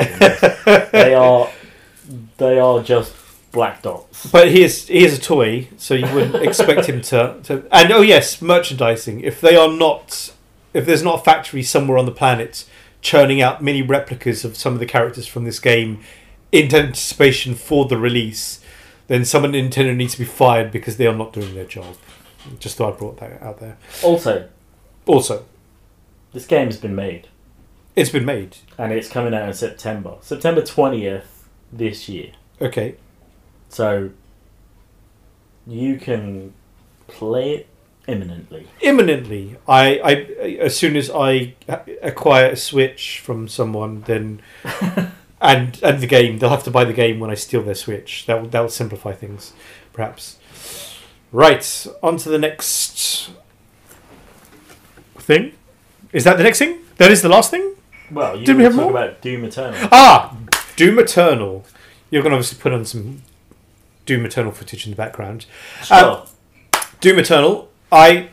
they 0.93 1.15
are 1.15 1.49
they 2.39 2.59
are 2.59 2.83
just 2.83 3.15
black 3.53 3.81
dots. 3.83 4.27
but 4.31 4.49
he 4.49 4.63
is 4.65 4.87
he 4.89 5.05
is 5.05 5.17
a 5.19 5.21
toy, 5.21 5.69
so 5.79 5.95
you 5.95 6.07
wouldn't 6.15 6.35
expect 6.45 6.87
him 6.87 7.01
to, 7.01 7.39
to. 7.45 7.65
And 7.73 7.91
oh 7.93 8.03
yes, 8.03 8.43
merchandising. 8.43 9.21
If 9.21 9.41
they 9.41 9.57
are 9.57 9.71
not, 9.71 10.33
if 10.77 10.85
there's 10.87 11.03
not 11.03 11.21
a 11.21 11.25
factory 11.25 11.63
somewhere 11.63 11.99
on 11.99 12.05
the 12.07 12.13
planet 12.13 12.65
churning 13.01 13.41
out 13.41 13.63
mini 13.63 13.83
replicas 13.83 14.45
of 14.45 14.57
some 14.57 14.73
of 14.75 14.79
the 14.81 14.87
characters 14.87 15.27
from 15.27 15.45
this 15.45 15.59
game 15.59 16.01
in 16.53 16.75
anticipation 16.75 17.55
for 17.55 17.87
the 17.87 17.97
release, 17.97 18.61
then 19.07 19.25
someone 19.25 19.55
at 19.55 19.65
Nintendo 19.65 19.95
needs 19.97 20.13
to 20.15 20.19
be 20.19 20.25
fired 20.25 20.71
because 20.71 20.97
they 20.97 21.07
are 21.07 21.15
not 21.15 21.33
doing 21.33 21.55
their 21.55 21.65
job. 21.65 21.97
Just 22.59 22.77
thought 22.77 22.95
I 22.95 22.97
brought 22.99 23.19
that 23.19 23.43
out 23.43 23.59
there. 23.61 23.77
Also, 24.03 24.49
Also, 25.07 25.45
this 26.33 26.47
game's 26.47 26.77
been 26.77 26.95
made 26.95 27.29
it's 27.95 28.11
been 28.11 28.25
made. 28.27 28.59
and 28.77 28.93
it's 28.93 29.09
coming 29.09 29.33
out 29.33 29.49
in 29.49 29.55
September, 29.55 30.17
September 30.21 30.63
twentieth 30.63 31.49
this 31.73 32.09
year. 32.09 32.33
Okay. 32.61 32.97
So 33.71 34.11
you 35.67 35.97
can 35.97 36.53
play 37.09 37.55
it 37.55 37.67
imminently. 38.07 38.67
imminently 38.81 39.57
I, 39.69 39.99
I 39.99 40.13
as 40.61 40.77
soon 40.77 40.97
as 40.97 41.11
i 41.11 41.55
acquire 42.03 42.47
a 42.51 42.57
switch 42.57 43.21
from 43.21 43.49
someone 43.49 44.03
then 44.03 44.41
and 45.41 45.81
and 45.83 46.01
the 46.01 46.07
game 46.07 46.39
they'll 46.39 46.51
have 46.51 46.65
to 46.65 46.71
buy 46.71 46.85
the 46.85 46.93
game 46.93 47.19
when 47.21 47.31
i 47.31 47.35
steal 47.35 47.63
their 47.63 47.75
switch 47.75 48.27
that 48.27 48.41
will 48.41 48.49
that 48.49 48.61
will 48.61 48.69
simplify 48.69 49.13
things 49.13 49.53
perhaps 49.93 50.39
right 51.33 51.87
on 52.03 52.17
to 52.19 52.29
the 52.29 52.39
next 52.39 53.31
thing 55.19 55.53
is 56.13 56.25
that 56.25 56.37
the 56.37 56.45
next 56.45 56.59
thing 56.59 56.79
that 56.99 57.11
is 57.11 57.23
the 57.23 57.29
last 57.29 57.51
thing 57.51 57.75
Well, 58.11 58.37
you 58.39 58.47
Did 58.47 58.57
we 58.57 58.63
have 58.65 58.75
more? 58.77 58.91
about 58.91 59.21
Doom 59.21 59.45
Eternal. 59.45 59.89
ah 59.93 60.37
doom 60.77 60.99
eternal 60.99 61.65
you're 62.11 62.23
going 62.23 62.31
to 62.31 62.37
obviously 62.37 62.59
put 62.61 62.73
on 62.73 62.85
some 62.85 63.23
doom 64.05 64.25
eternal 64.25 64.53
footage 64.53 64.85
in 64.87 64.91
the 64.93 64.97
background 64.97 65.47
Sure. 65.83 66.25
Doom 67.01 67.19
Eternal. 67.19 67.69
I 67.91 68.29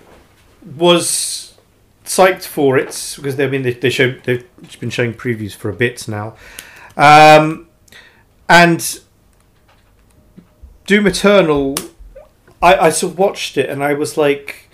was 0.75 1.57
psyched 2.05 2.45
for 2.45 2.77
it 2.77 3.13
because 3.15 3.35
they've 3.35 3.51
been 3.51 3.63
they, 3.63 3.89
show 3.89 4.11
they've 4.23 4.45
been 4.79 4.89
showing 4.89 5.13
previews 5.13 5.55
for 5.55 5.69
a 5.69 5.73
bit 5.73 6.07
now, 6.07 6.35
um, 6.97 7.67
and 8.49 8.99
Doom 10.85 11.07
Eternal. 11.07 11.75
I, 12.61 12.87
I 12.87 12.89
sort 12.91 13.13
of 13.13 13.19
watched 13.19 13.57
it 13.57 13.69
and 13.69 13.83
I 13.83 13.93
was 13.93 14.15
like, 14.15 14.69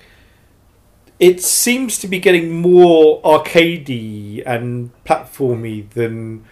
it 1.20 1.42
seems 1.42 1.98
to 2.00 2.08
be 2.08 2.20
getting 2.20 2.62
more 2.62 3.20
arcadey 3.24 4.44
and 4.46 4.92
platformy 5.06 5.90
than 5.90 6.46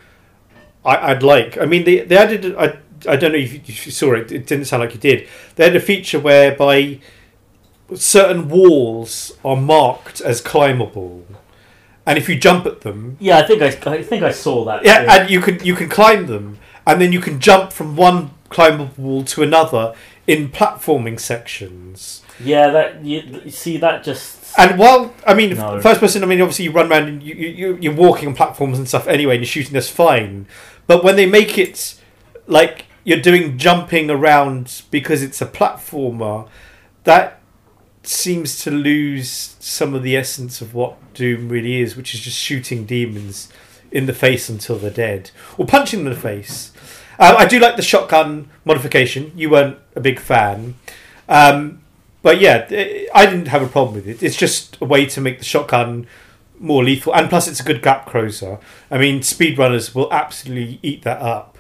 I, 0.83 1.11
I'd 1.11 1.21
like. 1.21 1.57
I 1.59 1.65
mean, 1.65 1.83
they 1.85 1.99
they 1.99 2.17
added. 2.17 2.55
I 2.55 2.79
I 3.07 3.15
don't 3.15 3.31
know 3.31 3.37
if 3.37 3.53
you, 3.53 3.61
if 3.67 3.86
you 3.86 3.91
saw 3.91 4.13
it. 4.13 4.32
It 4.32 4.47
didn't 4.47 4.65
sound 4.65 4.82
like 4.82 4.93
you 4.93 4.99
did. 4.99 5.28
They 5.55 5.65
had 5.65 5.75
a 5.75 5.80
feature 5.80 6.19
whereby 6.19 6.99
certain 7.95 8.49
walls 8.49 9.33
are 9.45 9.55
marked 9.55 10.21
as 10.21 10.41
climbable, 10.41 11.25
and 12.05 12.17
if 12.17 12.27
you 12.29 12.35
jump 12.38 12.65
at 12.65 12.81
them, 12.81 13.17
Yeah, 13.19 13.38
I 13.39 13.43
think 13.47 13.61
I, 13.61 13.67
I 13.91 14.03
think 14.03 14.23
I 14.23 14.31
saw 14.31 14.65
that. 14.65 14.83
yeah, 14.85 15.05
and 15.21 15.29
you 15.29 15.41
can 15.41 15.63
you 15.63 15.75
can 15.75 15.89
climb 15.89 16.27
them, 16.27 16.59
and 16.85 16.99
then 17.01 17.11
you 17.11 17.19
can 17.21 17.39
jump 17.39 17.71
from 17.71 17.95
one 17.95 18.31
climbable 18.49 18.93
wall 18.97 19.23
to 19.23 19.43
another 19.43 19.93
in 20.25 20.49
platforming 20.49 21.19
sections. 21.19 22.21
yeah. 22.43 22.69
That 22.69 23.03
you, 23.05 23.49
see 23.49 23.77
that 23.77 24.03
just 24.03 24.35
And 24.59 24.77
while 24.79 25.13
I 25.25 25.33
mean, 25.33 25.55
No. 25.55 25.79
first 25.81 25.99
person, 25.99 26.23
I 26.23 26.25
mean, 26.25 26.41
obviously 26.41 26.65
you 26.65 26.71
run 26.71 26.91
around 26.91 27.07
and 27.07 27.23
you, 27.23 27.33
you 27.35 27.47
you- 27.49 27.77
you're 27.81 27.93
walking 27.93 28.27
on 28.29 28.35
platforms 28.35 28.77
and 28.77 28.88
stuff 28.88 29.07
anyway, 29.07 29.35
and 29.35 29.41
you're 29.43 29.47
shooting. 29.47 29.73
That's 29.73 29.89
fine, 29.89 30.45
but 30.88 31.03
when 31.03 31.15
they 31.15 31.25
make 31.25 31.57
it 31.57 31.95
like 32.47 32.85
you're 33.05 33.21
doing 33.21 33.57
jumping 33.57 34.09
around 34.09 34.81
because 34.91 35.23
it's 35.23 35.41
a 35.41 35.45
platformer, 35.45 36.47
that 37.05 37.36
seems 38.08 38.62
to 38.64 38.72
lose 38.72 39.55
some 39.60 39.93
of 39.93 40.03
the 40.03 40.16
essence 40.16 40.62
of 40.62 40.74
what 40.74 40.95
Doom 41.14 41.49
really 41.49 41.82
is, 41.82 41.95
which 41.95 42.14
is 42.14 42.22
just 42.22 42.38
shooting 42.38 42.86
demons 42.86 43.49
in 43.91 44.05
the 44.05 44.14
face 44.14 44.49
until 44.49 44.78
they're 44.78 44.91
dead 44.91 45.32
or 45.58 45.66
punching 45.66 45.99
them 45.99 46.08
in 46.08 46.14
the 46.14 46.20
face. 46.20 46.72
Uh, 47.20 47.36
I 47.38 47.45
do 47.45 47.60
like 47.60 47.76
the 47.76 47.82
shotgun 47.82 48.49
modification. 48.66 49.32
You 49.36 49.49
weren't 49.49 49.78
a 49.95 49.99
big 50.01 50.20
fan. 50.20 50.76
Um, 51.28 51.82
but 52.22 52.39
yeah, 52.39 52.68
eh, 52.70 53.05
I 53.14 53.26
didn't 53.26 53.47
have 53.47 53.62
a 53.62 53.68
problem 53.68 53.95
with 53.95 54.08
it. 54.08 54.22
It's 54.22 54.36
just 54.36 54.78
a 54.82 54.86
way 54.86 55.05
to 55.08 55.22
make 55.22 55.39
the 55.39 55.45
shotgun 55.45 56.08
more 56.60 56.84
lethal, 56.84 57.14
and 57.16 57.30
plus 57.30 57.47
it's 57.47 57.60
a 57.60 57.64
good 57.64 57.82
gap 57.82 58.05
closer. 58.08 58.60
I 58.89 58.97
mean, 58.97 59.22
speedrunners 59.22 59.93
will 59.93 60.12
absolutely 60.12 60.80
eat 60.82 61.03
that 61.03 61.22
up, 61.22 61.58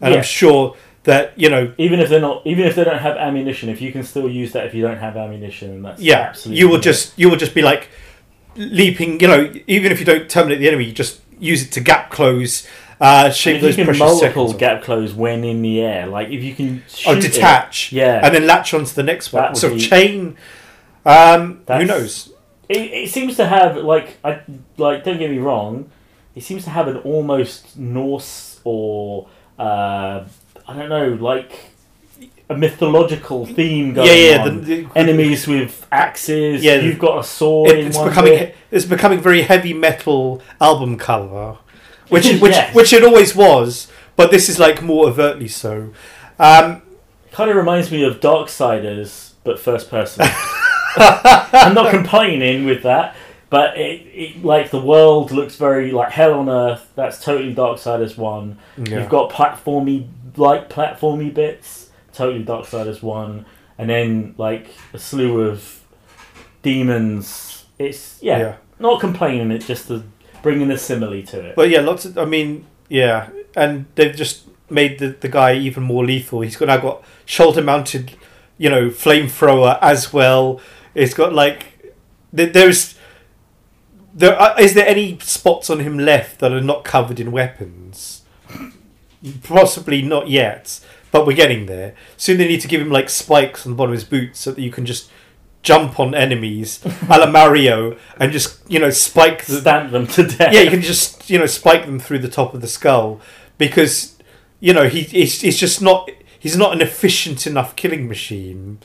and 0.00 0.12
Yeah. 0.12 0.18
I'm 0.18 0.24
sure 0.24 0.76
that 1.04 1.32
you 1.38 1.48
know, 1.48 1.72
Even 1.78 1.98
if 2.00 2.08
they're 2.10 2.20
not, 2.20 2.46
even 2.46 2.66
if 2.66 2.74
they 2.74 2.84
don't 2.84 2.98
have 2.98 3.16
ammunition, 3.16 3.68
if 3.68 3.80
you 3.80 3.90
can 3.92 4.02
still 4.02 4.28
use 4.28 4.52
that 4.52 4.66
if 4.66 4.74
you 4.74 4.82
don't 4.82 4.98
have 4.98 5.16
ammunition, 5.16 5.82
that's 5.82 6.00
yeah, 6.00 6.18
absolutely 6.20 6.60
you 6.60 6.68
will 6.68 6.78
just 6.80 7.18
you 7.18 7.28
will 7.30 7.36
just 7.38 7.54
be 7.54 7.62
like 7.62 7.88
leaping. 8.56 9.20
You 9.20 9.28
know, 9.28 9.52
even 9.66 9.92
if 9.92 9.98
you 9.98 10.04
don't 10.06 10.28
terminate 10.28 10.58
the 10.58 10.68
enemy, 10.68 10.84
you 10.84 10.92
just 10.92 11.20
use 11.38 11.62
it 11.64 11.72
to 11.72 11.80
gap 11.80 12.10
close, 12.10 12.66
uh, 13.00 13.24
And 13.26 13.34
shave 13.34 13.56
if 13.56 13.62
you 13.62 13.68
those 13.68 13.76
can 13.76 13.84
precious 13.86 14.00
multiple 14.00 14.46
seconds. 14.48 14.60
gap 14.60 14.82
close 14.82 15.14
when 15.14 15.42
in 15.44 15.62
the 15.62 15.80
air, 15.80 16.06
like 16.06 16.28
if 16.28 16.42
you 16.42 16.54
can 16.54 16.82
Oh, 17.06 17.14
it- 17.16 17.22
detach, 17.22 17.92
yeah, 17.92 18.20
and 18.22 18.34
then 18.34 18.46
latch 18.46 18.74
onto 18.74 18.92
the 18.92 19.02
next 19.02 19.32
one. 19.32 19.54
So 19.54 19.70
be- 19.74 19.80
chain. 19.80 20.36
Um, 21.06 21.62
who 21.66 21.84
knows? 21.86 22.30
It, 22.68 22.76
it 22.92 23.10
seems 23.10 23.36
to 23.36 23.46
have 23.46 23.76
like 23.78 24.18
I 24.22 24.40
like. 24.76 25.02
Don't 25.04 25.18
get 25.18 25.30
me 25.30 25.38
wrong. 25.38 25.90
It 26.34 26.42
seems 26.44 26.62
to 26.64 26.70
have 26.70 26.86
an 26.88 26.98
almost 26.98 27.76
Norse 27.78 28.60
or 28.64 29.28
uh, 29.58 30.24
I 30.70 30.76
don't 30.76 30.88
know, 30.88 31.08
like 31.14 31.52
a 32.48 32.56
mythological 32.56 33.46
theme 33.46 33.94
going 33.94 34.06
Yeah, 34.08 34.14
yeah. 34.14 34.42
on. 34.42 34.64
The, 34.64 34.82
the, 34.84 34.88
Enemies 34.98 35.46
with 35.46 35.86
axes. 35.90 36.62
Yeah, 36.62 36.76
you've 36.76 36.98
got 36.98 37.18
a 37.18 37.24
sword. 37.24 37.70
it- 37.70 37.86
it's 37.86 37.98
becoming 37.98 38.32
bit. 38.38 38.56
it's 38.70 38.84
becoming 38.84 39.20
very 39.20 39.42
heavy 39.42 39.72
metal 39.74 40.40
album 40.60 40.96
cover, 40.98 41.58
which 42.08 42.26
which 42.40 42.52
Yes. 42.52 42.74
which 42.74 42.92
it 42.92 43.02
always 43.04 43.34
was, 43.34 43.88
but 44.16 44.30
this 44.30 44.48
is 44.48 44.58
like 44.58 44.82
more 44.82 45.06
overtly 45.08 45.48
so. 45.48 45.90
Um, 46.38 46.82
Kind 47.32 47.50
of 47.50 47.56
reminds 47.56 47.90
me 47.92 48.02
of 48.04 48.20
Darksiders, 48.20 49.32
but 49.44 49.58
first 49.60 49.88
person. 49.90 50.26
I'm 50.96 51.74
not 51.74 51.90
complaining 51.90 52.64
with 52.64 52.82
that, 52.82 53.14
but 53.50 53.76
it, 53.78 54.00
it 54.12 54.44
like 54.44 54.70
the 54.70 54.80
world 54.80 55.30
looks 55.30 55.54
very 55.56 55.92
like 55.92 56.10
hell 56.10 56.34
on 56.34 56.48
earth. 56.48 56.90
That's 56.96 57.22
totally 57.22 57.54
Darksiders 57.54 58.16
one. 58.16 58.58
yeah. 58.76 58.98
You've 59.00 59.08
got 59.08 59.30
platformy 59.30 60.08
like 60.40 60.68
platformy 60.70 61.32
bits, 61.32 61.90
totally 62.12 62.44
Darksiders 62.44 63.02
one, 63.02 63.46
and 63.78 63.88
then 63.90 64.34
like 64.38 64.70
a 64.92 64.98
slew 64.98 65.42
of 65.42 65.84
demons. 66.62 67.66
It's 67.78 68.18
yeah, 68.22 68.38
yeah. 68.38 68.56
not 68.78 69.00
complaining. 69.00 69.50
It's 69.50 69.66
just 69.66 69.88
the 69.88 70.02
bringing 70.42 70.70
a 70.70 70.78
simile 70.78 71.22
to 71.22 71.40
it. 71.46 71.56
But 71.56 71.70
yeah, 71.70 71.80
lots 71.80 72.04
of. 72.04 72.18
I 72.18 72.24
mean, 72.24 72.66
yeah, 72.88 73.28
and 73.54 73.86
they've 73.94 74.14
just 74.14 74.46
made 74.68 74.98
the, 74.98 75.08
the 75.08 75.28
guy 75.28 75.54
even 75.54 75.82
more 75.82 76.04
lethal. 76.04 76.40
He's 76.40 76.56
got 76.56 76.66
now 76.66 76.78
got 76.78 77.04
shoulder 77.24 77.62
mounted, 77.62 78.12
you 78.58 78.70
know, 78.70 78.88
flamethrower 78.88 79.78
as 79.80 80.12
well. 80.12 80.60
It's 80.94 81.14
got 81.14 81.32
like 81.32 81.94
there- 82.32 82.46
there's 82.46 82.96
there 84.12 84.36
are, 84.38 84.60
is 84.60 84.74
there 84.74 84.86
any 84.86 85.18
spots 85.20 85.70
on 85.70 85.80
him 85.80 85.98
left 85.98 86.40
that 86.40 86.52
are 86.52 86.60
not 86.60 86.84
covered 86.84 87.20
in 87.20 87.30
weapons? 87.30 88.22
Possibly 89.42 90.02
not 90.02 90.28
yet, 90.28 90.80
but 91.10 91.26
we're 91.26 91.36
getting 91.36 91.66
there. 91.66 91.94
Soon 92.16 92.38
they 92.38 92.48
need 92.48 92.60
to 92.60 92.68
give 92.68 92.80
him 92.80 92.90
like 92.90 93.08
spikes 93.08 93.66
on 93.66 93.72
the 93.72 93.76
bottom 93.76 93.92
of 93.92 93.98
his 93.98 94.08
boots 94.08 94.40
so 94.40 94.52
that 94.52 94.62
you 94.62 94.70
can 94.70 94.86
just 94.86 95.10
jump 95.62 96.00
on 96.00 96.14
enemies, 96.14 96.82
a 97.08 97.18
la 97.18 97.30
Mario, 97.30 97.96
and 98.18 98.32
just 98.32 98.58
you 98.70 98.78
know 98.78 98.90
spike 98.90 99.44
the, 99.44 99.60
Stamp 99.60 99.92
them 99.92 100.06
to 100.08 100.26
death. 100.26 100.52
yeah, 100.52 100.60
you 100.60 100.70
can 100.70 100.80
just 100.80 101.28
you 101.28 101.38
know 101.38 101.46
spike 101.46 101.86
them 101.86 101.98
through 101.98 102.20
the 102.20 102.28
top 102.28 102.54
of 102.54 102.60
the 102.60 102.68
skull 102.68 103.20
because 103.58 104.16
you 104.58 104.72
know 104.72 104.88
he 104.88 105.02
he's, 105.02 105.40
he's 105.40 105.58
just 105.58 105.82
not 105.82 106.10
he's 106.38 106.56
not 106.56 106.72
an 106.72 106.80
efficient 106.80 107.46
enough 107.46 107.76
killing 107.76 108.08
machine, 108.08 108.78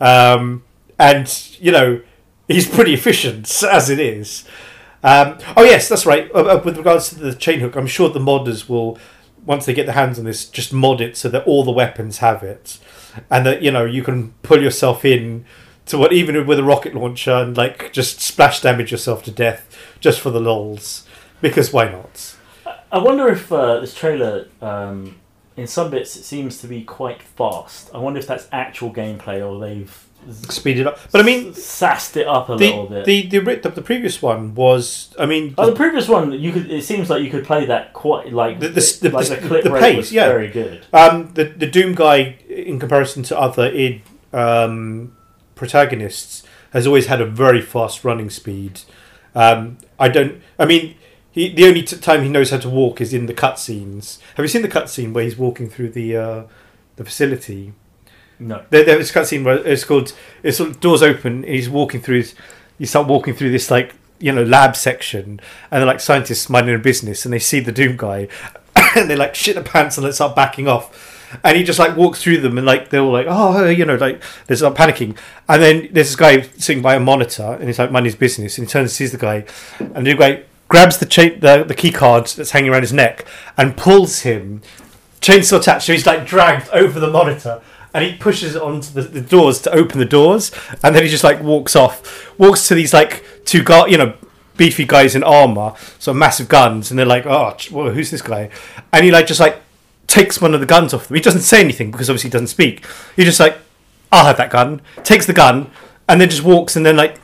um, 0.00 0.64
and 0.98 1.50
you 1.60 1.70
know 1.70 2.00
he's 2.48 2.68
pretty 2.68 2.94
efficient 2.94 3.62
as 3.70 3.90
it 3.90 3.98
is. 3.98 4.44
Um, 5.02 5.38
oh 5.56 5.64
yes, 5.64 5.88
that's 5.88 6.06
right. 6.06 6.30
Uh, 6.34 6.44
uh, 6.44 6.62
with 6.64 6.78
regards 6.78 7.10
to 7.10 7.16
the 7.16 7.34
chain 7.34 7.60
hook, 7.60 7.76
I'm 7.76 7.86
sure 7.86 8.08
the 8.08 8.18
modders 8.18 8.68
will 8.68 8.98
once 9.46 9.64
they 9.64 9.72
get 9.72 9.86
their 9.86 9.94
hands 9.94 10.18
on 10.18 10.24
this 10.24 10.44
just 10.44 10.72
mod 10.72 11.00
it 11.00 11.16
so 11.16 11.28
that 11.28 11.46
all 11.46 11.64
the 11.64 11.72
weapons 11.72 12.18
have 12.18 12.42
it, 12.42 12.78
and 13.30 13.46
that 13.46 13.62
you 13.62 13.70
know 13.70 13.84
you 13.84 14.02
can 14.02 14.32
pull 14.42 14.62
yourself 14.62 15.04
in 15.04 15.44
to 15.86 15.96
what 15.96 16.12
even 16.12 16.46
with 16.46 16.58
a 16.58 16.64
rocket 16.64 16.94
launcher 16.94 17.32
and 17.32 17.56
like 17.56 17.92
just 17.92 18.20
splash 18.20 18.60
damage 18.60 18.90
yourself 18.90 19.22
to 19.22 19.30
death 19.30 19.76
just 20.00 20.20
for 20.20 20.30
the 20.30 20.40
lols 20.40 21.06
because 21.40 21.72
why 21.72 21.88
not? 21.88 22.36
I 22.90 22.98
wonder 22.98 23.28
if 23.28 23.52
uh, 23.52 23.80
this 23.80 23.94
trailer, 23.94 24.48
um, 24.60 25.16
in 25.56 25.66
some 25.66 25.90
bits, 25.90 26.16
it 26.16 26.24
seems 26.24 26.58
to 26.58 26.66
be 26.66 26.82
quite 26.82 27.22
fast. 27.22 27.90
I 27.94 27.98
wonder 27.98 28.18
if 28.18 28.26
that's 28.26 28.48
actual 28.52 28.92
gameplay 28.92 29.46
or 29.46 29.58
they've 29.60 30.05
Speed 30.32 30.78
it 30.80 30.86
up, 30.86 30.98
but 31.12 31.20
I 31.20 31.24
mean 31.24 31.54
sassed 31.54 32.16
it 32.16 32.26
up 32.26 32.48
a 32.48 32.54
little 32.54 32.86
the 32.88 33.02
bit. 33.02 33.30
the, 33.30 33.38
the 33.38 33.54
the 33.56 33.68
the 33.70 33.82
previous 33.82 34.20
one 34.20 34.54
was 34.54 35.14
I 35.18 35.26
mean 35.26 35.54
oh, 35.56 35.66
the 35.70 35.76
previous 35.76 36.08
one, 36.08 36.32
you 36.32 36.52
could. 36.52 36.70
It 36.70 36.82
seems 36.84 37.08
like 37.08 37.22
you 37.22 37.30
could 37.30 37.44
play 37.44 37.66
that 37.66 37.92
quite 37.92 38.32
like 38.32 38.58
The- 38.60 38.68
the- 38.68 38.98
the- 39.02 39.10
like 39.10 39.28
the- 39.28 39.36
the 39.36 39.46
clip 39.48 39.64
the 39.64 39.70
pace, 39.70 40.10
yeah. 40.12 40.26
very 40.28 40.48
good. 40.48 40.84
Um, 40.92 41.32
the 41.34 41.44
the 41.44 41.66
Doom 41.66 41.94
guy, 41.94 42.38
in 42.48 42.78
comparison 42.80 43.22
to 43.24 43.38
other 43.38 43.66
id 43.66 44.02
um, 44.32 45.16
protagonists, 45.54 46.42
has 46.72 46.86
always 46.86 47.06
had 47.06 47.20
a 47.20 47.26
very 47.26 47.60
fast 47.62 48.04
running 48.04 48.30
speed. 48.30 48.80
Um, 49.34 49.78
I 49.98 50.08
don't. 50.08 50.40
I 50.58 50.64
mean, 50.64 50.94
he, 51.30 51.52
the 51.52 51.66
only 51.66 51.82
t- 51.82 51.96
time 51.98 52.22
he 52.22 52.28
knows 52.28 52.50
how 52.50 52.58
to 52.58 52.68
walk 52.68 53.00
is 53.00 53.12
in 53.14 53.26
the 53.26 53.34
cutscenes. 53.34 54.18
Have 54.36 54.44
you 54.44 54.48
seen 54.48 54.62
the 54.62 54.68
cutscene 54.68 55.12
where 55.12 55.24
he's 55.24 55.36
walking 55.36 55.68
through 55.70 55.90
the 55.90 56.16
uh, 56.16 56.42
the 56.96 57.04
facility? 57.04 57.72
No, 58.38 58.62
There, 58.70 58.84
there 58.84 58.98
was 58.98 59.10
a 59.10 59.14
cutscene 59.14 59.44
where 59.44 59.66
it's 59.66 59.84
called. 59.84 60.12
It's 60.42 60.58
sort 60.58 60.70
of 60.70 60.80
doors 60.80 61.02
open. 61.02 61.42
He's 61.42 61.70
walking 61.70 62.00
through. 62.00 62.24
You 62.78 62.86
start 62.86 63.08
walking 63.08 63.34
through 63.34 63.50
this 63.50 63.70
like 63.70 63.94
you 64.18 64.32
know 64.32 64.44
lab 64.44 64.76
section, 64.76 65.40
and 65.70 65.80
they're 65.80 65.86
like 65.86 66.00
scientists 66.00 66.50
minding 66.50 66.74
their 66.74 66.78
business, 66.78 67.24
and 67.24 67.32
they 67.32 67.38
see 67.38 67.60
the 67.60 67.72
Doom 67.72 67.96
guy, 67.96 68.28
and 68.96 69.08
they 69.08 69.16
like 69.16 69.34
shit 69.34 69.54
their 69.54 69.64
pants 69.64 69.96
and 69.96 70.06
they 70.06 70.12
start 70.12 70.36
backing 70.36 70.68
off. 70.68 71.14
And 71.42 71.56
he 71.56 71.64
just 71.64 71.78
like 71.78 71.96
walks 71.96 72.22
through 72.22 72.38
them, 72.38 72.58
and 72.58 72.66
like 72.66 72.90
they're 72.90 73.00
all 73.00 73.12
like, 73.12 73.26
oh, 73.28 73.68
you 73.68 73.84
know, 73.84 73.96
like 73.96 74.22
they're 74.46 74.56
start 74.56 74.76
panicking. 74.76 75.16
And 75.48 75.62
then 75.62 75.80
there's 75.92 76.08
this 76.08 76.16
guy 76.16 76.42
sitting 76.42 76.82
by 76.82 76.94
a 76.94 77.00
monitor, 77.00 77.54
and 77.54 77.64
he's 77.64 77.78
like 77.78 77.90
minding 77.90 78.10
his 78.12 78.16
business, 78.16 78.58
and 78.58 78.66
he 78.66 78.70
turns 78.70 78.90
and 78.90 78.90
sees 78.90 79.12
the 79.12 79.18
guy, 79.18 79.44
and 79.78 80.06
the 80.06 80.14
guy 80.14 80.42
grabs 80.68 80.98
the 80.98 81.06
chain, 81.06 81.40
the 81.40 81.64
the 81.64 81.74
key 81.74 81.90
card 81.90 82.26
that's 82.26 82.50
hanging 82.50 82.70
around 82.70 82.82
his 82.82 82.92
neck, 82.92 83.26
and 83.56 83.76
pulls 83.76 84.20
him 84.20 84.60
chainsaw 85.20 85.58
attached, 85.58 85.86
so 85.86 85.92
he's 85.92 86.06
like 86.06 86.26
dragged 86.26 86.68
over 86.70 87.00
the 87.00 87.10
monitor, 87.10 87.60
and 87.96 88.04
he 88.04 88.12
pushes 88.12 88.54
onto 88.54 88.92
the, 88.92 89.00
the 89.00 89.22
doors 89.22 89.62
to 89.62 89.72
open 89.72 89.98
the 89.98 90.04
doors, 90.04 90.52
and 90.84 90.94
then 90.94 91.02
he 91.02 91.08
just 91.08 91.24
like 91.24 91.42
walks 91.42 91.74
off, 91.74 92.38
walks 92.38 92.68
to 92.68 92.74
these 92.74 92.92
like 92.92 93.24
two 93.46 93.62
guard, 93.62 93.90
you 93.90 93.96
know, 93.96 94.12
beefy 94.58 94.84
guys 94.84 95.14
in 95.14 95.24
armor, 95.24 95.72
so 95.98 96.12
massive 96.12 96.46
guns, 96.46 96.90
and 96.90 96.98
they're 96.98 97.06
like, 97.06 97.24
oh, 97.24 97.56
well, 97.72 97.90
who's 97.90 98.10
this 98.10 98.20
guy? 98.20 98.50
And 98.92 99.02
he 99.02 99.10
like 99.10 99.26
just 99.26 99.40
like 99.40 99.62
takes 100.06 100.42
one 100.42 100.52
of 100.52 100.60
the 100.60 100.66
guns 100.66 100.92
off 100.92 101.08
them. 101.08 101.14
He 101.14 101.22
doesn't 101.22 101.40
say 101.40 101.58
anything 101.58 101.90
because 101.90 102.10
obviously 102.10 102.28
he 102.28 102.32
doesn't 102.32 102.48
speak. 102.48 102.84
He 103.16 103.24
just 103.24 103.40
like, 103.40 103.56
I'll 104.12 104.26
have 104.26 104.36
that 104.36 104.50
gun. 104.50 104.82
Takes 105.02 105.24
the 105.24 105.32
gun, 105.32 105.70
and 106.06 106.20
then 106.20 106.28
just 106.28 106.44
walks, 106.44 106.76
and 106.76 106.84
then 106.84 106.98
like 106.98 107.18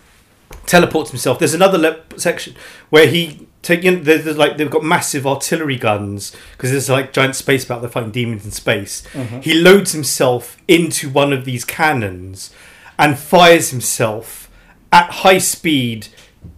teleports 0.64 1.11
himself. 1.11 1.39
There's 1.39 1.53
another 1.53 1.77
le- 1.77 2.18
section 2.18 2.57
where 2.89 3.07
he 3.09 3.47
take 3.62 3.84
you 3.84 3.92
know, 3.92 4.02
there's, 4.02 4.36
like 4.36 4.56
they've 4.56 4.70
got 4.70 4.84
massive 4.84 5.26
artillery 5.26 5.76
guns 5.76 6.34
because 6.52 6.70
there's 6.70 6.90
like 6.90 7.12
giant 7.12 7.36
space 7.36 7.64
battle. 7.64 7.82
They're 7.82 7.90
fighting 7.90 8.10
demons 8.10 8.44
in 8.44 8.50
space. 8.50 9.06
He 9.40 9.54
loads 9.54 9.92
himself 9.92 10.56
into 10.68 11.08
one 11.08 11.32
of 11.32 11.44
these 11.44 11.64
cannons 11.64 12.52
and 12.98 13.18
fires 13.18 13.70
himself 13.70 14.50
at 14.92 15.10
high 15.10 15.38
speed 15.38 16.08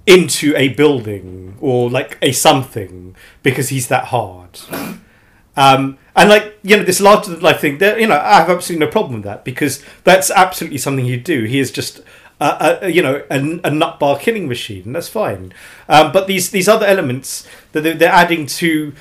into 0.06 0.54
a 0.56 0.68
building 0.68 1.56
or 1.60 1.90
like 1.90 2.18
a 2.22 2.32
something 2.32 3.14
because 3.42 3.68
he's 3.68 3.88
that 3.88 4.06
hard. 4.06 4.58
Um, 5.56 5.98
and 6.16 6.28
like 6.28 6.58
you 6.62 6.76
know, 6.76 6.82
this 6.82 7.00
larger 7.00 7.30
than 7.30 7.40
life 7.40 7.60
thing, 7.60 7.78
there, 7.78 7.98
you 7.98 8.06
know, 8.06 8.16
I 8.16 8.40
have 8.40 8.50
absolutely 8.50 8.86
no 8.86 8.90
problem 8.90 9.14
with 9.14 9.24
that 9.24 9.44
because 9.44 9.84
that's 10.02 10.30
absolutely 10.30 10.78
something 10.78 11.04
he'd 11.04 11.24
do. 11.24 11.44
He 11.44 11.60
is 11.60 11.70
just 11.70 12.00
a, 12.40 12.88
you 12.90 13.02
know 13.02 13.22
a, 13.30 13.60
a 13.64 13.70
nut 13.70 13.98
bar 13.98 14.18
killing 14.18 14.48
machine, 14.48 14.92
that's 14.92 15.08
fine. 15.08 15.52
Um, 15.88 16.12
but 16.12 16.26
these 16.26 16.50
these 16.50 16.68
other 16.68 16.86
elements 16.86 17.46
that 17.72 17.82
they're, 17.82 17.94
they're 17.94 18.12
adding 18.12 18.46
to 18.46 18.92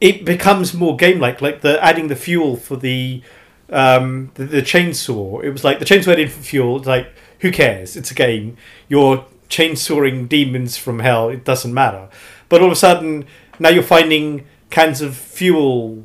it 0.00 0.24
becomes 0.24 0.74
more 0.74 0.96
game 0.96 1.18
like, 1.18 1.40
like 1.40 1.62
the 1.62 1.82
adding 1.82 2.08
the 2.08 2.16
fuel 2.16 2.56
for 2.56 2.76
the 2.76 3.22
um, 3.70 4.30
the, 4.34 4.44
the 4.44 4.62
chainsaw. 4.62 5.42
It 5.42 5.50
was 5.50 5.64
like 5.64 5.78
the 5.78 5.84
chainsaw 5.84 6.12
added 6.12 6.30
fuel. 6.30 6.78
Like 6.80 7.12
who 7.40 7.50
cares? 7.50 7.96
It's 7.96 8.10
a 8.10 8.14
game. 8.14 8.56
You're 8.88 9.24
chainsawing 9.48 10.28
demons 10.28 10.76
from 10.76 11.00
hell. 11.00 11.28
It 11.28 11.44
doesn't 11.44 11.72
matter. 11.72 12.08
But 12.48 12.60
all 12.60 12.68
of 12.68 12.72
a 12.72 12.76
sudden, 12.76 13.26
now 13.58 13.70
you're 13.70 13.82
finding 13.82 14.46
cans 14.70 15.00
of 15.00 15.16
fuel 15.16 16.04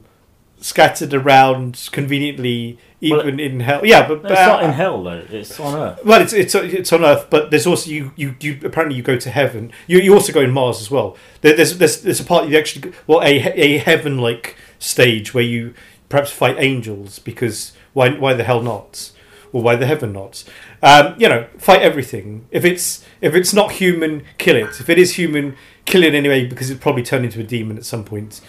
scattered 0.60 1.14
around 1.14 1.90
conveniently, 1.92 2.78
Well, 3.02 3.22
even 3.22 3.40
in 3.40 3.60
hell. 3.62 3.82
Yeah, 3.84 4.08
but 4.08 4.20
it's 4.20 4.30
not 4.32 4.64
in 4.64 4.72
hell 4.72 5.04
though. 5.04 5.24
It's 5.30 5.60
on 5.60 5.76
Earth. 5.76 6.06
well, 6.06 6.22
it's 6.22 6.34
it's 6.34 6.54
it's 6.54 6.94
on 6.94 7.04
Earth, 7.04 7.28
but 7.30 7.50
there's 7.50 7.66
also 7.66 7.90
you 7.90 8.12
you, 8.16 8.36
you 8.40 8.60
apparently 8.64 8.96
you 8.96 9.02
go 9.04 9.18
to 9.18 9.30
heaven. 9.32 9.72
You 9.88 10.00
you 10.00 10.14
also 10.14 10.32
go 10.32 10.42
in 10.42 10.52
Mars 10.52 10.80
as 10.82 10.92
well. 10.92 11.18
There, 11.42 11.56
there's 11.56 11.78
there's 11.80 12.02
there's 12.02 12.20
a 12.20 12.24
part 12.24 12.48
you 12.48 12.58
actually 12.58 12.94
well 13.08 13.22
a 13.22 13.38
a 13.60 13.78
heaven 13.80 14.20
like 14.20 14.56
stage 14.78 15.34
where 15.34 15.44
you 15.44 15.74
perhaps 16.10 16.32
fight 16.32 16.58
angels 16.60 17.18
because 17.20 17.74
why 17.94 18.10
why 18.12 18.34
the 18.34 18.44
hell 18.44 18.62
not? 18.62 19.12
Well, 19.52 19.64
why 19.64 19.76
the 19.76 19.86
heaven 19.88 20.14
not? 20.14 20.44
Um, 20.82 21.16
you 21.18 21.28
know, 21.28 21.48
fight 21.58 21.82
everything. 21.82 22.46
If 22.52 22.64
it's 22.66 23.04
if 23.20 23.34
it's 23.34 23.54
not 23.54 23.74
human, 23.74 24.24
kill 24.38 24.56
it. 24.56 24.80
If 24.80 24.90
it 24.90 24.98
is 25.00 25.16
human, 25.16 25.56
kill 25.86 26.04
it 26.04 26.14
anyway 26.14 26.46
because 26.46 26.70
it 26.70 26.80
probably 26.80 27.04
turned 27.04 27.26
into 27.26 27.40
a 27.40 27.44
demon 27.44 27.78
at 27.78 27.86
some 27.86 28.04
point. 28.04 28.42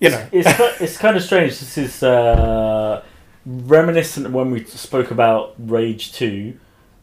You 0.00 0.10
know, 0.10 0.26
it's 0.32 0.56
ki- 0.56 0.84
it's 0.84 0.96
kind 0.98 1.16
of 1.16 1.22
strange. 1.22 1.58
This 1.60 1.78
is 1.78 2.02
uh, 2.02 3.02
reminiscent 3.46 4.26
of 4.26 4.34
when 4.34 4.50
we 4.50 4.64
spoke 4.64 5.10
about 5.10 5.54
Rage 5.58 6.12
Two. 6.12 6.58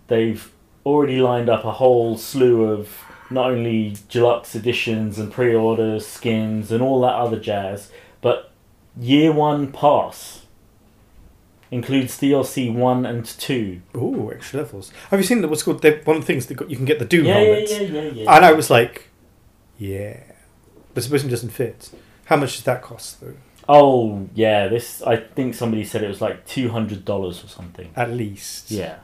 They've 0.08 0.52
already 0.86 1.20
lined 1.20 1.50
up 1.50 1.66
a 1.66 1.72
whole 1.74 2.18
slew 2.18 2.64
of 2.66 3.04
not 3.30 3.52
only 3.52 3.96
deluxe 4.10 4.56
editions 4.56 5.20
and 5.20 5.32
pre-orders, 5.32 6.08
skins, 6.08 6.72
and 6.72 6.82
all 6.82 7.02
that 7.02 7.14
other 7.14 7.40
jazz, 7.40 7.92
but 8.22 8.52
year 8.98 9.32
one 9.34 9.72
pass 9.72 10.46
includes 11.70 12.18
DLC 12.18 12.74
one 12.74 13.06
and 13.06 13.26
two. 13.26 13.82
ooh, 13.98 14.32
extra 14.34 14.62
levels. 14.62 14.92
Have 15.12 15.20
you 15.20 15.26
seen 15.26 15.42
that? 15.42 15.50
What's 15.50 15.64
called 15.64 15.82
the, 15.82 16.00
one 16.06 16.16
of 16.16 16.22
the 16.22 16.26
things 16.28 16.46
that 16.46 16.56
got, 16.56 16.70
you 16.70 16.78
can 16.78 16.86
get 16.86 17.00
the 17.00 17.06
Doom 17.06 17.26
Yeah, 17.26 17.40
yeah, 17.40 17.46
helmet, 17.46 17.70
yeah, 17.70 17.80
yeah, 17.82 18.02
yeah. 18.24 18.36
and 18.38 18.46
I 18.46 18.54
was 18.54 18.70
like, 18.70 19.10
yeah, 19.78 20.22
but 20.94 21.04
supposedly 21.04 21.32
doesn't 21.32 21.50
fit. 21.50 21.92
How 22.26 22.38
much 22.38 22.56
does 22.56 22.64
that 22.64 22.82
cost 22.82 23.20
though? 23.20 23.36
Oh 23.70 24.28
yeah, 24.34 24.68
this 24.68 25.02
I 25.02 25.18
think 25.18 25.54
somebody 25.56 25.84
said 25.84 26.04
it 26.04 26.08
was 26.08 26.22
like 26.22 26.46
two 26.46 26.70
hundred 26.70 27.04
dollars 27.06 27.44
or 27.44 27.48
something. 27.48 27.92
At 27.96 28.12
least, 28.12 28.72
Yeah. 28.72 28.96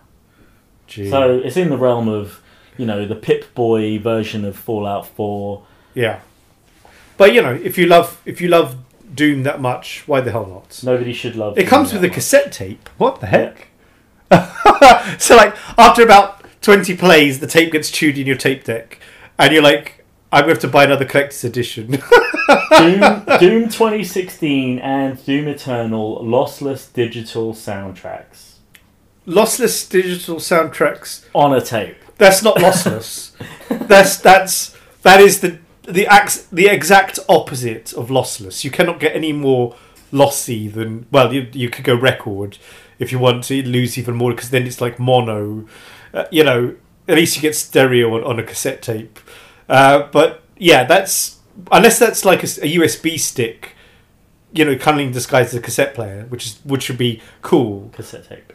Gee. 0.88 1.09
So 1.09 1.39
it's 1.39 1.57
in 1.57 1.70
the 1.70 1.78
realm 1.78 2.09
of, 2.09 2.41
you 2.78 2.86
know, 2.86 3.05
the 3.05 3.16
Pip 3.16 3.53
Boy 3.55 3.97
version 3.99 4.43
of 4.43 4.57
Fallout 4.57 5.07
4. 5.07 5.64
Yeah, 5.93 6.20
but 7.18 7.34
you 7.34 7.41
know, 7.41 7.53
if 7.53 7.78
you 7.78 7.86
love 7.88 8.22
if 8.26 8.41
you 8.41 8.47
love 8.47 8.78
Doom 9.14 9.43
that 9.43 9.61
much, 9.61 10.03
why 10.07 10.22
the 10.22 10.32
hell 10.32 10.45
not? 10.45 10.82
Nobody 10.84 11.14
should 11.14 11.36
love. 11.36 11.57
It 11.57 11.68
comes 11.68 11.91
Doom 11.91 12.01
with 12.01 12.11
a 12.11 12.14
cassette 12.14 12.51
tape. 12.51 12.89
What 12.97 13.20
the 13.22 13.28
heck? 13.28 13.68
so 15.20 15.36
like 15.36 15.55
after 15.78 16.03
about 16.03 16.43
twenty 16.61 16.95
plays, 16.97 17.39
the 17.39 17.47
tape 17.47 17.72
gets 17.72 17.91
chewed 17.91 18.18
in 18.18 18.26
your 18.26 18.38
tape 18.38 18.64
deck, 18.64 18.99
and 19.38 19.53
you're 19.53 19.61
like, 19.61 20.02
I'm 20.34 20.45
going 20.45 20.55
to 20.55 20.61
have 20.61 20.61
to 20.61 20.67
buy 20.67 20.84
another 20.86 21.05
collector's 21.05 21.43
edition. 21.43 21.91
Doom, 22.77 22.99
Doom 23.39 23.69
2016 23.69 24.79
and 24.79 25.25
Doom 25.25 25.47
Eternal 25.47 26.23
lossless 26.23 26.91
digital 26.91 27.53
soundtracks 27.53 28.53
lossless 29.27 29.89
digital 29.89 30.38
soundtracks. 30.38 31.25
on 31.34 31.53
a 31.53 31.61
tape. 31.61 31.97
That's 32.17 32.43
not 32.43 32.57
lossless. 32.57 33.31
that's 33.88 34.17
that's 34.17 34.75
that 35.01 35.19
is 35.19 35.41
the 35.41 35.59
the 35.84 36.07
ax, 36.07 36.43
the 36.51 36.67
exact 36.67 37.19
opposite 37.27 37.93
of 37.93 38.09
lossless. 38.09 38.63
You 38.63 38.71
cannot 38.71 38.99
get 38.99 39.15
any 39.15 39.34
more 39.34 39.75
lossy 40.11 40.67
than 40.67 41.07
well. 41.11 41.34
You 41.34 41.47
you 41.51 41.69
could 41.69 41.86
go 41.86 41.95
record 41.95 42.57
if 42.99 43.11
you 43.11 43.19
want 43.19 43.43
to 43.45 43.63
lose 43.67 43.97
even 43.97 44.15
more 44.15 44.31
because 44.31 44.49
then 44.49 44.67
it's 44.67 44.81
like 44.81 44.99
mono. 44.99 45.67
Uh, 46.13 46.25
you 46.31 46.43
know, 46.43 46.75
at 47.07 47.15
least 47.15 47.36
you 47.36 47.41
get 47.41 47.55
stereo 47.55 48.15
on, 48.15 48.23
on 48.23 48.39
a 48.39 48.43
cassette 48.43 48.81
tape. 48.81 49.19
Uh, 49.70 50.07
but 50.11 50.43
yeah, 50.57 50.84
that's 50.84 51.39
unless 51.72 51.99
that's 51.99 52.26
like 52.26 52.43
a 52.43 52.47
USB 52.47 53.20
stick. 53.20 53.76
You 54.51 54.66
know, 54.66 54.78
cunningly 54.78 55.11
disguised 55.11 55.49
as 55.49 55.55
a 55.55 55.61
cassette 55.61 55.95
player, 55.95 56.26
which 56.30 56.45
is 56.45 56.59
which 56.64 56.88
would 56.88 56.97
be 56.97 57.22
cool. 57.41 57.89
Cassette 57.93 58.30
tape. 58.30 58.53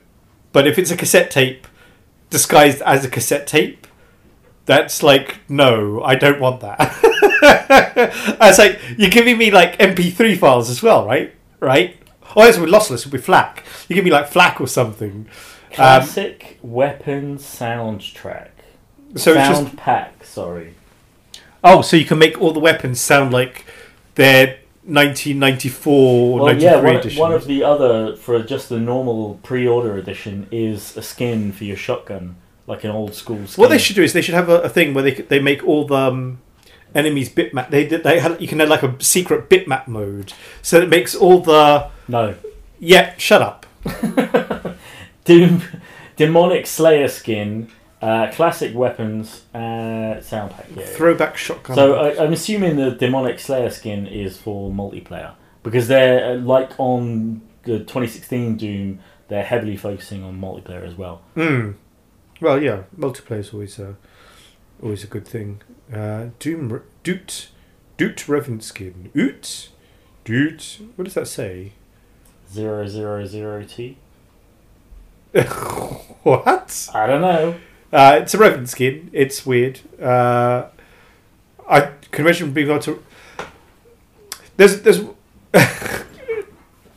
But 0.53 0.67
if 0.67 0.79
it's 0.79 0.91
a 0.91 0.97
cassette 0.97 1.31
tape 1.31 1.67
disguised 2.31 2.83
as 2.83 3.05
a 3.05 3.11
cassette 3.11 3.47
tape, 3.47 3.87
that's 4.65 5.03
like 5.03 5.39
no, 5.49 6.01
I 6.03 6.15
don't 6.15 6.41
want 6.41 6.61
that. 6.61 6.79
I 8.41 8.49
was 8.49 8.59
like, 8.59 8.81
you're 8.97 9.11
giving 9.11 9.39
me 9.39 9.51
like 9.51 9.79
MP3 9.79 10.39
files 10.39 10.71
as 10.71 10.83
well, 10.83 11.07
right? 11.07 11.35
Right? 11.61 11.97
Oh, 12.37 12.45
yes, 12.45 12.59
with 12.59 12.71
lossless, 12.71 13.07
It 13.07 13.13
would 13.13 13.21
be 13.21 13.25
FLAC. 13.25 13.63
You 13.89 13.97
give 13.97 14.05
me 14.05 14.11
like 14.11 14.29
FLAC 14.31 14.61
or 14.61 14.67
something. 14.67 15.27
Um, 15.71 15.73
Classic 15.73 16.59
weapons 16.63 17.43
soundtrack. 17.43 18.51
so 19.17 19.33
it's 19.33 19.47
Sound 19.47 19.67
just 19.67 19.77
pack, 19.77 20.25
sorry. 20.25 20.75
Oh, 21.65 21.83
so 21.83 21.97
you 21.97 22.05
can 22.05 22.19
make 22.19 22.41
all 22.41 22.53
the 22.53 22.61
weapons 22.61 23.01
sound 23.01 23.33
like 23.33 23.65
they're 24.15 24.59
1994 24.85 25.93
or 25.93 26.35
Well, 26.37 26.47
93 26.47 26.65
yeah, 26.71 26.77
one, 26.81 26.97
edition. 26.97 27.21
one 27.21 27.33
of 27.33 27.47
the 27.47 27.63
other, 27.63 28.17
for 28.17 28.43
just 28.43 28.69
the 28.69 28.79
normal 28.79 29.39
pre 29.43 29.67
order 29.67 29.97
edition, 29.97 30.47
is 30.51 30.97
a 30.97 31.03
skin 31.03 31.53
for 31.53 31.65
your 31.65 31.77
shotgun, 31.77 32.37
like 32.67 32.85
an 32.85 32.91
old 32.91 33.15
school 33.15 33.47
skin. 33.47 33.63
What 33.63 33.69
they 33.69 33.79
should 33.79 33.97
do 33.97 34.03
is 34.03 34.13
they 34.13 34.23
should 34.23 34.35
have 34.35 34.49
a, 34.49 34.61
a 34.63 34.69
thing 34.69 34.95
where 34.95 35.05
they 35.05 35.13
they 35.13 35.41
make 35.41 35.63
all 35.67 35.87
the 35.87 35.95
um, 35.95 36.39
enemies 36.95 37.29
bitmap. 37.29 37.71
They 37.71 37.85
they 37.87 38.19
had 38.21 38.41
you 38.41 38.49
can 38.49 38.61
have 38.61 38.69
like 38.71 38.83
a 38.83 38.95
secret 39.03 39.51
bitmap 39.51 39.87
mode, 39.89 40.33
so 40.63 40.81
it 40.81 40.89
makes 40.89 41.15
all 41.15 41.41
the 41.41 41.89
No. 42.09 42.35
yeah. 42.79 43.15
Shut 43.19 43.43
up. 43.43 43.67
Doom, 45.25 45.63
demonic 46.17 46.67
Slayer 46.67 47.09
skin, 47.09 47.69
uh, 48.01 48.31
classic 48.33 48.75
weapons, 48.75 49.43
uh, 49.55 50.21
sound 50.21 50.53
pack. 50.53 50.67
Yeah. 50.77 50.85
Throwback 50.85 51.37
shotgun. 51.37 51.75
So 51.77 51.95
I, 51.95 52.25
I'm 52.25 52.33
assuming 52.33 52.77
the 52.77 52.93
demonic 52.93 53.41
Slayer 53.41 53.71
skin 53.71 54.07
is 54.07 54.37
for 54.37 54.71
multiplayer 54.71 55.35
because 55.63 55.89
they're 55.89 56.33
uh, 56.33 56.37
like 56.37 56.79
on 56.79 57.43
the 57.65 57.79
2016 57.81 58.57
Doom. 58.57 59.01
They're 59.29 59.45
heavily 59.45 59.77
focusing 59.77 60.23
on 60.23 60.41
multiplayer 60.41 60.87
as 60.87 60.95
well. 60.95 61.21
Mm. 61.37 61.75
Well, 62.41 62.63
yeah, 62.63 62.85
multiplayer 62.97 63.41
is 63.41 63.53
always 63.53 63.79
a 63.79 63.97
always 64.83 65.05
a 65.05 65.09
good 65.09 65.27
thing. 65.27 65.61
Uh, 65.93 66.29
Doom 66.39 66.83
Doot 67.03 67.49
Doot 67.97 68.29
Revenant 68.29 68.63
skin. 68.63 69.11
Oot 69.17 69.71
Doot. 70.25 70.81
What 70.97 71.05
does 71.05 71.15
that 71.15 71.27
say? 71.27 71.73
Zero 72.51 72.87
zero 72.87 73.27
zero 73.27 73.65
T. 73.65 73.99
what? 76.23 76.89
I 76.95 77.07
don't 77.07 77.21
know. 77.21 77.57
Uh, 77.93 78.19
it's 78.23 78.35
a 78.35 78.39
Revenant 78.39 78.69
skin. 78.69 79.11
It's 79.13 79.47
weird. 79.47 79.81
Uh, 80.01 80.67
I 81.69 81.81
can 82.11 82.25
imagine 82.27 82.53
being 82.53 82.69
able 82.69 82.81
to. 82.81 83.03
There's 84.57 84.83
there's. 84.83 85.01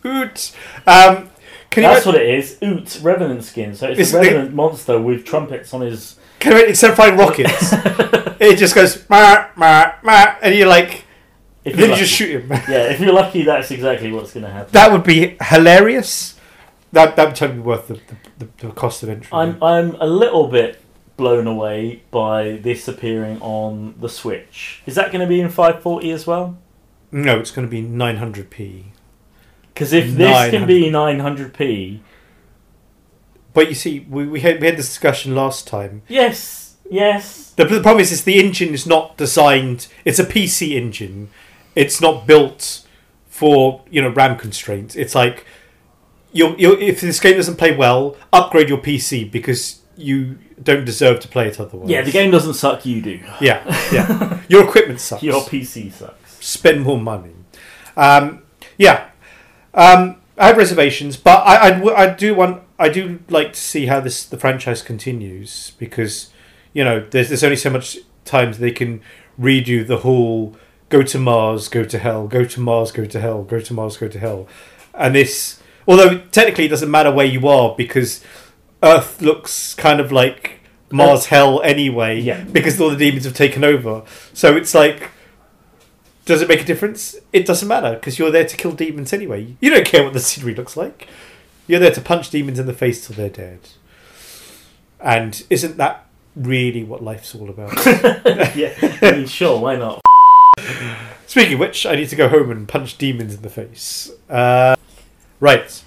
Oot. 0.06 0.52
Um, 0.88 1.30
can 1.70 1.84
That's 1.84 2.06
imagine, 2.06 2.12
what 2.14 2.22
it 2.22 2.30
is. 2.30 2.58
Oot 2.64 3.00
Revenant 3.04 3.44
skin. 3.44 3.76
So 3.76 3.88
it's 3.90 4.00
It's 4.00 4.10
a 4.14 4.18
the- 4.18 4.22
Revenant 4.24 4.54
monster 4.54 5.00
with 5.00 5.26
trumpets 5.26 5.74
on 5.74 5.82
his. 5.82 6.18
can 6.40 6.58
you 6.58 6.66
instead 6.66 6.92
of 6.92 6.98
firing 6.98 7.18
rockets, 7.18 7.72
it 8.40 8.58
just 8.58 8.74
goes 8.76 9.08
ma 9.10 9.46
ma 9.56 9.94
ma, 10.04 10.36
and 10.42 10.56
you're 10.56 10.68
like, 10.68 11.06
If 11.64 11.78
then 11.78 11.92
lucky. 11.92 12.02
just 12.02 12.14
shoot 12.14 12.42
him. 12.42 12.50
Yeah, 12.68 12.90
if 12.92 13.00
you're 13.00 13.14
lucky, 13.14 13.44
that's 13.44 13.70
exactly 13.72 14.12
what's 14.12 14.34
going 14.34 14.46
to 14.46 14.52
happen. 14.52 14.72
That 14.74 14.92
would 14.92 15.04
be 15.04 15.38
hilarious. 15.42 16.36
That 16.94 17.16
that 17.16 17.28
would 17.28 17.36
totally 17.36 17.60
be 17.60 17.64
worth 17.64 17.88
the, 17.88 17.94
the, 17.94 18.16
the, 18.40 18.68
the 18.68 18.74
cost 18.74 19.04
of 19.04 19.10
entry. 19.10 19.30
I'm 19.32 19.62
I'm 19.64 19.96
a 20.02 20.08
little 20.08 20.48
bit 20.48 20.81
blown 21.22 21.46
away 21.46 22.02
by 22.10 22.54
this 22.64 22.88
appearing 22.88 23.40
on 23.42 23.94
the 24.00 24.10
Switch. 24.10 24.82
Is 24.88 24.96
that 24.96 25.12
going 25.12 25.22
to 25.22 25.28
be 25.28 25.40
in 25.40 25.50
540 25.50 26.10
as 26.12 26.26
well? 26.26 26.58
no, 27.12 27.38
it's 27.40 27.52
going 27.52 27.68
to 27.68 27.70
be 27.70 27.84
900p. 27.84 28.86
Because 29.74 29.94
if 29.94 30.16
this 30.16 30.50
can 30.50 30.66
be 30.66 30.90
900p, 30.90 32.00
But 33.54 33.70
you 33.70 33.76
see, 33.76 34.00
we, 34.10 34.26
we 34.28 34.40
had 34.40 34.60
we 34.62 34.66
had 34.68 34.78
this 34.78 34.88
discussion 34.88 35.36
last 35.36 35.68
time. 35.68 36.02
yes, 36.08 36.76
yes, 36.90 37.52
The, 37.52 37.66
the 37.66 37.82
problem 37.82 38.00
is, 38.02 38.12
is 38.12 38.24
the 38.24 38.40
engine 38.40 38.74
is 38.74 38.88
not 38.88 39.18
designed. 39.18 39.88
It's 40.06 40.20
a 40.20 40.26
PC 40.26 40.72
engine. 40.76 41.30
It's 41.76 42.02
not 42.02 42.26
built 42.26 42.86
for 43.28 43.84
you 43.92 44.02
know 44.02 44.10
RAM 44.10 44.38
constraints. 44.38 44.96
It's 44.96 45.14
like 45.16 45.46
you 46.32 46.56
you 46.58 46.74
if 46.80 47.02
this 47.02 47.20
game 47.20 47.36
doesn't 47.38 47.58
play 47.58 47.76
well, 47.76 48.16
upgrade 48.34 48.70
your 48.70 48.78
PC 48.80 49.30
because 49.30 49.82
you 49.98 50.38
don't 50.64 50.86
deserve 50.86 51.20
to 51.22 51.28
play 51.28 51.48
it 51.48 51.60
otherwise. 51.60 51.90
yeah, 51.90 52.02
the 52.02 52.12
game 52.12 52.32
doesn't 52.32 52.54
suck. 52.54 52.86
You 52.86 53.02
do. 53.02 53.20
Yeah, 53.40 53.64
yeah. 53.92 54.42
your 54.48 54.64
equipment 54.64 55.00
sucks. 55.00 55.24
Your 55.24 55.42
PC 55.42 55.92
sucks. 55.92 56.46
spend 56.46 56.84
more 56.84 57.00
money. 57.00 57.34
Um, 57.98 58.44
yeah, 58.78 59.10
um, 59.74 60.18
I 60.38 60.48
have 60.48 60.58
reservations, 60.58 61.18
but 61.18 61.40
I, 61.46 61.70
I, 61.70 62.04
I 62.04 62.14
do 62.14 62.34
want 62.34 62.64
I 62.80 62.90
do 62.90 63.20
like 63.30 63.54
to 63.54 63.60
see 63.60 63.86
how 63.86 64.00
this 64.00 64.26
the 64.26 64.38
franchise 64.38 64.82
continues 64.82 65.74
because 65.78 66.30
you 66.74 66.84
know 66.84 67.06
there's 67.12 67.30
there's 67.30 67.44
only 67.44 67.56
so 67.56 67.70
much 67.70 67.98
times 68.26 68.58
they 68.58 68.72
can 68.72 69.02
redo 69.40 69.86
the 69.86 69.98
whole 69.98 70.56
go 70.90 71.04
to 71.04 71.18
Mars, 71.20 71.68
go 71.70 71.84
to 71.84 72.00
hell, 72.00 72.28
go 72.28 72.44
to 72.44 72.60
Mars, 72.60 72.92
go 72.92 73.06
to 73.06 73.20
hell, 73.20 73.44
go 73.44 73.60
to 73.60 73.74
Mars, 73.74 73.98
go 73.98 74.08
to 74.08 74.20
hell, 74.20 74.48
and 74.94 75.16
this 75.16 75.62
although 75.88 76.20
technically 76.32 76.66
it 76.66 76.70
doesn't 76.70 76.92
matter 76.92 77.12
where 77.12 77.26
you 77.26 77.48
are 77.48 77.76
because 77.76 78.24
Earth 78.84 79.22
looks 79.22 79.74
kind 79.74 80.00
of 80.00 80.12
like 80.12 80.60
Mars 80.92 81.28
hell 81.28 81.62
anyway 81.62 82.20
Yeah. 82.20 82.44
because 82.44 82.80
all 82.82 82.90
the 82.90 82.96
demons 82.98 83.26
have 83.26 83.34
taken 83.34 83.64
over. 83.64 84.04
So 84.34 84.56
it's 84.56 84.74
like 84.74 85.10
does 86.26 86.42
it 86.42 86.48
make 86.48 86.62
a 86.62 86.66
difference? 86.66 87.16
It 87.34 87.46
doesn't 87.46 87.68
matter 87.68 87.96
because 87.96 88.20
you're 88.20 88.32
there 88.32 88.46
to 88.46 88.56
kill 88.58 88.72
demons 88.72 89.12
anyway. 89.12 89.56
You 89.60 89.70
don't 89.72 89.86
care 89.86 90.04
what 90.04 90.14
the 90.14 90.20
scenery 90.20 90.54
looks 90.54 90.78
like. 90.78 91.08
You're 91.68 91.80
there 91.80 91.92
to 91.92 92.02
punch 92.02 92.30
demons 92.30 92.60
in 92.60 92.68
the 92.68 92.74
face 92.74 93.06
till 93.06 93.16
they're 93.16 93.30
dead. 93.30 93.60
And 95.00 95.44
isn't 95.50 95.78
that 95.78 96.06
really 96.36 96.84
what 96.84 97.04
life's 97.04 97.34
all 97.34 97.50
about? 97.50 97.74
yeah, 98.56 98.74
I 99.02 99.12
mean, 99.14 99.28
sure, 99.28 99.60
why 99.60 99.76
not? 99.78 100.02
Speaking 101.26 101.54
of 101.54 101.60
which, 101.60 101.86
I 101.86 101.96
need 101.96 102.10
to 102.10 102.16
go 102.16 102.28
home 102.30 102.52
and 102.52 102.68
punch 102.68 102.98
demons 102.98 103.34
in 103.36 103.42
the 103.42 103.50
face. 103.50 104.12
Uh, 104.30 104.76
right. 105.40 105.84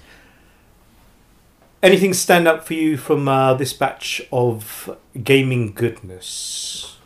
Anything 1.85 2.13
stand 2.13 2.47
out 2.47 2.65
for 2.65 2.73
you 2.73 2.97
from 2.97 3.27
uh, 3.27 3.53
this 3.53 3.71
batch 3.71 4.21
of 4.31 4.97
gaming 5.23 5.71
goodness? 5.73 6.97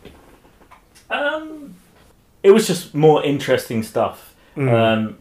Um, 1.10 1.74
it 2.42 2.50
was 2.52 2.66
just 2.66 2.94
more 2.94 3.22
interesting 3.22 3.82
stuff. 3.82 4.34
Mm. 4.56 4.72
Um, 4.72 5.18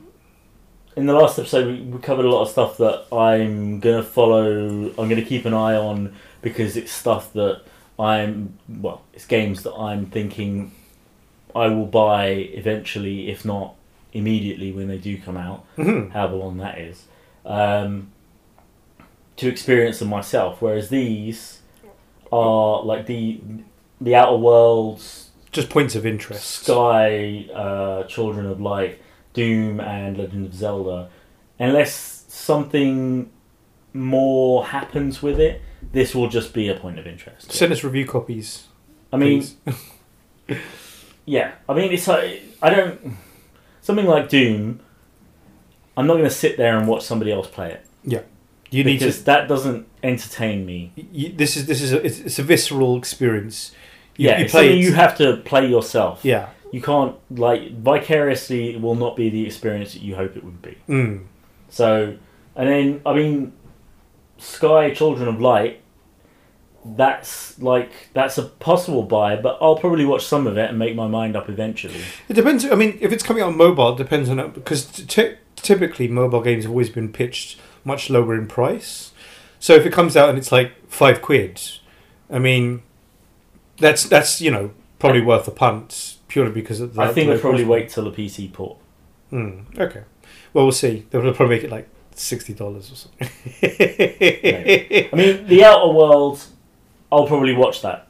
in 0.95 1.05
the 1.05 1.13
last 1.13 1.37
episode, 1.37 1.67
we, 1.67 1.81
we 1.81 1.99
covered 1.99 2.25
a 2.25 2.29
lot 2.29 2.43
of 2.43 2.49
stuff 2.49 2.77
that 2.77 3.05
I'm 3.11 3.79
gonna 3.79 4.03
follow. 4.03 4.93
I'm 4.97 5.09
gonna 5.09 5.21
keep 5.23 5.45
an 5.45 5.53
eye 5.53 5.75
on 5.75 6.15
because 6.41 6.77
it's 6.77 6.91
stuff 6.91 7.33
that 7.33 7.63
I'm 7.99 8.57
well, 8.67 9.03
it's 9.13 9.25
games 9.25 9.63
that 9.63 9.73
I'm 9.73 10.05
thinking 10.05 10.71
I 11.55 11.67
will 11.67 11.85
buy 11.85 12.27
eventually, 12.27 13.29
if 13.29 13.43
not 13.43 13.75
immediately 14.13 14.71
when 14.71 14.87
they 14.87 14.97
do 14.97 15.17
come 15.17 15.37
out. 15.37 15.65
Mhm. 15.77 16.11
However 16.11 16.35
long 16.35 16.57
that 16.57 16.77
is, 16.79 17.03
um, 17.45 18.11
to 19.39 19.47
experience 19.47 19.99
them 19.99 20.09
myself. 20.09 20.61
Whereas 20.61 20.89
these 20.89 21.61
are 22.31 22.83
like 22.83 23.05
the 23.05 23.41
the 24.01 24.15
Outer 24.15 24.37
Worlds, 24.37 25.29
Just 25.51 25.69
points 25.69 25.95
of 25.95 26.05
interest. 26.05 26.63
Sky, 26.63 27.47
uh, 27.53 28.03
Children 28.03 28.45
of 28.45 28.61
Light, 28.61 29.01
Doom, 29.33 29.79
and 29.79 30.17
Legend 30.17 30.45
of 30.45 30.53
Zelda. 30.53 31.09
Unless 31.57 32.25
something 32.27 33.29
more 33.93 34.65
happens 34.65 35.21
with 35.21 35.39
it, 35.39 35.61
this 35.91 36.13
will 36.13 36.29
just 36.29 36.53
be 36.53 36.67
a 36.69 36.75
point 36.75 36.99
of 36.99 37.07
interest. 37.07 37.51
Send 37.51 37.71
us 37.71 37.83
review 37.83 38.05
copies. 38.05 38.67
I 39.11 39.17
mean, 39.17 39.45
yeah. 41.25 41.53
I 41.67 41.73
mean, 41.73 41.91
it's 41.93 42.07
like 42.07 42.43
I 42.61 42.69
don't 42.69 43.17
something 43.81 44.05
like 44.05 44.27
Doom. 44.27 44.81
I'm 45.95 46.07
not 46.07 46.13
going 46.13 46.25
to 46.25 46.29
sit 46.29 46.57
there 46.57 46.77
and 46.77 46.87
watch 46.87 47.03
somebody 47.03 47.31
else 47.31 47.47
play 47.47 47.71
it 47.71 47.85
you 48.71 48.83
need 48.83 48.99
because 48.99 49.19
to. 49.19 49.25
that 49.25 49.47
doesn't 49.47 49.87
entertain 50.03 50.65
me. 50.65 50.91
You, 50.95 51.31
this 51.31 51.57
is 51.57 51.65
this 51.65 51.81
is 51.81 51.93
a, 51.93 52.05
it's, 52.05 52.19
it's 52.19 52.39
a 52.39 52.43
visceral 52.43 52.97
experience. 52.97 53.71
You, 54.15 54.29
yeah, 54.29 54.37
you 54.37 54.43
it's 54.45 54.51
play 54.51 54.73
it. 54.73 54.77
you 54.77 54.93
have 54.93 55.17
to 55.17 55.37
play 55.37 55.67
yourself. 55.67 56.23
yeah. 56.23 56.49
You 56.71 56.81
can't 56.81 57.15
like 57.31 57.71
vicariously. 57.79 58.75
It 58.75 58.81
will 58.81 58.93
not 58.93 59.15
be 59.15 59.29
the 59.31 59.43
experience 59.45 59.93
that 59.93 60.03
you 60.03 60.15
hope 60.15 60.37
it 60.37 60.43
would 60.43 60.61
be. 60.61 60.77
Mm. 60.87 61.25
So, 61.69 62.15
and 62.55 62.69
then 62.69 63.01
I 63.07 63.13
mean, 63.15 63.53
Sky 64.37 64.93
Children 64.93 65.27
of 65.27 65.41
Light. 65.41 65.81
That's 66.85 67.59
like 67.59 67.91
that's 68.13 68.37
a 68.37 68.43
possible 68.43 69.03
buy, 69.03 69.35
but 69.35 69.57
I'll 69.59 69.75
probably 69.75 70.05
watch 70.05 70.25
some 70.25 70.47
of 70.47 70.57
it 70.57 70.69
and 70.69 70.79
make 70.79 70.95
my 70.95 71.07
mind 71.07 71.35
up 71.35 71.49
eventually. 71.49 72.01
It 72.29 72.33
depends. 72.35 72.63
I 72.65 72.75
mean, 72.75 72.97
if 73.01 73.11
it's 73.11 73.23
coming 73.23 73.43
out 73.43 73.49
on 73.49 73.57
mobile, 73.57 73.93
it 73.93 73.97
depends 73.97 74.29
on 74.29 74.39
it 74.39 74.53
because 74.53 74.85
t- 74.85 75.35
typically 75.57 76.07
mobile 76.07 76.41
games 76.41 76.63
have 76.63 76.71
always 76.71 76.89
been 76.89 77.11
pitched 77.11 77.59
much 77.83 78.09
lower 78.09 78.35
in 78.35 78.47
price. 78.47 79.11
So 79.59 79.73
if 79.75 79.85
it 79.85 79.91
comes 79.93 80.15
out 80.15 80.29
and 80.29 80.37
it's 80.37 80.51
like 80.51 80.71
five 80.89 81.21
quid, 81.21 81.61
I 82.29 82.39
mean, 82.39 82.81
that's 83.77 84.03
that's 84.03 84.41
you 84.41 84.51
know 84.51 84.71
probably 84.99 85.21
worth 85.21 85.47
a 85.47 85.51
punt 85.51 86.17
purely 86.27 86.51
because 86.51 86.79
of 86.79 86.93
the. 86.95 87.01
I 87.01 87.11
think 87.13 87.27
the 87.29 87.35
I'd 87.35 87.41
probably 87.41 87.65
wait 87.65 87.89
till 87.89 88.09
the 88.09 88.11
PC 88.11 88.51
port. 88.53 88.77
Hmm, 89.29 89.61
okay. 89.77 90.03
Well, 90.53 90.65
we'll 90.65 90.71
see. 90.71 91.05
They'll 91.09 91.21
probably 91.33 91.55
make 91.55 91.63
it 91.63 91.69
like 91.71 91.87
sixty 92.15 92.53
dollars 92.53 92.91
or 92.91 92.95
something. 92.95 93.29
I 93.63 95.09
mean, 95.13 95.45
The 95.47 95.63
Outer 95.63 95.93
Worlds, 95.93 96.49
I'll 97.11 97.27
probably 97.27 97.53
watch 97.53 97.81
that 97.81 98.07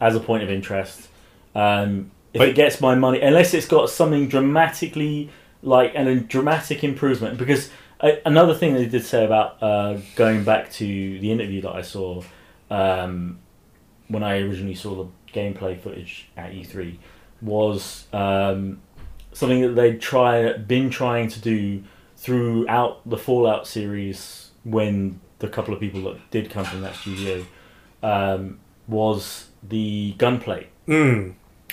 as 0.00 0.14
a 0.16 0.20
point 0.20 0.42
of 0.42 0.50
interest. 0.50 1.08
Um, 1.54 2.10
if 2.32 2.38
But- 2.38 2.48
it 2.50 2.54
gets 2.54 2.80
my 2.80 2.94
money, 2.94 3.20
unless 3.20 3.54
it's 3.54 3.66
got 3.66 3.90
something 3.90 4.28
dramatically 4.28 5.30
like 5.62 5.92
and 5.94 6.08
a 6.08 6.16
dramatic 6.20 6.82
improvement. 6.84 7.36
Because 7.38 7.70
another 8.24 8.54
thing 8.54 8.74
they 8.74 8.86
did 8.86 9.04
say 9.04 9.24
about 9.24 9.62
uh, 9.62 9.98
going 10.16 10.44
back 10.44 10.70
to 10.72 10.84
the 10.84 11.30
interview 11.30 11.60
that 11.62 11.74
I 11.74 11.82
saw 11.82 12.22
um, 12.70 13.38
when 14.08 14.22
I 14.22 14.38
originally 14.40 14.74
saw 14.74 15.04
the 15.04 15.10
gameplay 15.32 15.80
footage 15.80 16.28
at 16.36 16.52
E3 16.52 16.98
was 17.40 18.06
um, 18.12 18.80
something 19.32 19.62
that 19.62 19.74
they'd 19.74 20.00
try 20.00 20.52
been 20.56 20.90
trying 20.90 21.28
to 21.28 21.40
do 21.40 21.82
throughout 22.16 23.08
the 23.08 23.16
Fallout 23.16 23.66
series 23.66 24.50
when 24.64 25.20
the 25.38 25.48
couple 25.48 25.72
of 25.72 25.80
people 25.80 26.02
that 26.02 26.30
did 26.30 26.50
come 26.50 26.64
from 26.64 26.82
that 26.82 26.94
studio 26.94 27.44
um, 28.02 28.58
was 28.86 29.48
the 29.62 30.14
gunplay. 30.18 30.68
Hmm. 30.86 31.30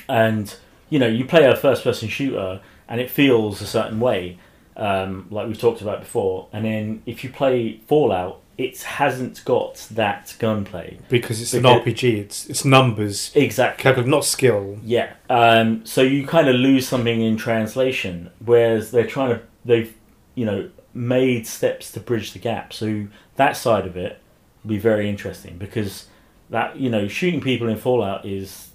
And 0.07 0.55
you 0.89 0.99
know, 0.99 1.07
you 1.07 1.25
play 1.25 1.43
a 1.45 1.55
first-person 1.55 2.07
shooter, 2.07 2.61
and 2.87 3.01
it 3.01 3.11
feels 3.11 3.61
a 3.61 3.67
certain 3.67 3.99
way, 3.99 4.39
um, 4.77 5.27
like 5.29 5.47
we've 5.47 5.59
talked 5.59 5.81
about 5.81 5.99
before. 5.99 6.47
And 6.53 6.63
then 6.63 7.01
if 7.05 7.23
you 7.23 7.29
play 7.29 7.81
Fallout, 7.87 8.41
it 8.57 8.81
hasn't 8.81 9.43
got 9.45 9.87
that 9.91 10.33
gunplay. 10.39 10.97
because 11.09 11.41
it's 11.41 11.53
an 11.53 11.63
RPG. 11.63 12.17
It's 12.17 12.47
it's 12.49 12.63
numbers, 12.65 13.31
Exactly. 13.35 14.03
not 14.05 14.23
skill. 14.25 14.79
Yeah. 14.83 15.13
Um, 15.29 15.85
so 15.85 16.01
you 16.01 16.25
kind 16.25 16.47
of 16.47 16.55
lose 16.55 16.87
something 16.87 17.21
in 17.21 17.37
translation, 17.37 18.31
whereas 18.43 18.91
they're 18.91 19.05
trying 19.05 19.35
to 19.35 19.41
they've 19.65 19.93
you 20.35 20.45
know 20.45 20.69
made 20.93 21.45
steps 21.45 21.91
to 21.91 21.99
bridge 21.99 22.33
the 22.33 22.39
gap. 22.39 22.73
So 22.73 23.07
that 23.35 23.57
side 23.57 23.85
of 23.85 23.95
it 23.97 24.19
will 24.63 24.69
be 24.69 24.79
very 24.79 25.07
interesting 25.09 25.57
because 25.57 26.07
that 26.49 26.77
you 26.77 26.89
know 26.89 27.07
shooting 27.07 27.41
people 27.41 27.67
in 27.67 27.77
Fallout 27.77 28.25
is 28.25 28.69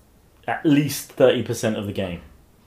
at 0.47 0.65
least 0.65 1.11
thirty 1.11 1.43
percent 1.43 1.77
of 1.77 1.87
the 1.87 1.93
game. 1.93 2.21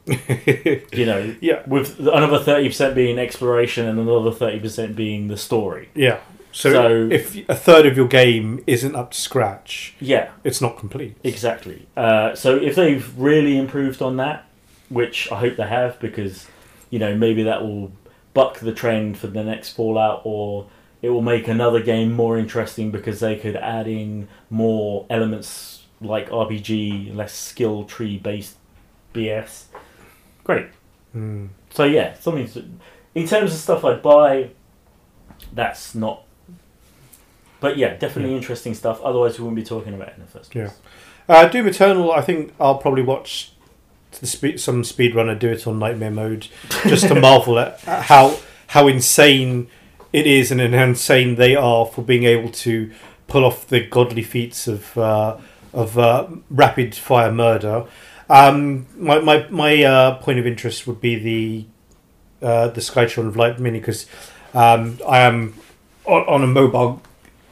You 0.93 1.05
know, 1.05 1.35
yeah, 1.41 1.61
with 1.67 1.99
another 1.99 2.39
thirty 2.39 2.67
percent 2.69 2.95
being 2.95 3.17
exploration 3.19 3.85
and 3.87 3.99
another 3.99 4.31
thirty 4.31 4.59
percent 4.59 4.95
being 4.95 5.27
the 5.27 5.37
story. 5.37 5.89
yeah. 5.95 6.19
So, 6.51 6.71
So- 6.71 7.09
if 7.11 7.49
a 7.49 7.55
third 7.55 7.85
of 7.85 7.97
your 7.97 8.07
game 8.07 8.63
isn't 8.65 8.95
up 8.95 9.11
to 9.11 9.19
scratch, 9.19 9.93
Yeah. 9.99 10.29
it's 10.45 10.61
not 10.61 10.77
complete. 10.77 11.17
Exactly. 11.21 11.85
Uh, 11.97 12.33
so 12.33 12.55
if 12.55 12.75
they've 12.75 13.05
really 13.19 13.57
improved 13.57 14.01
on 14.01 14.15
that, 14.17 14.45
which 14.87 15.29
I 15.33 15.39
hope 15.39 15.57
they 15.57 15.67
have, 15.67 15.99
because 15.99 16.47
you 16.89 16.99
know 16.99 17.13
maybe 17.15 17.43
that 17.43 17.61
will 17.63 17.91
buck 18.33 18.59
the 18.59 18.71
trend 18.71 19.17
for 19.17 19.27
the 19.27 19.43
next 19.43 19.71
Fallout, 19.71 20.21
or 20.23 20.67
it 21.01 21.09
will 21.09 21.21
make 21.21 21.47
another 21.49 21.81
game 21.81 22.13
more 22.13 22.37
interesting 22.37 22.89
because 22.89 23.19
they 23.19 23.35
could 23.35 23.57
add 23.57 23.87
in 23.87 24.27
more 24.49 25.05
elements 25.09 25.83
like 25.99 26.29
RPG, 26.29 27.13
less 27.13 27.33
skill 27.33 27.83
tree 27.83 28.17
based 28.17 28.55
BS. 29.13 29.63
Great. 30.45 30.67
Hmm. 31.11 31.47
So 31.71 31.83
yeah, 31.83 32.13
something 32.13 32.47
to, 32.51 32.63
in 33.13 33.27
terms 33.27 33.51
of 33.53 33.59
stuff 33.59 33.83
I'd 33.83 34.01
buy. 34.01 34.51
That's 35.51 35.93
not. 35.93 36.23
But 37.59 37.77
yeah, 37.77 37.95
definitely 37.95 38.31
Yeah. 38.31 38.37
interesting 38.37 38.73
stuff. 38.73 39.01
Otherwise, 39.01 39.37
we 39.37 39.43
wouldn't 39.43 39.57
be 39.57 39.67
talking 39.67 39.93
about 39.93 40.09
it 40.09 40.13
in 40.17 40.21
the 40.21 40.29
first 40.31 40.51
place. 40.51 40.71
Uh, 41.27 41.47
Doom 41.47 41.67
Eternal, 41.67 42.11
I 42.11 42.21
think 42.21 42.53
I'll 42.59 42.77
probably 42.77 43.01
watch 43.01 43.51
the 44.19 44.27
speed, 44.27 44.59
some 44.59 44.83
speedrunner 44.83 45.37
do 45.37 45.49
it 45.49 45.65
on 45.67 45.79
Nightmare 45.79 46.11
Mode 46.11 46.47
just 46.87 47.07
to 47.07 47.15
marvel 47.19 47.59
at 47.59 47.79
how 47.81 48.37
how 48.67 48.87
insane 48.87 49.67
it 50.13 50.27
is 50.27 50.51
and 50.51 50.61
how 50.61 50.83
insane 50.83 51.35
they 51.35 51.55
are 51.55 51.85
for 51.85 52.01
being 52.01 52.23
able 52.23 52.49
to 52.49 52.91
pull 53.27 53.43
off 53.43 53.67
the 53.67 53.81
godly 53.81 54.21
feats 54.23 54.67
of 54.67 54.97
uh, 54.97 55.37
of 55.73 55.97
uh, 55.97 56.27
rapid 56.49 56.95
fire 56.95 57.31
murder. 57.31 57.85
Um, 58.29 58.87
my 58.97 59.19
my, 59.19 59.47
my 59.49 59.83
uh, 59.83 60.15
point 60.19 60.39
of 60.39 60.47
interest 60.47 60.87
would 60.87 61.01
be 61.01 61.15
the 61.15 61.65
uh, 62.45 62.67
the 62.69 62.81
Sky 62.81 63.05
Children 63.05 63.27
of 63.27 63.35
Light 63.35 63.59
Mini 63.59 63.79
because 63.79 64.07
um, 64.53 64.99
I 65.07 65.19
am 65.19 65.53
on, 66.05 66.21
on 66.27 66.43
a 66.43 66.47
mobile 66.47 67.01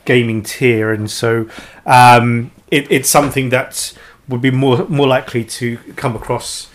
gaming 0.05 0.43
tier, 0.43 0.91
and 0.91 1.09
so 1.09 1.47
um, 1.85 2.51
it, 2.71 2.91
it's 2.91 3.09
something 3.09 3.49
that 3.49 3.97
would 4.27 4.41
be 4.41 4.51
more 4.51 4.87
more 4.87 5.07
likely 5.07 5.43
to 5.45 5.77
come 5.95 6.15
across. 6.15 6.69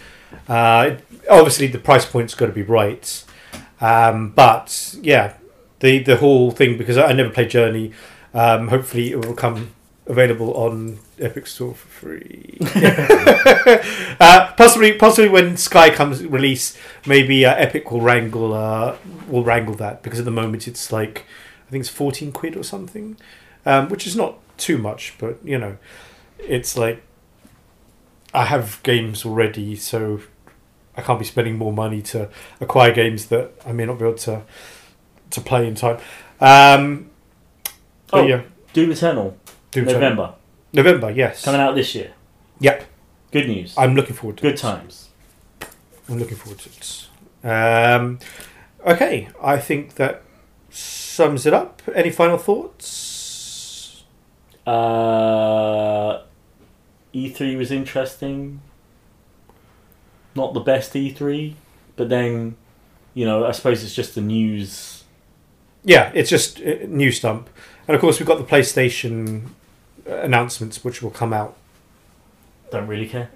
Uh, 0.49 0.97
obviously, 1.31 1.67
the 1.67 1.79
price 1.79 2.07
point's 2.07 2.35
got 2.35 2.47
to 2.47 2.53
be 2.53 2.63
right, 2.63 3.25
um, 3.81 4.31
but 4.31 4.97
yeah, 5.03 5.35
the 5.81 5.99
the 5.99 6.17
whole 6.17 6.51
thing 6.51 6.79
because 6.79 6.97
I 6.97 7.13
never 7.13 7.31
played 7.31 7.51
Journey. 7.51 7.93
Um, 8.35 8.69
hopefully, 8.69 9.11
it 9.11 9.25
will 9.25 9.35
come 9.35 9.71
available 10.09 10.55
on 10.55 10.99
Epic 11.21 11.47
Store 11.47 11.75
for 11.75 11.87
free. 11.89 12.59
uh, 14.21 14.53
possibly, 14.57 14.95
possibly 14.95 15.29
when 15.29 15.57
Sky 15.57 15.91
comes 15.91 16.25
release, 16.25 16.77
maybe 17.07 17.47
uh, 17.47 17.55
Epic 17.55 17.91
will 17.93 18.01
wrangle 18.01 18.55
uh, 18.55 18.97
will 19.29 19.45
wrangle 19.45 19.75
that 19.75 20.03
because 20.03 20.19
at 20.19 20.25
the 20.25 20.31
moment 20.31 20.67
it's 20.67 20.91
like 20.91 21.25
I 21.69 21.71
think 21.71 21.83
it's 21.83 21.91
fourteen 21.91 22.33
quid 22.33 22.57
or 22.57 22.65
something, 22.65 23.17
um, 23.65 23.89
which 23.89 24.07
is 24.07 24.17
not 24.17 24.39
too 24.57 24.79
much, 24.79 25.15
but 25.19 25.39
you 25.45 25.59
know, 25.59 25.77
it's 26.39 26.77
like 26.77 27.03
I 28.35 28.47
have 28.47 28.83
games 28.83 29.25
already, 29.25 29.77
so 29.77 30.21
I 30.97 31.03
can't 31.03 31.19
be 31.19 31.25
spending 31.25 31.57
more 31.57 31.73
money 31.73 32.03
to 32.03 32.29
acquire 32.61 32.93
games 32.93 33.27
that 33.27 33.53
I 33.65 33.73
may 33.73 33.85
not 33.85 33.99
be 33.99 34.07
able 34.07 34.19
to 34.19 34.43
to 35.31 35.41
play 35.41 35.67
in 35.67 35.75
time. 35.75 35.99
Um, 36.41 37.11
but 38.11 38.21
Oh, 38.21 38.27
yeah, 38.27 38.43
Doom 38.73 38.93
Eternal, 38.93 39.37
Doom. 39.71 39.85
November, 39.85 40.35
November, 40.73 41.11
yes. 41.11 41.45
coming 41.45 41.61
out 41.61 41.75
this 41.75 41.95
year. 41.95 42.13
Yep, 42.61 42.85
Good 43.31 43.49
news. 43.49 43.75
I'm 43.77 43.95
looking 43.95 44.15
forward 44.17 44.39
to 44.39 44.43
Good 44.43 44.55
it. 44.55 44.59
times. 44.59 45.11
I'm 46.09 46.19
looking 46.19 46.37
forward 46.37 46.59
to 46.61 46.71
it. 46.71 47.07
Um, 47.45 48.19
okay, 48.87 49.29
I 49.43 49.59
think 49.59 49.97
that 49.97 50.23
sums 50.71 51.45
it 51.45 51.53
up. 51.53 51.83
Any 51.95 52.11
final 52.11 52.39
thoughts? 52.39 54.05
Uh, 54.67 56.23
E3 57.15 57.59
was 57.59 57.71
interesting. 57.71 58.63
Not 60.35 60.55
the 60.55 60.61
best 60.61 60.95
E3, 60.95 61.55
but 61.97 62.09
then, 62.09 62.57
you 63.13 63.27
know, 63.27 63.45
I 63.45 63.53
suppose 63.53 63.85
it's 63.85 63.95
just 63.95 64.15
the 64.15 64.21
news. 64.23 65.05
Yeah, 65.85 66.11
it's 66.15 66.31
just 66.31 66.61
uh, 66.61 66.77
new 66.87 67.13
stump, 67.13 67.51
and 67.87 67.95
of 67.95 68.01
course 68.01 68.19
we've 68.19 68.27
got 68.27 68.39
the 68.39 68.45
PlayStation 68.45 69.51
announcements 70.09 70.83
which 70.83 71.03
will 71.03 71.11
come 71.11 71.33
out. 71.33 71.57
Don't 72.71 72.87
really 72.87 73.09
care. 73.09 73.31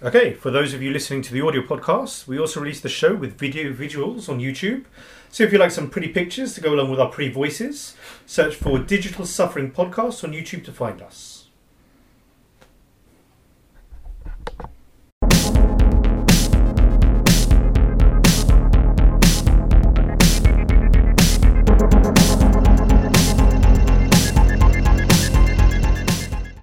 Okay, 0.00 0.32
for 0.32 0.52
those 0.52 0.74
of 0.74 0.80
you 0.80 0.92
listening 0.92 1.22
to 1.22 1.32
the 1.32 1.40
audio 1.40 1.60
podcast, 1.60 2.28
we 2.28 2.38
also 2.38 2.60
release 2.60 2.80
the 2.80 2.88
show 2.88 3.16
with 3.16 3.36
video 3.36 3.72
visuals 3.72 4.28
on 4.28 4.38
YouTube. 4.38 4.84
So 5.30 5.42
if 5.42 5.52
you 5.52 5.58
like 5.58 5.72
some 5.72 5.90
pretty 5.90 6.08
pictures 6.08 6.54
to 6.54 6.60
go 6.60 6.72
along 6.72 6.90
with 6.90 7.00
our 7.00 7.08
pretty 7.08 7.32
voices, 7.32 7.96
search 8.24 8.54
for 8.54 8.78
Digital 8.78 9.26
Suffering 9.26 9.72
Podcast 9.72 10.22
on 10.22 10.32
YouTube 10.32 10.64
to 10.66 10.72
find 10.72 11.02
us. 11.02 11.37